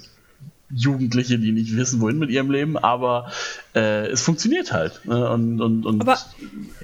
Jugendliche, 0.72 1.40
die 1.40 1.52
nicht 1.52 1.76
wissen, 1.76 2.00
wohin 2.00 2.20
mit 2.20 2.30
ihrem 2.30 2.52
Leben, 2.52 2.78
aber 2.78 3.32
äh, 3.76 4.08
es 4.08 4.22
funktioniert 4.22 4.72
halt. 4.72 5.04
Ne? 5.06 5.30
Und, 5.30 5.62
und, 5.62 5.86
und 5.86 6.02
Aber 6.02 6.18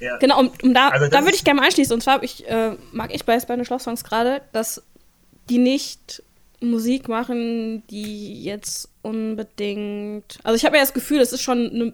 Ja. 0.00 0.16
Genau, 0.18 0.40
um, 0.40 0.50
um 0.62 0.74
da, 0.74 0.88
Also 0.88 1.08
da 1.08 1.22
würde 1.22 1.36
ich 1.36 1.44
gerne 1.44 1.60
mal 1.60 1.66
anschließen. 1.66 1.94
Und 1.94 2.02
zwar 2.02 2.22
ich, 2.22 2.48
äh, 2.48 2.76
mag 2.92 3.14
ich 3.14 3.24
bei 3.24 3.38
Spanish 3.38 3.68
Love 3.70 3.82
Songs 3.82 4.04
gerade, 4.04 4.42
dass 4.52 4.82
die 5.48 5.58
nicht 5.58 6.22
Musik 6.60 7.08
machen, 7.08 7.86
die 7.88 8.42
jetzt 8.42 8.88
unbedingt. 9.02 10.38
Also 10.42 10.56
ich 10.56 10.64
habe 10.64 10.76
ja 10.76 10.82
das 10.82 10.94
Gefühl, 10.94 11.18
das 11.18 11.32
ist 11.32 11.42
schon. 11.42 11.72
Ne, 11.72 11.92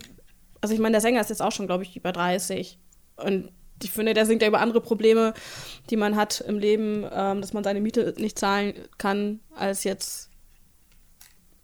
also 0.60 0.74
ich 0.74 0.80
meine, 0.80 0.92
der 0.92 1.00
Sänger 1.00 1.20
ist 1.20 1.30
jetzt 1.30 1.42
auch 1.42 1.52
schon, 1.52 1.66
glaube 1.66 1.82
ich, 1.82 1.96
über 1.96 2.12
30. 2.12 2.78
Und 3.16 3.50
ich 3.82 3.90
finde, 3.90 4.14
der 4.14 4.26
singt 4.26 4.42
ja 4.42 4.48
über 4.48 4.60
andere 4.60 4.80
Probleme, 4.80 5.34
die 5.90 5.96
man 5.96 6.16
hat 6.16 6.40
im 6.40 6.58
Leben, 6.58 7.04
ähm, 7.12 7.40
dass 7.40 7.52
man 7.52 7.64
seine 7.64 7.80
Miete 7.80 8.14
nicht 8.16 8.38
zahlen 8.38 8.74
kann, 8.96 9.40
als 9.56 9.82
jetzt 9.84 10.30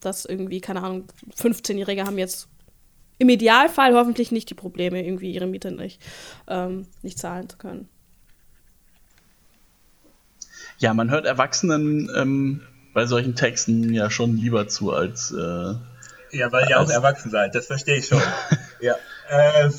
dass 0.01 0.25
irgendwie, 0.25 0.61
keine 0.61 0.83
Ahnung, 0.83 1.05
15-Jährige 1.37 2.05
haben 2.05 2.19
jetzt 2.19 2.49
im 3.19 3.29
Idealfall 3.29 3.95
hoffentlich 3.95 4.31
nicht 4.31 4.49
die 4.51 4.55
Probleme, 4.55 5.05
irgendwie 5.05 5.33
ihre 5.33 5.47
Miete 5.47 5.73
nicht, 5.73 6.01
ähm, 6.47 6.87
nicht 7.03 7.19
zahlen 7.19 7.49
zu 7.49 7.57
können. 7.57 7.89
Ja, 10.79 10.95
man 10.95 11.11
hört 11.11 11.27
Erwachsenen 11.27 12.09
ähm, 12.17 12.63
bei 12.95 13.07
solchen 13.07 13.35
Texten 13.35 13.93
ja 13.93 14.11
schon 14.11 14.37
lieber 14.37 14.69
zu 14.69 14.93
als. 14.93 15.33
Äh, 15.33 15.75
ja, 16.31 16.53
weil 16.53 16.69
ihr 16.69 16.81
auch 16.81 16.89
erwachsen 16.89 17.31
seid, 17.31 17.55
das 17.55 17.67
verstehe 17.67 17.97
ich 17.97 18.07
schon. 18.07 18.23
ja. 18.81 18.95
Äh, 19.29 19.71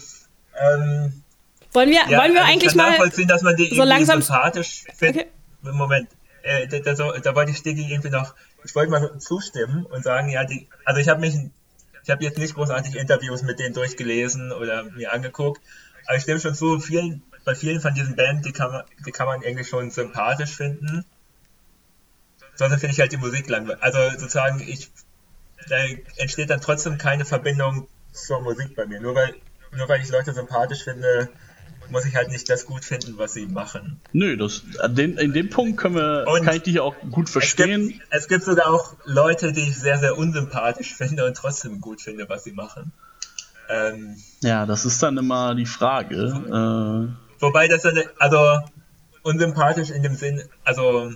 ähm, 0.61 1.23
wollen 1.71 1.89
wir, 1.89 2.01
ja, 2.09 2.17
wollen 2.19 2.33
wir 2.33 2.41
also 2.41 2.51
eigentlich 2.51 2.75
mal 2.75 2.97
dass 3.27 3.41
man 3.41 3.55
die 3.55 3.73
so 3.73 3.83
langsam 3.83 4.21
sympathisch 4.21 4.85
findet? 4.95 5.27
Okay. 5.63 5.73
Moment, 5.73 6.09
äh, 6.43 6.67
da, 6.67 6.79
da, 6.79 7.19
da, 7.19 7.35
wollte 7.35 7.51
ich 7.51 7.57
Stiggy 7.57 7.91
irgendwie 7.91 8.09
noch, 8.09 8.33
ich 8.63 8.75
wollte 8.75 8.91
mal 8.91 9.19
zustimmen 9.19 9.85
und 9.85 10.03
sagen, 10.03 10.29
ja, 10.29 10.43
die, 10.43 10.67
also 10.85 10.99
ich 10.99 11.09
habe 11.09 11.21
mich, 11.21 11.35
ich 12.03 12.09
habe 12.09 12.23
jetzt 12.23 12.37
nicht 12.37 12.55
großartig 12.55 12.95
Interviews 12.95 13.41
mit 13.43 13.59
denen 13.59 13.73
durchgelesen 13.73 14.51
oder 14.51 14.83
mir 14.83 15.13
angeguckt, 15.13 15.61
aber 16.05 16.17
ich 16.17 16.23
stimme 16.23 16.39
schon 16.39 16.55
zu, 16.55 16.79
vielen, 16.79 17.23
bei 17.45 17.55
vielen 17.55 17.81
von 17.81 17.93
diesen 17.93 18.15
Bands, 18.15 18.43
die 18.43 18.51
kann 18.51 18.71
man, 18.71 18.83
die 19.05 19.11
kann 19.11 19.27
man 19.27 19.41
irgendwie 19.41 19.63
schon 19.63 19.91
sympathisch 19.91 20.55
finden. 20.55 21.05
Sonst 22.55 22.79
finde 22.79 22.93
ich 22.93 22.99
halt 22.99 23.11
die 23.11 23.17
Musik 23.17 23.47
langweilig. 23.47 23.81
Also 23.81 23.99
sozusagen, 24.17 24.59
ich, 24.59 24.91
da 25.69 25.77
entsteht 26.17 26.49
dann 26.49 26.61
trotzdem 26.61 26.97
keine 26.97 27.25
Verbindung 27.25 27.87
zur 28.11 28.41
Musik 28.41 28.75
bei 28.75 28.85
mir. 28.85 28.99
Nur 28.99 29.15
weil, 29.15 29.35
nur 29.71 29.87
weil 29.87 30.01
ich 30.01 30.09
Leute 30.09 30.33
sympathisch 30.33 30.83
finde, 30.83 31.29
muss 31.91 32.05
ich 32.05 32.15
halt 32.15 32.29
nicht 32.29 32.49
das 32.49 32.65
gut 32.65 32.83
finden, 32.83 33.17
was 33.17 33.33
sie 33.33 33.45
machen. 33.45 33.99
Nö, 34.11 34.37
das, 34.37 34.63
den, 34.89 35.17
in 35.17 35.33
dem 35.33 35.49
Punkt 35.49 35.77
können 35.77 35.95
wir, 35.95 36.25
und 36.27 36.43
kann 36.43 36.55
ich 36.55 36.63
dich 36.63 36.79
auch 36.79 36.95
gut 37.11 37.29
verstehen. 37.29 37.81
Es 37.81 37.87
gibt, 37.89 38.03
es 38.09 38.27
gibt 38.27 38.43
sogar 38.43 38.67
auch 38.67 38.95
Leute, 39.05 39.51
die 39.53 39.61
ich 39.61 39.77
sehr, 39.77 39.97
sehr 39.97 40.17
unsympathisch 40.17 40.93
finde 40.93 41.25
und 41.25 41.35
trotzdem 41.35 41.81
gut 41.81 42.01
finde, 42.01 42.27
was 42.29 42.43
sie 42.43 42.51
machen. 42.51 42.91
Ähm, 43.69 44.17
ja, 44.41 44.65
das 44.65 44.85
ist 44.85 45.01
dann 45.03 45.17
immer 45.17 45.53
die 45.55 45.65
Frage. 45.67 46.15
Äh, 46.17 47.41
wobei 47.41 47.67
das 47.67 47.83
dann, 47.83 48.01
also 48.17 48.61
unsympathisch 49.21 49.91
in 49.91 50.01
dem 50.01 50.15
Sinn, 50.15 50.43
also 50.63 51.11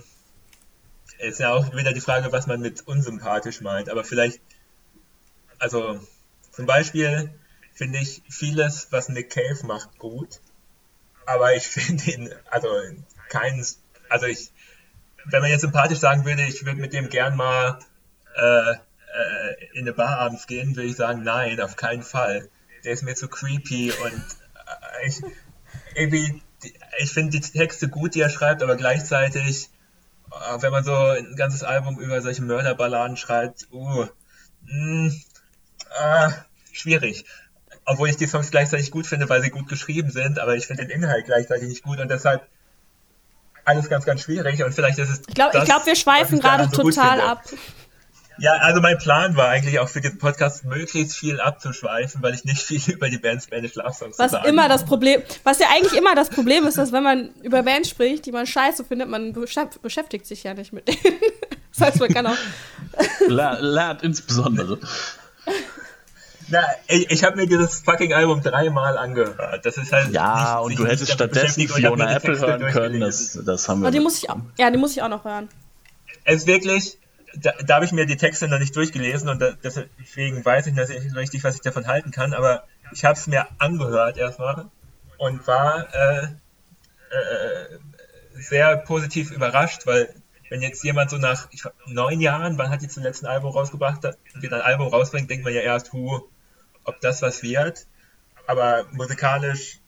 ist 1.18 1.40
ja 1.40 1.52
auch 1.52 1.74
wieder 1.74 1.92
die 1.92 2.00
Frage, 2.00 2.32
was 2.32 2.46
man 2.46 2.60
mit 2.60 2.86
unsympathisch 2.86 3.60
meint, 3.60 3.88
aber 3.88 4.04
vielleicht, 4.04 4.40
also 5.58 5.98
zum 6.52 6.66
Beispiel 6.66 7.30
finde 7.72 7.98
ich 7.98 8.22
vieles, 8.28 8.88
was 8.90 9.08
Nick 9.08 9.30
Cave 9.30 9.66
macht, 9.66 9.98
gut 9.98 10.40
aber 11.26 11.54
ich 11.54 11.66
finde 11.66 12.10
ihn, 12.10 12.34
also 12.50 12.68
keinen, 13.28 13.64
also 14.08 14.26
ich, 14.26 14.50
wenn 15.26 15.40
man 15.40 15.50
jetzt 15.50 15.62
sympathisch 15.62 15.98
sagen 15.98 16.24
würde, 16.24 16.42
ich 16.42 16.64
würde 16.64 16.80
mit 16.80 16.92
dem 16.92 17.08
gern 17.08 17.36
mal 17.36 17.78
äh, 18.36 18.72
äh, 18.72 18.74
in 19.72 19.82
eine 19.82 19.92
Bar 19.92 20.18
abends 20.18 20.46
gehen, 20.46 20.76
würde 20.76 20.88
ich 20.88 20.96
sagen, 20.96 21.22
nein, 21.22 21.60
auf 21.60 21.76
keinen 21.76 22.02
Fall. 22.02 22.48
Der 22.84 22.92
ist 22.92 23.02
mir 23.02 23.14
zu 23.14 23.28
creepy 23.28 23.92
und 23.92 24.12
äh, 24.12 25.06
ich, 25.06 25.22
irgendwie, 25.94 26.42
ich 26.98 27.10
finde 27.10 27.38
die 27.38 27.40
Texte 27.40 27.88
gut, 27.88 28.14
die 28.14 28.20
er 28.20 28.30
schreibt, 28.30 28.62
aber 28.62 28.76
gleichzeitig, 28.76 29.70
äh, 30.30 30.62
wenn 30.62 30.72
man 30.72 30.84
so 30.84 30.94
ein 30.94 31.36
ganzes 31.36 31.62
Album 31.62 31.98
über 31.98 32.20
solche 32.20 32.42
Mörderballaden 32.42 33.16
schreibt, 33.16 33.68
uh, 33.72 34.06
mh, 34.62 35.08
mm, 35.08 35.22
äh, 35.98 36.30
schwierig 36.72 37.24
obwohl 37.84 38.08
ich 38.08 38.16
die 38.16 38.26
Songs 38.26 38.50
gleichzeitig 38.50 38.90
gut 38.90 39.06
finde, 39.06 39.28
weil 39.28 39.42
sie 39.42 39.50
gut 39.50 39.68
geschrieben 39.68 40.10
sind, 40.10 40.38
aber 40.38 40.56
ich 40.56 40.66
finde 40.66 40.86
den 40.86 41.02
Inhalt 41.02 41.26
gleichzeitig 41.26 41.68
nicht 41.68 41.82
gut 41.82 42.00
und 42.00 42.10
deshalb 42.10 42.46
alles 43.64 43.88
ganz, 43.88 44.04
ganz 44.04 44.22
schwierig 44.22 44.62
und 44.62 44.74
vielleicht 44.74 44.98
ist 44.98 45.10
es. 45.10 45.22
Ich 45.26 45.34
glaube, 45.34 45.62
glaub, 45.64 45.86
wir 45.86 45.96
schweifen 45.96 46.40
gerade 46.40 46.68
so 46.70 46.82
total 46.82 47.20
ab. 47.20 47.42
Ja, 48.38 48.54
also 48.54 48.80
mein 48.80 48.98
Plan 48.98 49.36
war 49.36 49.48
eigentlich 49.48 49.78
auch 49.78 49.88
für 49.88 50.00
den 50.00 50.18
Podcast 50.18 50.64
möglichst 50.64 51.16
viel 51.16 51.40
abzuschweifen, 51.40 52.20
weil 52.22 52.34
ich 52.34 52.44
nicht 52.44 52.62
viel 52.66 52.94
über 52.94 53.08
die 53.08 53.18
Band 53.18 53.42
Spanish 53.42 53.74
Love 53.74 53.92
Songs 53.92 54.18
was 54.18 54.32
sagen 54.32 54.48
immer 54.48 54.68
das 54.68 54.84
Problem, 54.84 55.22
was 55.44 55.60
ja 55.60 55.68
eigentlich 55.72 55.96
immer 55.96 56.14
das 56.14 56.30
Problem 56.30 56.66
ist, 56.66 56.78
dass 56.78 56.90
wenn 56.92 57.04
man 57.04 57.30
über 57.42 57.62
Bands 57.62 57.88
spricht, 57.88 58.26
die 58.26 58.32
man 58.32 58.46
scheiße 58.46 58.84
findet, 58.84 59.08
man 59.08 59.32
beschäftigt 59.82 60.26
sich 60.26 60.42
ja 60.42 60.54
nicht 60.54 60.72
mit 60.72 60.88
denen. 60.88 60.98
Das 61.76 61.88
heißt, 61.88 61.98
man 61.98 62.08
kann 62.08 62.26
auch. 62.28 62.36
Lernt 63.26 64.04
insbesondere. 64.04 64.78
Na, 66.48 66.62
ich, 66.88 67.10
ich 67.10 67.24
habe 67.24 67.36
mir 67.36 67.46
dieses 67.46 67.80
fucking 67.80 68.12
Album 68.12 68.42
dreimal 68.42 68.98
angehört. 68.98 69.64
Das 69.64 69.76
ist 69.76 69.92
halt. 69.92 70.12
Ja, 70.12 70.58
und 70.58 70.78
du 70.78 70.86
hättest 70.86 71.12
stattdessen 71.12 71.68
Fiona 71.68 72.16
Apple 72.16 72.38
hören 72.38 72.72
können. 72.72 73.00
Das, 73.00 73.38
das 73.44 73.68
haben 73.68 73.82
wir. 73.82 73.90
die 73.90 74.00
muss 74.00 74.22
ich 74.22 74.30
auch, 74.30 74.38
ja, 74.58 74.70
die 74.70 74.78
muss 74.78 74.92
ich 74.92 75.02
auch 75.02 75.08
noch 75.08 75.24
hören. 75.24 75.48
Es 76.24 76.36
ist 76.36 76.46
wirklich. 76.46 76.98
Da, 77.36 77.52
da 77.66 77.74
habe 77.76 77.84
ich 77.84 77.90
mir 77.90 78.06
die 78.06 78.16
Texte 78.16 78.46
noch 78.46 78.60
nicht 78.60 78.76
durchgelesen 78.76 79.28
und 79.28 79.40
da, 79.40 79.50
deswegen 79.64 80.44
weiß 80.44 80.68
ich 80.68 80.74
nicht 80.74 81.16
richtig, 81.16 81.42
was 81.42 81.56
ich 81.56 81.62
davon 81.62 81.88
halten 81.88 82.12
kann. 82.12 82.32
Aber 82.32 82.62
ich 82.92 83.04
habe 83.04 83.18
es 83.18 83.26
mir 83.26 83.48
angehört 83.58 84.16
erstmal 84.16 84.66
und 85.18 85.44
war 85.48 85.92
äh, 85.92 86.24
äh, 86.24 87.78
sehr 88.34 88.76
positiv 88.76 89.32
überrascht, 89.32 89.86
weil 89.86 90.14
wenn 90.48 90.62
jetzt 90.62 90.84
jemand 90.84 91.10
so 91.10 91.16
nach 91.16 91.48
ich, 91.50 91.64
neun 91.86 92.20
Jahren, 92.20 92.58
wann 92.58 92.70
hat 92.70 92.82
die 92.82 92.88
zum 92.88 93.02
letzten 93.02 93.26
Album 93.26 93.50
rausgebracht, 93.50 94.02
wieder 94.34 94.56
ein 94.58 94.62
Album 94.62 94.88
rausbringt, 94.88 95.28
denkt 95.28 95.44
man 95.44 95.54
ja 95.54 95.60
erst, 95.60 95.92
hu, 95.92 96.20
ob 96.84 97.00
das 97.00 97.22
was 97.22 97.42
wird. 97.42 97.86
Aber 98.46 98.84
musikalisch 98.92 99.80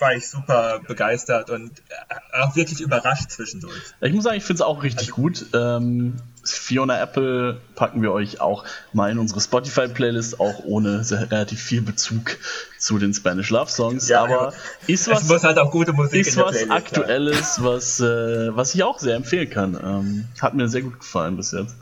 war 0.00 0.14
ich 0.14 0.28
super 0.28 0.80
begeistert 0.86 1.50
und 1.50 1.70
äh, 1.88 2.40
auch 2.40 2.56
wirklich 2.56 2.80
überrascht 2.80 3.30
zwischendurch. 3.30 3.80
Ich 4.00 4.12
muss 4.12 4.24
sagen, 4.24 4.36
ich 4.36 4.44
finde 4.44 4.62
es 4.62 4.62
auch 4.62 4.82
richtig 4.82 5.10
also, 5.10 5.22
gut. 5.22 5.46
Ähm, 5.54 6.16
Fiona 6.44 7.00
Apple 7.00 7.60
packen 7.74 8.02
wir 8.02 8.12
euch 8.12 8.40
auch 8.40 8.64
mal 8.92 9.10
in 9.10 9.18
unsere 9.18 9.40
Spotify-Playlist, 9.40 10.40
auch 10.40 10.64
ohne 10.64 11.04
sehr, 11.04 11.30
relativ 11.30 11.62
viel 11.62 11.80
Bezug 11.80 12.36
zu 12.78 12.98
den 12.98 13.14
Spanish 13.14 13.50
Love 13.50 13.70
Songs. 13.70 14.08
Ja, 14.08 14.24
aber 14.24 14.52
ist 14.86 15.08
was, 15.08 15.26
muss 15.28 15.44
halt 15.44 15.58
auch 15.58 15.70
gute 15.70 15.92
Musik 15.92 16.26
ist 16.26 16.36
was 16.36 16.68
Aktuelles, 16.68 17.62
was, 17.62 18.00
äh, 18.00 18.54
was 18.54 18.74
ich 18.74 18.82
auch 18.82 18.98
sehr 18.98 19.16
empfehlen 19.16 19.48
kann. 19.48 19.74
Ähm, 19.82 20.24
hat 20.40 20.54
mir 20.54 20.68
sehr 20.68 20.82
gut 20.82 21.00
gefallen 21.00 21.36
bis 21.36 21.52
jetzt. 21.52 21.76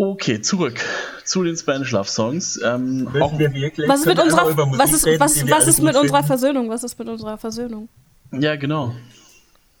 Okay, 0.00 0.40
zurück 0.40 0.80
zu 1.24 1.42
den 1.42 1.56
Spanish 1.56 1.90
Love 1.90 2.08
Songs. 2.08 2.56
Ähm, 2.62 3.08
was 3.12 3.98
ist 3.98 4.06
mit 4.06 4.20
unserer, 4.20 4.56
was 4.78 4.92
ist, 4.92 5.04
was, 5.18 5.50
was 5.50 5.66
ist 5.66 5.82
mit 5.82 5.96
unserer 5.96 6.22
Versöhnung? 6.22 6.70
Was 6.70 6.84
ist 6.84 6.96
mit 7.00 7.08
unserer 7.08 7.36
Versöhnung? 7.36 7.88
Ja, 8.30 8.54
genau. 8.54 8.94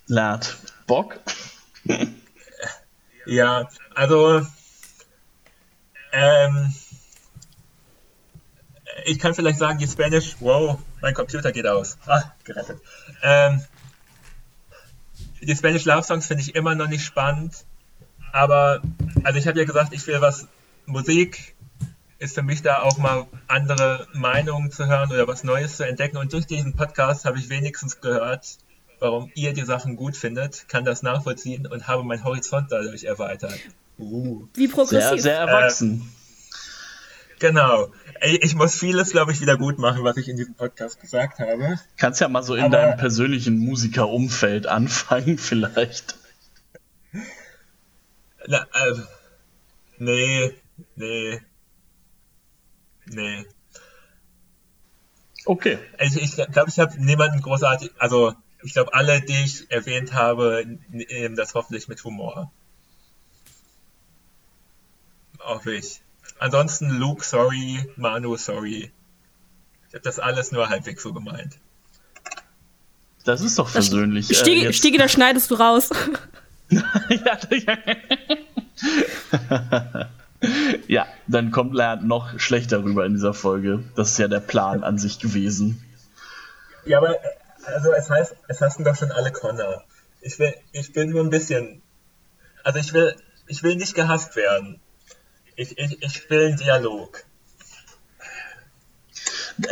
Lad. 0.08 0.56
Bock? 0.88 1.20
ja, 3.26 3.68
also 3.94 4.44
ähm, 6.10 6.74
ich 9.04 9.20
kann 9.20 9.34
vielleicht 9.34 9.60
sagen, 9.60 9.78
die 9.78 9.86
Spanish, 9.86 10.34
wow, 10.40 10.80
mein 11.00 11.14
Computer 11.14 11.52
geht 11.52 11.68
aus. 11.68 11.96
Ah, 12.06 12.24
gerettet. 12.42 12.80
Ähm, 13.22 13.62
die 15.40 15.54
Spanish 15.54 15.84
Love 15.84 16.02
Songs 16.02 16.26
finde 16.26 16.42
ich 16.42 16.56
immer 16.56 16.74
noch 16.74 16.88
nicht 16.88 17.04
spannend 17.04 17.54
aber, 18.32 18.80
also 19.24 19.38
ich 19.38 19.46
habe 19.46 19.58
ja 19.58 19.64
gesagt, 19.64 19.92
ich 19.92 20.06
will 20.06 20.20
was, 20.20 20.46
Musik 20.86 21.54
ist 22.18 22.34
für 22.34 22.42
mich 22.42 22.62
da 22.62 22.82
auch 22.82 22.98
mal 22.98 23.26
andere 23.46 24.06
Meinungen 24.12 24.72
zu 24.72 24.86
hören 24.86 25.10
oder 25.10 25.28
was 25.28 25.44
Neues 25.44 25.76
zu 25.76 25.86
entdecken. 25.86 26.16
Und 26.16 26.32
durch 26.32 26.46
diesen 26.46 26.74
Podcast 26.74 27.24
habe 27.24 27.38
ich 27.38 27.48
wenigstens 27.48 28.00
gehört, 28.00 28.58
warum 28.98 29.30
ihr 29.34 29.52
die 29.52 29.64
Sachen 29.64 29.96
gut 29.96 30.16
findet, 30.16 30.68
kann 30.68 30.84
das 30.84 31.02
nachvollziehen 31.02 31.66
und 31.66 31.86
habe 31.86 32.02
meinen 32.02 32.24
Horizont 32.24 32.72
dadurch 32.72 33.04
erweitert. 33.04 33.58
Uh, 33.98 34.46
Wie 34.54 34.68
progressiv. 34.68 35.00
Sehr, 35.00 35.18
sehr 35.18 35.38
erwachsen. 35.38 36.12
Äh, 37.36 37.38
genau. 37.38 37.88
Ich 38.20 38.56
muss 38.56 38.74
vieles, 38.74 39.10
glaube 39.10 39.30
ich, 39.30 39.40
wieder 39.40 39.56
gut 39.56 39.78
machen, 39.78 40.02
was 40.02 40.16
ich 40.16 40.28
in 40.28 40.36
diesem 40.36 40.54
Podcast 40.54 41.00
gesagt 41.00 41.38
habe. 41.38 41.78
Kannst 41.96 42.20
ja 42.20 42.28
mal 42.28 42.42
so 42.42 42.56
in 42.56 42.64
Aber, 42.64 42.76
deinem 42.76 42.96
persönlichen 42.96 43.58
Musikerumfeld 43.58 44.66
anfangen, 44.68 45.38
vielleicht. 45.38 46.17
Na, 48.48 48.66
äh, 48.72 48.94
nee, 49.98 50.54
nee. 50.96 51.40
Nee. 53.04 53.44
Okay. 55.44 55.78
Ich 56.00 56.12
glaube, 56.12 56.24
ich, 56.24 56.52
glaub, 56.52 56.68
ich 56.68 56.78
habe 56.78 57.04
niemanden 57.04 57.42
großartig, 57.42 57.90
also 57.98 58.34
ich 58.62 58.72
glaube, 58.72 58.94
alle, 58.94 59.20
die 59.20 59.44
ich 59.44 59.70
erwähnt 59.70 60.14
habe, 60.14 60.64
nehmen 60.88 61.36
das 61.36 61.54
hoffentlich 61.54 61.88
mit 61.88 62.02
Humor. 62.04 62.50
Hoffe 65.40 65.74
ich. 65.74 66.00
Ansonsten 66.38 66.88
Luke, 66.88 67.24
sorry, 67.24 67.86
Manu, 67.96 68.36
sorry. 68.38 68.90
Ich 69.88 69.94
habe 69.94 70.04
das 70.04 70.18
alles 70.18 70.52
nur 70.52 70.70
halbwegs 70.70 71.02
so 71.02 71.12
gemeint. 71.12 71.58
Das 73.24 73.42
ist 73.42 73.58
doch 73.58 73.68
versöhnlich. 73.68 74.34
Stiege, 74.38 74.68
äh, 74.68 74.72
Stiege 74.72 74.96
da 74.96 75.06
schneidest 75.06 75.50
du 75.50 75.56
raus. 75.56 75.90
ja, 80.88 81.06
dann 81.26 81.50
kommt 81.50 81.74
Lernt 81.74 82.06
noch 82.06 82.38
schlechter 82.38 82.84
rüber 82.84 83.06
in 83.06 83.14
dieser 83.14 83.32
Folge. 83.34 83.82
Das 83.96 84.12
ist 84.12 84.18
ja 84.18 84.28
der 84.28 84.38
Plan 84.40 84.84
an 84.84 84.98
sich 84.98 85.18
gewesen. 85.18 85.82
Ja, 86.84 86.98
aber 86.98 87.16
also 87.64 87.92
es 87.92 88.10
heißt, 88.10 88.36
es 88.48 88.60
hassen 88.60 88.84
doch 88.84 88.96
schon 88.96 89.12
alle 89.12 89.32
Connor. 89.32 89.82
Ich 90.20 90.38
will, 90.38 90.54
ich 90.72 90.94
will 90.94 91.06
nur 91.06 91.22
ein 91.22 91.30
bisschen. 91.30 91.80
Also 92.64 92.78
ich 92.78 92.92
will, 92.92 93.16
ich 93.46 93.62
will 93.62 93.76
nicht 93.76 93.94
gehasst 93.94 94.36
werden. 94.36 94.80
Ich, 95.56 95.78
ich, 95.78 96.02
ich 96.02 96.30
will 96.30 96.48
einen 96.48 96.56
Dialog. 96.56 97.24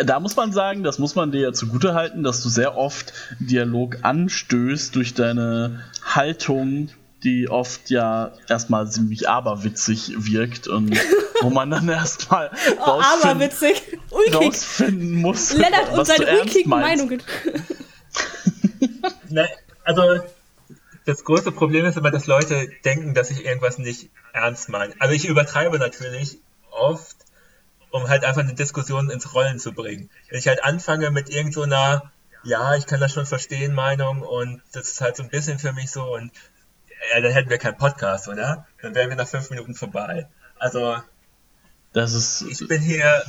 Da 0.05 0.19
muss 0.19 0.35
man 0.35 0.53
sagen, 0.53 0.83
das 0.83 0.99
muss 0.99 1.15
man 1.15 1.31
dir 1.31 1.43
ja 1.43 1.53
zugute 1.53 1.95
halten, 1.95 2.25
dass 2.25 2.43
du 2.43 2.49
sehr 2.49 2.77
oft 2.77 3.13
Dialog 3.39 3.99
anstößt 4.03 4.97
durch 4.97 5.15
deine 5.15 5.85
Haltung, 6.17 6.91
die 7.23 7.49
oft 7.49 7.91
ja 7.91 8.33
erstmal 8.49 8.91
ziemlich 8.91 9.29
aberwitzig 9.29 10.13
wirkt 10.17 10.69
und 10.69 10.99
wo 11.43 11.51
man 11.51 11.71
dann 11.71 11.89
erstmal 11.89 12.51
oh, 12.79 12.83
rausfinden, 12.83 13.51
rausfinden 14.33 15.13
muss, 15.15 15.53
Lennart 15.53 15.93
und 15.93 16.07
seine 16.07 16.41
ulkigen 16.41 16.71
Meinungen. 16.71 17.23
ne, 19.29 19.49
also 19.85 20.21
das 21.05 21.25
große 21.25 21.53
Problem 21.53 21.85
ist 21.85 21.97
immer, 21.97 22.11
dass 22.11 22.27
Leute 22.27 22.69
denken, 22.85 23.15
dass 23.15 23.31
ich 23.31 23.45
irgendwas 23.45 23.79
nicht 23.79 24.11
ernst 24.33 24.69
meine. 24.69 24.93
Also 24.99 25.15
ich 25.15 25.27
übertreibe 25.27 25.79
natürlich 25.79 26.39
oft, 26.71 27.17
um 27.91 28.09
halt 28.09 28.25
einfach 28.25 28.43
eine 28.43 28.55
Diskussion 28.55 29.11
ins 29.11 29.33
Rollen 29.33 29.59
zu 29.59 29.73
bringen. 29.73 30.11
Wenn 30.29 30.39
ich 30.39 30.49
halt 30.49 30.65
anfange 30.65 31.11
mit 31.11 31.31
irgendeiner, 31.31 32.01
so 32.01 32.09
ja, 32.47 32.77
ich 32.77 32.87
kann 32.87 33.01
das 33.01 33.13
schon 33.13 33.27
verstehen, 33.27 33.75
Meinung 33.75 34.23
und 34.23 34.63
das 34.73 34.89
ist 34.89 35.01
halt 35.01 35.17
so 35.17 35.23
ein 35.23 35.29
bisschen 35.29 35.59
für 35.59 35.73
mich 35.73 35.91
so 35.91 36.15
und 36.15 36.31
ja, 37.13 37.21
dann 37.21 37.33
hätten 37.33 37.51
wir 37.51 37.59
keinen 37.59 37.77
Podcast, 37.77 38.29
oder? 38.29 38.67
Dann 38.81 38.95
wären 38.95 39.11
wir 39.11 39.17
nach 39.17 39.29
fünf 39.29 39.51
Minuten 39.51 39.75
vorbei. 39.75 40.29
Also, 40.59 40.97
das 41.93 42.15
ist. 42.15 42.43
Ich 42.43 42.67
bin 42.67 42.81
hier. 42.81 43.23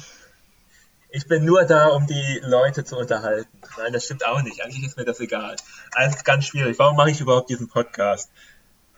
Ich 1.09 1.27
bin 1.27 1.45
nur 1.45 1.63
da, 1.63 1.87
um 1.87 2.05
die 2.05 2.41
Leute 2.43 2.83
zu 2.83 2.97
unterhalten. 2.97 3.49
Nein, 3.77 3.93
das 3.93 4.05
stimmt 4.05 4.25
auch 4.25 4.41
nicht. 4.41 4.63
Eigentlich 4.63 4.85
ist 4.85 4.97
mir 4.97 5.05
das 5.05 5.19
egal. 5.19 5.55
Alles 5.93 6.23
ganz 6.23 6.45
schwierig. 6.45 6.77
Warum 6.77 6.97
mache 6.97 7.11
ich 7.11 7.21
überhaupt 7.21 7.49
diesen 7.49 7.69
Podcast? 7.69 8.29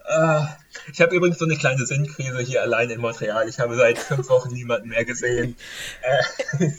Uh, 0.08 0.46
ich 0.92 1.02
habe 1.02 1.16
übrigens 1.16 1.38
so 1.38 1.46
eine 1.46 1.56
kleine 1.56 1.86
Sinnkrise 1.86 2.40
hier 2.40 2.62
allein 2.62 2.90
in 2.90 3.00
Montreal. 3.00 3.48
Ich 3.48 3.60
habe 3.60 3.76
seit 3.76 3.98
fünf 3.98 4.30
Wochen 4.30 4.54
niemanden 4.54 4.90
mehr 4.90 5.06
gesehen. 5.06 5.56
Uh, 6.60 6.64
es 6.64 6.74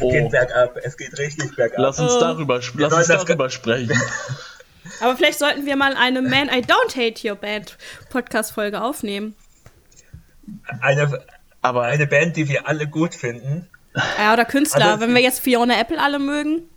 oh. 0.00 0.10
geht 0.10 0.30
bergab. 0.30 0.76
Es 0.82 0.96
geht 0.96 1.18
richtig 1.18 1.54
bergab. 1.56 1.78
Lass 1.78 1.98
uns 1.98 2.18
darüber, 2.18 2.60
lass 2.74 2.92
uns 2.92 3.06
darüber 3.06 3.50
sprechen. 3.50 4.00
Aber 5.00 5.16
vielleicht 5.16 5.38
sollten 5.38 5.66
wir 5.66 5.76
mal 5.76 5.94
eine 5.94 6.22
Man 6.22 6.48
I 6.48 6.62
Don't 6.62 6.96
Hate 6.96 7.28
Your 7.28 7.36
Band 7.36 7.76
Podcast-Folge 8.10 8.82
aufnehmen. 8.82 9.34
Eine, 10.80 11.24
aber 11.60 11.82
eine 11.82 12.06
Band, 12.06 12.36
die 12.36 12.48
wir 12.48 12.68
alle 12.68 12.86
gut 12.86 13.14
finden. 13.14 13.68
Ja, 14.18 14.32
oder 14.32 14.44
Künstler. 14.44 14.92
Also, 14.92 15.00
Wenn 15.00 15.14
wir 15.14 15.22
jetzt 15.22 15.40
Fiona 15.40 15.78
Apple 15.80 16.00
alle 16.00 16.18
mögen. 16.18 16.68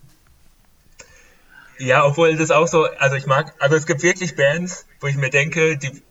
Ja, 1.77 2.05
obwohl 2.05 2.35
das 2.37 2.51
auch 2.51 2.67
so, 2.67 2.85
also 2.85 3.15
ich 3.15 3.25
mag, 3.25 3.53
also 3.59 3.75
es 3.75 3.85
gibt 3.85 4.01
wirklich 4.03 4.35
Bands, 4.35 4.85
wo 5.01 5.07
ich 5.07 5.17
mir 5.17 5.29
denke, 5.29 5.77
die, 5.77 6.01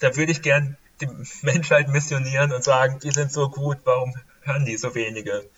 da 0.00 0.16
würde 0.16 0.32
ich 0.32 0.42
gern 0.42 0.76
die 1.00 1.08
Menschheit 1.42 1.88
missionieren 1.88 2.52
und 2.52 2.64
sagen, 2.64 2.98
die 3.00 3.10
sind 3.10 3.32
so 3.32 3.48
gut, 3.48 3.78
warum 3.84 4.14
hören 4.42 4.64
die 4.64 4.76
so 4.76 4.94
wenige? 4.94 5.48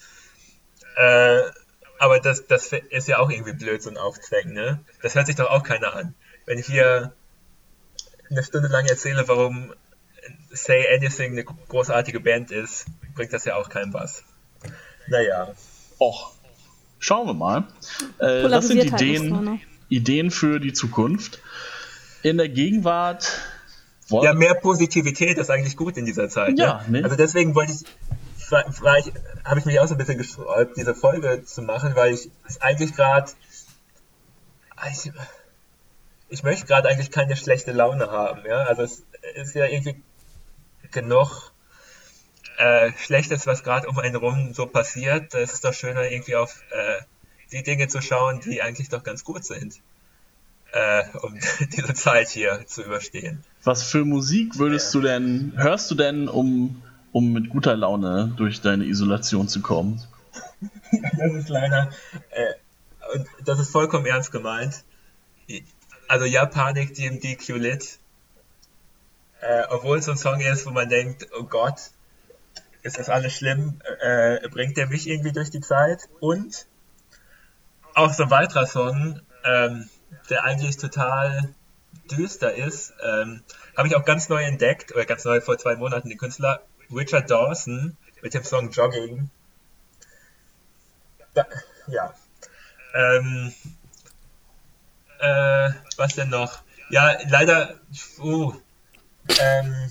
Äh, 0.96 1.40
aber 1.98 2.20
das, 2.20 2.46
das 2.46 2.72
ist 2.72 3.08
ja 3.08 3.18
auch 3.18 3.30
irgendwie 3.30 3.52
blöd, 3.52 3.82
so 3.82 3.90
ein 3.90 3.96
Aufzwecken, 3.96 4.52
ne? 4.52 4.80
Das 5.02 5.14
hört 5.14 5.26
sich 5.26 5.36
doch 5.36 5.50
auch 5.50 5.62
keiner 5.62 5.94
an. 5.94 6.14
Wenn 6.44 6.58
ich 6.58 6.66
hier 6.66 7.12
eine 8.30 8.42
Stunde 8.42 8.68
lang 8.68 8.86
erzähle, 8.86 9.26
warum 9.28 9.72
Say 10.50 10.86
Anything 10.94 11.32
eine 11.32 11.44
großartige 11.44 12.20
Band 12.20 12.50
ist, 12.50 12.86
bringt 13.14 13.32
das 13.32 13.44
ja 13.44 13.56
auch 13.56 13.68
keinem 13.68 13.92
was. 13.92 14.24
Naja. 15.06 15.54
Och, 15.98 16.32
schauen 17.04 17.26
wir 17.26 17.34
mal. 17.34 17.64
Äh, 18.18 18.48
das 18.48 18.68
sind 18.68 18.80
halt 18.80 19.00
Ideen, 19.00 19.60
Ideen 19.88 20.30
für 20.30 20.58
die 20.58 20.72
Zukunft. 20.72 21.40
In 22.22 22.38
der 22.38 22.48
Gegenwart. 22.48 23.30
Ja, 24.08 24.32
mehr 24.34 24.54
Positivität 24.54 25.38
ist 25.38 25.50
eigentlich 25.50 25.76
gut 25.76 25.96
in 25.96 26.06
dieser 26.06 26.28
Zeit. 26.28 26.58
Ja, 26.58 26.84
ne? 26.88 27.04
Also 27.04 27.16
deswegen 27.16 27.54
wollte 27.54 27.72
ich 27.72 27.84
ich, 28.38 29.12
habe 29.44 29.58
ich 29.58 29.64
mich 29.64 29.80
auch 29.80 29.86
so 29.86 29.94
ein 29.94 29.98
bisschen 29.98 30.18
gesträubt, 30.18 30.76
diese 30.76 30.94
Folge 30.94 31.44
zu 31.44 31.62
machen, 31.62 31.96
weil 31.96 32.12
ich 32.12 32.30
es 32.46 32.60
eigentlich 32.60 32.94
gerade, 32.94 33.32
ich, 34.92 35.10
ich 36.28 36.42
möchte 36.42 36.66
gerade 36.66 36.88
eigentlich 36.88 37.10
keine 37.10 37.36
schlechte 37.36 37.72
Laune 37.72 38.10
haben, 38.10 38.42
ja, 38.46 38.58
also 38.64 38.82
es 38.82 39.02
ist 39.34 39.54
ja 39.54 39.64
irgendwie 39.64 39.96
genug 40.92 41.53
äh, 42.58 42.92
Schlechtes, 42.98 43.46
was 43.46 43.62
gerade 43.62 43.88
um 43.88 43.98
einen 43.98 44.16
rum 44.16 44.52
so 44.54 44.66
passiert, 44.66 45.34
es 45.34 45.54
ist 45.54 45.64
doch 45.64 45.74
schöner 45.74 46.10
irgendwie 46.10 46.36
auf 46.36 46.62
äh, 46.70 47.02
die 47.52 47.62
Dinge 47.62 47.88
zu 47.88 48.00
schauen, 48.00 48.40
die 48.40 48.62
eigentlich 48.62 48.88
doch 48.88 49.02
ganz 49.02 49.24
gut 49.24 49.44
sind. 49.44 49.80
Äh, 50.72 51.04
um 51.22 51.38
diese 51.60 51.94
Zeit 51.94 52.28
hier 52.28 52.66
zu 52.66 52.82
überstehen. 52.82 53.44
Was 53.62 53.84
für 53.84 54.04
Musik 54.04 54.58
würdest 54.58 54.92
ja. 54.92 55.00
du 55.00 55.06
denn, 55.06 55.52
hörst 55.56 55.90
du 55.90 55.94
denn, 55.94 56.28
um 56.28 56.82
um 57.14 57.32
mit 57.32 57.48
guter 57.48 57.76
Laune 57.76 58.34
durch 58.36 58.60
deine 58.60 58.84
Isolation 58.86 59.46
zu 59.46 59.62
kommen. 59.62 60.02
das 61.16 61.32
ist 61.32 61.48
leider, 61.48 61.90
äh, 62.30 63.14
und 63.14 63.28
das 63.44 63.60
ist 63.60 63.70
vollkommen 63.70 64.04
ernst 64.04 64.32
gemeint. 64.32 64.82
Also 66.08 66.24
ja, 66.24 66.44
Panik, 66.44 66.94
DMD, 66.94 67.38
Q-Lit. 67.38 68.00
Äh, 69.40 69.62
obwohl 69.70 69.98
es 69.98 70.06
so 70.06 70.10
ein 70.10 70.16
Song 70.16 70.40
ist, 70.40 70.66
wo 70.66 70.70
man 70.70 70.88
denkt, 70.88 71.28
oh 71.38 71.44
Gott, 71.44 71.92
ist 72.84 72.98
das 72.98 73.08
alles 73.08 73.32
schlimm, 73.32 73.80
äh, 74.00 74.46
bringt 74.48 74.76
der 74.76 74.86
mich 74.86 75.08
irgendwie 75.08 75.32
durch 75.32 75.50
die 75.50 75.60
Zeit. 75.60 76.02
Und 76.20 76.66
auch 77.94 78.12
so 78.12 78.24
ein 78.24 78.30
weiterer 78.30 78.66
Song, 78.66 79.20
ähm, 79.42 79.88
der 80.28 80.44
eigentlich 80.44 80.76
total 80.76 81.54
düster 82.10 82.54
ist, 82.54 82.92
ähm, 83.02 83.42
habe 83.76 83.88
ich 83.88 83.96
auch 83.96 84.04
ganz 84.04 84.28
neu 84.28 84.42
entdeckt, 84.44 84.92
oder 84.92 85.06
ganz 85.06 85.24
neu 85.24 85.40
vor 85.40 85.56
zwei 85.58 85.76
Monaten, 85.76 86.10
den 86.10 86.18
Künstler 86.18 86.60
Richard 86.94 87.30
Dawson 87.30 87.96
mit 88.20 88.34
dem 88.34 88.44
Song 88.44 88.70
Jogging. 88.70 89.30
Da, 91.32 91.46
ja. 91.86 92.14
Ähm, 92.94 93.54
äh, 95.20 95.70
was 95.96 96.14
denn 96.14 96.28
noch? 96.28 96.62
Ja, 96.90 97.16
leider. 97.28 97.80
Uh, 98.18 98.52
ähm, 99.40 99.90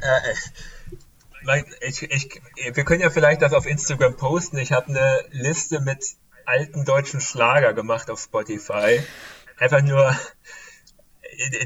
äh, 0.00 0.34
ich, 1.80 2.02
ich, 2.02 2.40
wir 2.72 2.84
können 2.84 3.00
ja 3.00 3.10
vielleicht 3.10 3.42
das 3.42 3.52
auf 3.52 3.66
Instagram 3.66 4.16
posten. 4.16 4.58
Ich 4.58 4.72
habe 4.72 4.88
eine 4.88 5.24
Liste 5.30 5.80
mit 5.80 6.04
alten 6.46 6.84
deutschen 6.84 7.20
Schlager 7.20 7.72
gemacht 7.74 8.10
auf 8.10 8.20
Spotify. 8.20 9.02
Einfach 9.58 9.82
nur 9.82 10.14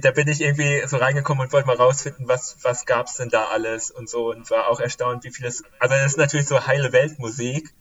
da 0.01 0.11
bin 0.13 0.29
ich 0.29 0.41
irgendwie 0.41 0.83
so 0.87 0.97
reingekommen 0.97 1.45
und 1.45 1.53
wollte 1.53 1.67
mal 1.67 1.77
rausfinden, 1.77 2.29
was, 2.29 2.57
was 2.63 2.87
gab's 2.87 3.17
denn 3.17 3.29
da 3.29 3.47
alles 3.47 3.91
und 3.91 4.09
so 4.09 4.31
und 4.31 4.51
war 4.51 4.69
auch 4.69 4.81
erstaunt, 4.81 5.25
wie 5.25 5.31
vieles, 5.31 5.63
also 5.79 5.95
das 5.95 6.07
ist 6.07 6.19
natürlich 6.19 6.47
so 6.47 6.67
heile 6.67 6.93
Weltmusik, 6.93 7.75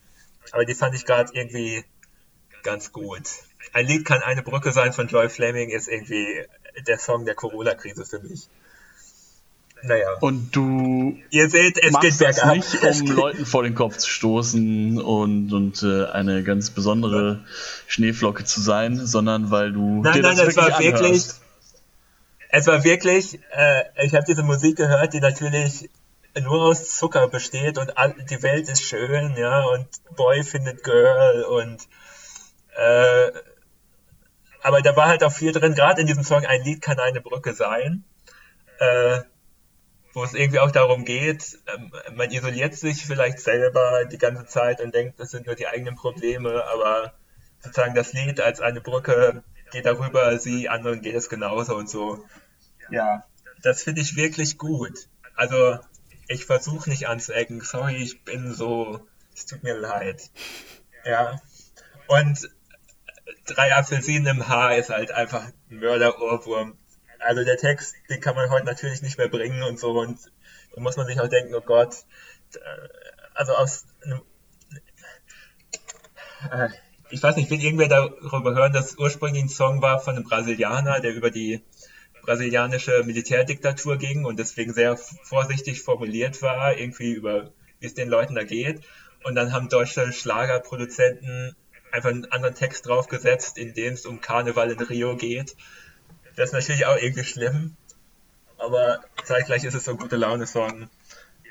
aber 0.51 0.65
die 0.65 0.75
fand 0.75 0.95
ich 0.95 1.05
gerade 1.05 1.31
irgendwie 1.33 1.83
ganz 2.63 2.91
gut. 2.91 3.29
Ein 3.73 3.85
Lied 3.85 4.05
kann 4.05 4.21
eine 4.21 4.43
Brücke 4.43 4.71
sein 4.71 4.93
von 4.93 5.07
Joy 5.07 5.29
Fleming, 5.29 5.69
ist 5.69 5.87
irgendwie 5.87 6.45
der 6.85 6.99
Song 6.99 7.25
der 7.25 7.35
Corona-Krise 7.35 8.05
für 8.05 8.19
mich. 8.19 8.49
Naja. 9.84 10.13
Und 10.21 10.55
du 10.55 11.17
Ihr 11.30 11.49
seht, 11.49 11.78
es 11.78 11.91
machst 11.91 12.19
geht 12.19 12.28
das 12.28 12.43
nicht, 12.45 13.01
um 13.01 13.15
Leuten 13.15 13.45
vor 13.45 13.63
den 13.63 13.75
Kopf 13.75 13.97
zu 13.97 14.09
stoßen 14.09 14.99
und, 14.99 15.53
und 15.53 15.84
äh, 15.84 16.05
eine 16.05 16.43
ganz 16.43 16.71
besondere 16.71 17.45
Schneeflocke 17.86 18.43
zu 18.43 18.59
sein, 18.59 19.05
sondern 19.05 19.51
weil 19.51 19.71
du 19.71 20.01
nein, 20.01 20.13
dir 20.13 20.21
nein, 20.23 20.38
das 20.38 20.47
wirklich 20.47 20.57
war 20.57 20.75
anhörst. 20.78 21.03
wirklich 21.03 21.23
es 22.49 22.67
war 22.67 22.84
wirklich, 22.84 23.39
äh, 23.51 24.05
ich 24.05 24.15
habe 24.15 24.25
diese 24.25 24.43
Musik 24.43 24.78
gehört, 24.78 25.13
die 25.13 25.19
natürlich 25.19 25.89
nur 26.41 26.63
aus 26.63 26.95
Zucker 26.97 27.28
besteht 27.28 27.78
und 27.78 27.93
die 28.30 28.43
Welt 28.43 28.69
ist 28.69 28.84
schön, 28.84 29.36
ja, 29.38 29.63
und 29.65 29.88
Boy 30.15 30.43
findet 30.43 30.84
Girl 30.84 31.43
und 31.43 31.88
äh, 32.78 33.32
aber 34.61 34.82
da 34.82 34.95
war 34.95 35.07
halt 35.07 35.23
auch 35.23 35.32
viel 35.32 35.51
drin, 35.51 35.75
gerade 35.75 36.01
in 36.01 36.07
diesem 36.07 36.23
Song, 36.23 36.45
ein 36.45 36.63
Lied 36.63 36.82
kann 36.82 36.99
eine 36.99 37.21
Brücke 37.21 37.53
sein, 37.53 38.03
äh, 38.80 39.21
wo 40.18 40.24
es 40.24 40.34
irgendwie 40.34 40.57
auch 40.57 40.72
darum 40.72 41.05
geht, 41.05 41.59
äh, 41.68 42.11
man 42.11 42.32
isoliert 42.32 42.74
sich 42.74 43.05
vielleicht 43.05 43.39
selber 43.39 44.03
die 44.05 44.18
ganze 44.18 44.47
Zeit 44.47 44.82
und 44.82 44.95
denkt, 44.95 45.20
das 45.20 45.30
sind 45.30 45.45
nur 45.45 45.53
die 45.53 45.68
eigenen 45.68 45.93
Probleme, 45.93 46.63
aber 46.65 47.13
sozusagen 47.59 47.93
das 47.93 48.13
Lied 48.13 48.41
als 48.41 48.59
eine 48.59 48.82
Brücke 48.82 49.43
geht 49.72 49.86
darüber, 49.86 50.39
sie, 50.39 50.70
anderen 50.70 51.03
geht 51.03 51.13
es 51.13 51.30
genauso 51.30 51.76
und 51.76 51.88
so. 51.88 52.26
Ja, 52.89 53.26
das 53.61 53.84
finde 53.84 54.01
ich 54.01 54.15
wirklich 54.15 54.57
gut. 54.57 55.07
Also, 55.36 55.78
ich 56.28 56.45
versuche 56.45 56.89
nicht 56.89 57.07
anzuecken. 57.07 57.61
Sorry, 57.61 57.97
ich 57.97 58.24
bin 58.24 58.55
so, 58.55 59.05
es 59.36 59.45
tut 59.45 59.61
mir 59.61 59.78
leid. 59.78 60.32
Ja. 61.05 61.39
Und 62.07 62.49
drei 63.45 63.76
Apfelsinen 63.76 64.38
im 64.38 64.47
Haar 64.47 64.78
ist 64.78 64.89
halt 64.89 65.11
einfach 65.11 65.45
ein 65.70 65.78
Mörderohrwurm. 65.78 66.76
Also 67.20 67.43
der 67.43 67.57
Text, 67.57 67.95
den 68.09 68.22
kann 68.22 68.36
man 68.36 68.49
heute 68.49 68.65
natürlich 68.65 69.01
nicht 69.01 69.18
mehr 69.18 69.28
bringen 69.28 69.63
und 69.63 69.80
so 69.80 69.99
und 69.99 70.20
da 70.74 70.82
muss 70.82 70.97
man 70.97 71.07
sich 71.07 71.20
auch 71.20 71.28
denken, 71.28 71.55
oh 71.55 71.61
Gott, 71.61 71.95
also 73.34 73.53
aus 73.53 73.86
einem, 74.03 74.22
äh, 76.51 76.70
ich 77.09 77.24
weiß 77.24 77.36
nicht, 77.38 77.49
will 77.49 77.63
irgendwer 77.63 77.88
darüber 77.88 78.53
hören, 78.53 78.74
dass 78.74 78.97
ursprünglich 78.97 79.43
ein 79.43 79.49
Song 79.49 79.82
war 79.82 79.99
von 79.99 80.15
einem 80.15 80.24
Brasilianer, 80.24 80.99
der 80.99 81.13
über 81.13 81.32
die 81.32 81.61
brasilianische 82.24 83.03
Militärdiktatur 83.05 83.97
ging 83.97 84.26
und 84.26 84.38
deswegen 84.38 84.74
sehr 84.74 84.97
vorsichtig 84.97 85.82
formuliert 85.82 86.41
war, 86.41 86.78
irgendwie 86.78 87.13
über 87.13 87.53
wie 87.80 87.86
es 87.86 87.93
den 87.93 88.09
Leuten 88.09 88.36
da 88.36 88.43
geht. 88.43 88.82
Und 89.24 89.36
dann 89.36 89.53
haben 89.53 89.70
deutsche 89.70 90.11
Schlagerproduzenten 90.11 91.55
einfach 91.91 92.09
einen 92.09 92.26
anderen 92.26 92.55
Text 92.55 92.86
draufgesetzt, 92.86 93.57
in 93.57 93.74
dem 93.74 93.93
es 93.93 94.05
um 94.05 94.20
Karneval 94.20 94.72
in 94.72 94.80
Rio 94.80 95.15
geht. 95.15 95.55
Das 96.38 96.49
ist 96.49 96.53
natürlich 96.53 96.85
auch 96.85 96.95
irgendwie 96.95 97.23
schlimm. 97.25 97.75
Aber 98.57 99.01
zeitgleich 99.25 99.63
ist 99.63 99.73
es 99.73 99.85
so 99.85 99.91
ein 99.91 99.97
gute 99.97 100.15
Laune-Song. 100.15 100.88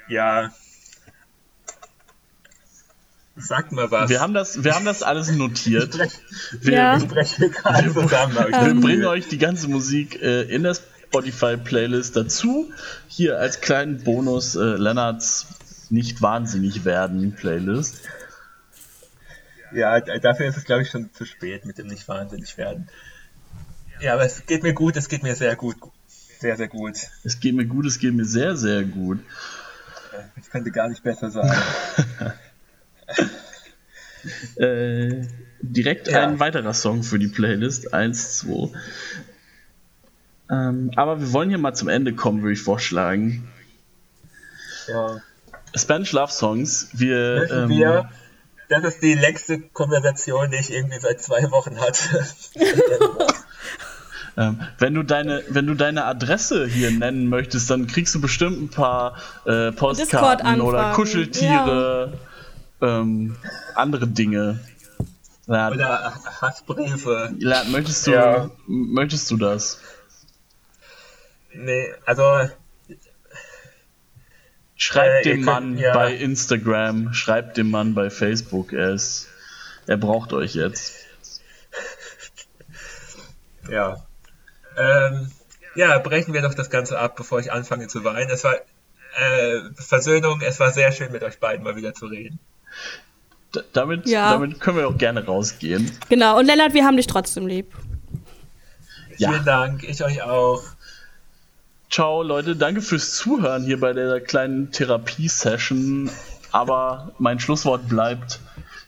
Ja. 0.09 0.53
Sag 3.37 3.73
mal 3.73 3.91
was. 3.91 4.09
Wir 4.09 4.21
haben 4.21 4.33
das, 4.33 4.65
wir 4.65 4.75
haben 4.75 4.87
das 4.87 5.03
alles 5.03 5.31
notiert. 5.31 5.99
Wir, 6.61 6.73
Ja. 6.73 6.97
Ich 6.97 7.07
breche 7.07 7.51
gerade 7.51 7.93
zusammen. 7.93 8.35
wir 8.35 8.53
Ähm. 8.55 8.81
bringen 8.81 9.05
euch 9.05 9.29
die 9.29 9.39
ganze 9.39 9.69
Musik 9.69 10.23
äh, 10.23 10.43
in 10.43 10.63
der 10.63 10.75
Spotify-Playlist 10.75 12.17
dazu. 12.17 12.71
Hier 13.09 13.39
als 13.39 13.61
kleinen 13.61 14.05
Bonus 14.05 14.55
äh, 14.55 14.61
Lennarts 14.61 15.47
nicht 15.91 16.23
wahnsinnig 16.23 16.85
werden 16.85 17.35
Playlist. 17.35 18.01
Ja, 19.73 20.01
dafür 20.01 20.47
ist 20.47 20.57
es, 20.57 20.65
glaube 20.65 20.83
ich, 20.83 20.91
schon 20.91 21.13
zu 21.13 21.25
spät 21.25 21.67
mit 21.67 21.79
dem 21.79 21.89
nicht 21.89 22.07
wahnsinnig 22.07 22.57
werden. 22.57 22.89
Ja, 24.01 24.15
aber 24.15 24.25
es 24.25 24.45
geht 24.47 24.63
mir 24.63 24.75
gut, 24.75 24.97
es 24.97 25.09
geht 25.09 25.23
mir 25.23 25.35
sehr 25.35 25.57
gut. 25.57 25.77
Sehr, 26.39 26.57
sehr 26.57 26.69
gut. 26.69 26.97
Es 27.25 27.41
geht 27.41 27.55
mir 27.55 27.65
gut, 27.65 27.87
es 27.87 27.99
geht 27.99 28.15
mir 28.15 28.25
sehr, 28.27 28.57
sehr 28.57 28.85
gut. 28.85 29.21
Ich 30.41 30.51
könnte 30.51 30.71
gar 30.71 30.89
nicht 30.89 31.03
besser 31.03 31.31
sagen. 31.31 31.53
Äh, 34.57 35.25
direkt 35.61 36.09
Ja. 36.09 36.27
ein 36.27 36.41
weiterer 36.41 36.75
Song 36.75 37.05
für 37.05 37.19
die 37.21 37.29
Playlist. 37.29 37.95
Eins, 37.95 38.39
zwei. 38.39 38.71
Ähm, 40.51 40.91
aber 40.97 41.21
wir 41.21 41.33
wollen 41.33 41.49
hier 41.49 41.59
mal 41.59 41.75
zum 41.75 41.87
Ende 41.87 42.13
kommen, 42.13 42.43
würde 42.43 42.55
ich 42.55 42.61
vorschlagen. 42.61 43.49
Ja. 44.89 45.21
Spanish 45.77 46.11
Love 46.11 46.33
Songs. 46.33 46.89
Wir, 46.93 47.49
ähm, 47.53 47.69
wir, 47.69 48.11
das 48.69 48.83
ist 48.85 49.03
die 49.03 49.15
längste 49.15 49.61
Konversation, 49.61 50.51
die 50.51 50.57
ich 50.57 50.73
irgendwie 50.73 50.99
seit 50.99 51.21
zwei 51.21 51.49
Wochen 51.53 51.79
hatte. 51.81 52.27
ähm, 54.37 54.61
wenn 54.79 54.95
du 54.95 55.03
deine, 55.03 55.43
wenn 55.49 55.67
du 55.67 55.75
deine 55.75 56.05
Adresse 56.05 56.67
hier 56.67 56.91
nennen 56.91 57.29
möchtest, 57.29 57.71
dann 57.71 57.87
kriegst 57.87 58.15
du 58.15 58.21
bestimmt 58.21 58.61
ein 58.63 58.69
paar 58.71 59.17
äh, 59.47 59.73
Postkarten 59.73 60.61
oder. 60.61 60.93
Kuscheltiere, 60.93 62.13
ähm, 62.83 63.37
andere 63.75 64.07
Dinge. 64.07 64.61
Ja, 65.47 65.71
Oder 65.71 66.13
Hassbriefe. 66.43 67.33
ja, 67.39 67.63
möchtest 67.71 68.07
du, 68.07 68.11
Ja. 68.13 68.51
möchtest 68.67 69.31
du 69.31 69.37
das? 69.37 69.81
Nee, 71.55 71.87
also 72.05 72.25
Schreibt 74.79 75.25
Äh, 75.25 75.31
dem 75.31 75.37
könnt- 75.37 75.47
Mann 75.47 75.79
ja. 75.79 75.95
bei 75.95 76.13
Instagram, 76.15 77.15
schreibt 77.15 77.57
dem 77.57 77.71
Mann 77.71 77.95
bei 77.95 78.11
Facebook, 78.11 78.75
er 78.75 78.93
ist, 78.93 79.27
er 79.87 79.97
braucht 79.97 80.35
euch 80.35 80.55
jetzt. 80.55 80.93
Ja. 83.71 84.06
Ähm, 84.77 85.31
ja, 85.75 85.99
brechen 85.99 86.33
wir 86.35 86.43
doch 86.43 86.55
das 86.55 86.71
Ganze 86.71 86.99
ab, 86.99 87.17
bevor 87.17 87.39
ich 87.41 87.53
anfange 87.53 87.87
zu 87.89 88.05
weinen. 88.05 88.31
Es 88.31 88.45
war 88.45 88.55
äh, 88.55 89.61
Versöhnung, 89.75 90.41
es 90.43 90.61
war 90.61 90.73
sehr 90.73 90.93
schön 90.93 91.13
mit 91.13 91.23
euch 91.23 91.39
beiden 91.39 91.65
mal 91.65 91.77
wieder 91.77 91.95
zu 91.95 92.07
reden. 92.07 92.39
D 93.55 93.61
damit, 93.73 94.07
Ja. 94.09 94.33
damit 94.33 94.61
können 94.61 94.79
wir 94.79 94.89
auch 94.89 94.99
gerne 94.99 95.25
rausgehen. 95.25 95.91
Genau, 96.09 96.39
und 96.39 96.47
Lennart, 96.47 96.75
wir 96.75 96.85
haben 96.85 96.97
dich 96.97 97.07
trotzdem 97.07 97.47
lieb. 97.47 97.73
Ja. 99.19 99.31
Vielen 99.31 99.45
Dank, 99.45 99.85
ich 99.85 100.05
euch 100.05 100.23
auch. 100.23 100.63
Ciao, 101.91 102.23
Leute, 102.23 102.57
danke 102.57 102.83
fürs 102.83 103.15
Zuhören 103.15 103.65
hier 103.65 103.81
bei 103.81 103.93
der 103.93 104.21
kleinen 104.21 104.73
Therapie-Session. 104.73 106.11
Aber 106.53 107.13
mein 107.19 107.39
Schlusswort 107.39 107.89
bleibt 107.89 108.41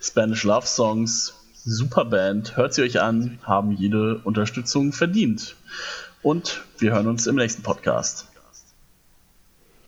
Spanish 0.02 0.44
Love 0.44 0.66
Songs. 0.66 1.34
Super 1.64 2.04
Band, 2.04 2.56
hört 2.56 2.74
sie 2.74 2.82
euch 2.82 3.00
an, 3.00 3.38
haben 3.44 3.72
jede 3.72 4.18
Unterstützung 4.24 4.92
verdient. 4.92 5.54
Und 6.22 6.62
wir 6.78 6.92
hören 6.92 7.06
uns 7.06 7.26
im 7.26 7.36
nächsten 7.36 7.62
Podcast. 7.62 8.26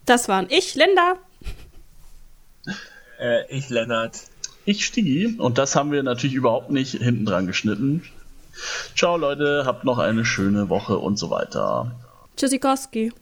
Das 0.07 0.29
waren 0.29 0.47
ich, 0.49 0.75
Linda. 0.75 1.17
Äh, 3.21 3.47
ich, 3.49 3.69
Lennart. 3.69 4.19
Ich 4.65 4.85
Stigi 4.85 5.37
und 5.39 5.59
das 5.59 5.77
haben 5.77 5.93
wir 5.93 6.03
natürlich 6.03 6.35
überhaupt 6.35 6.71
nicht 6.71 6.93
hinten 6.93 7.25
dran 7.25 7.47
geschnitten. 7.47 8.05
Ciao 8.97 9.17
Leute, 9.17 9.65
habt 9.67 9.85
noch 9.85 9.99
eine 9.99 10.25
schöne 10.25 10.69
Woche 10.69 10.99
und 10.99 11.19
so 11.19 11.31
weiter. 11.31 11.93
Tschüssikowski. 12.37 13.13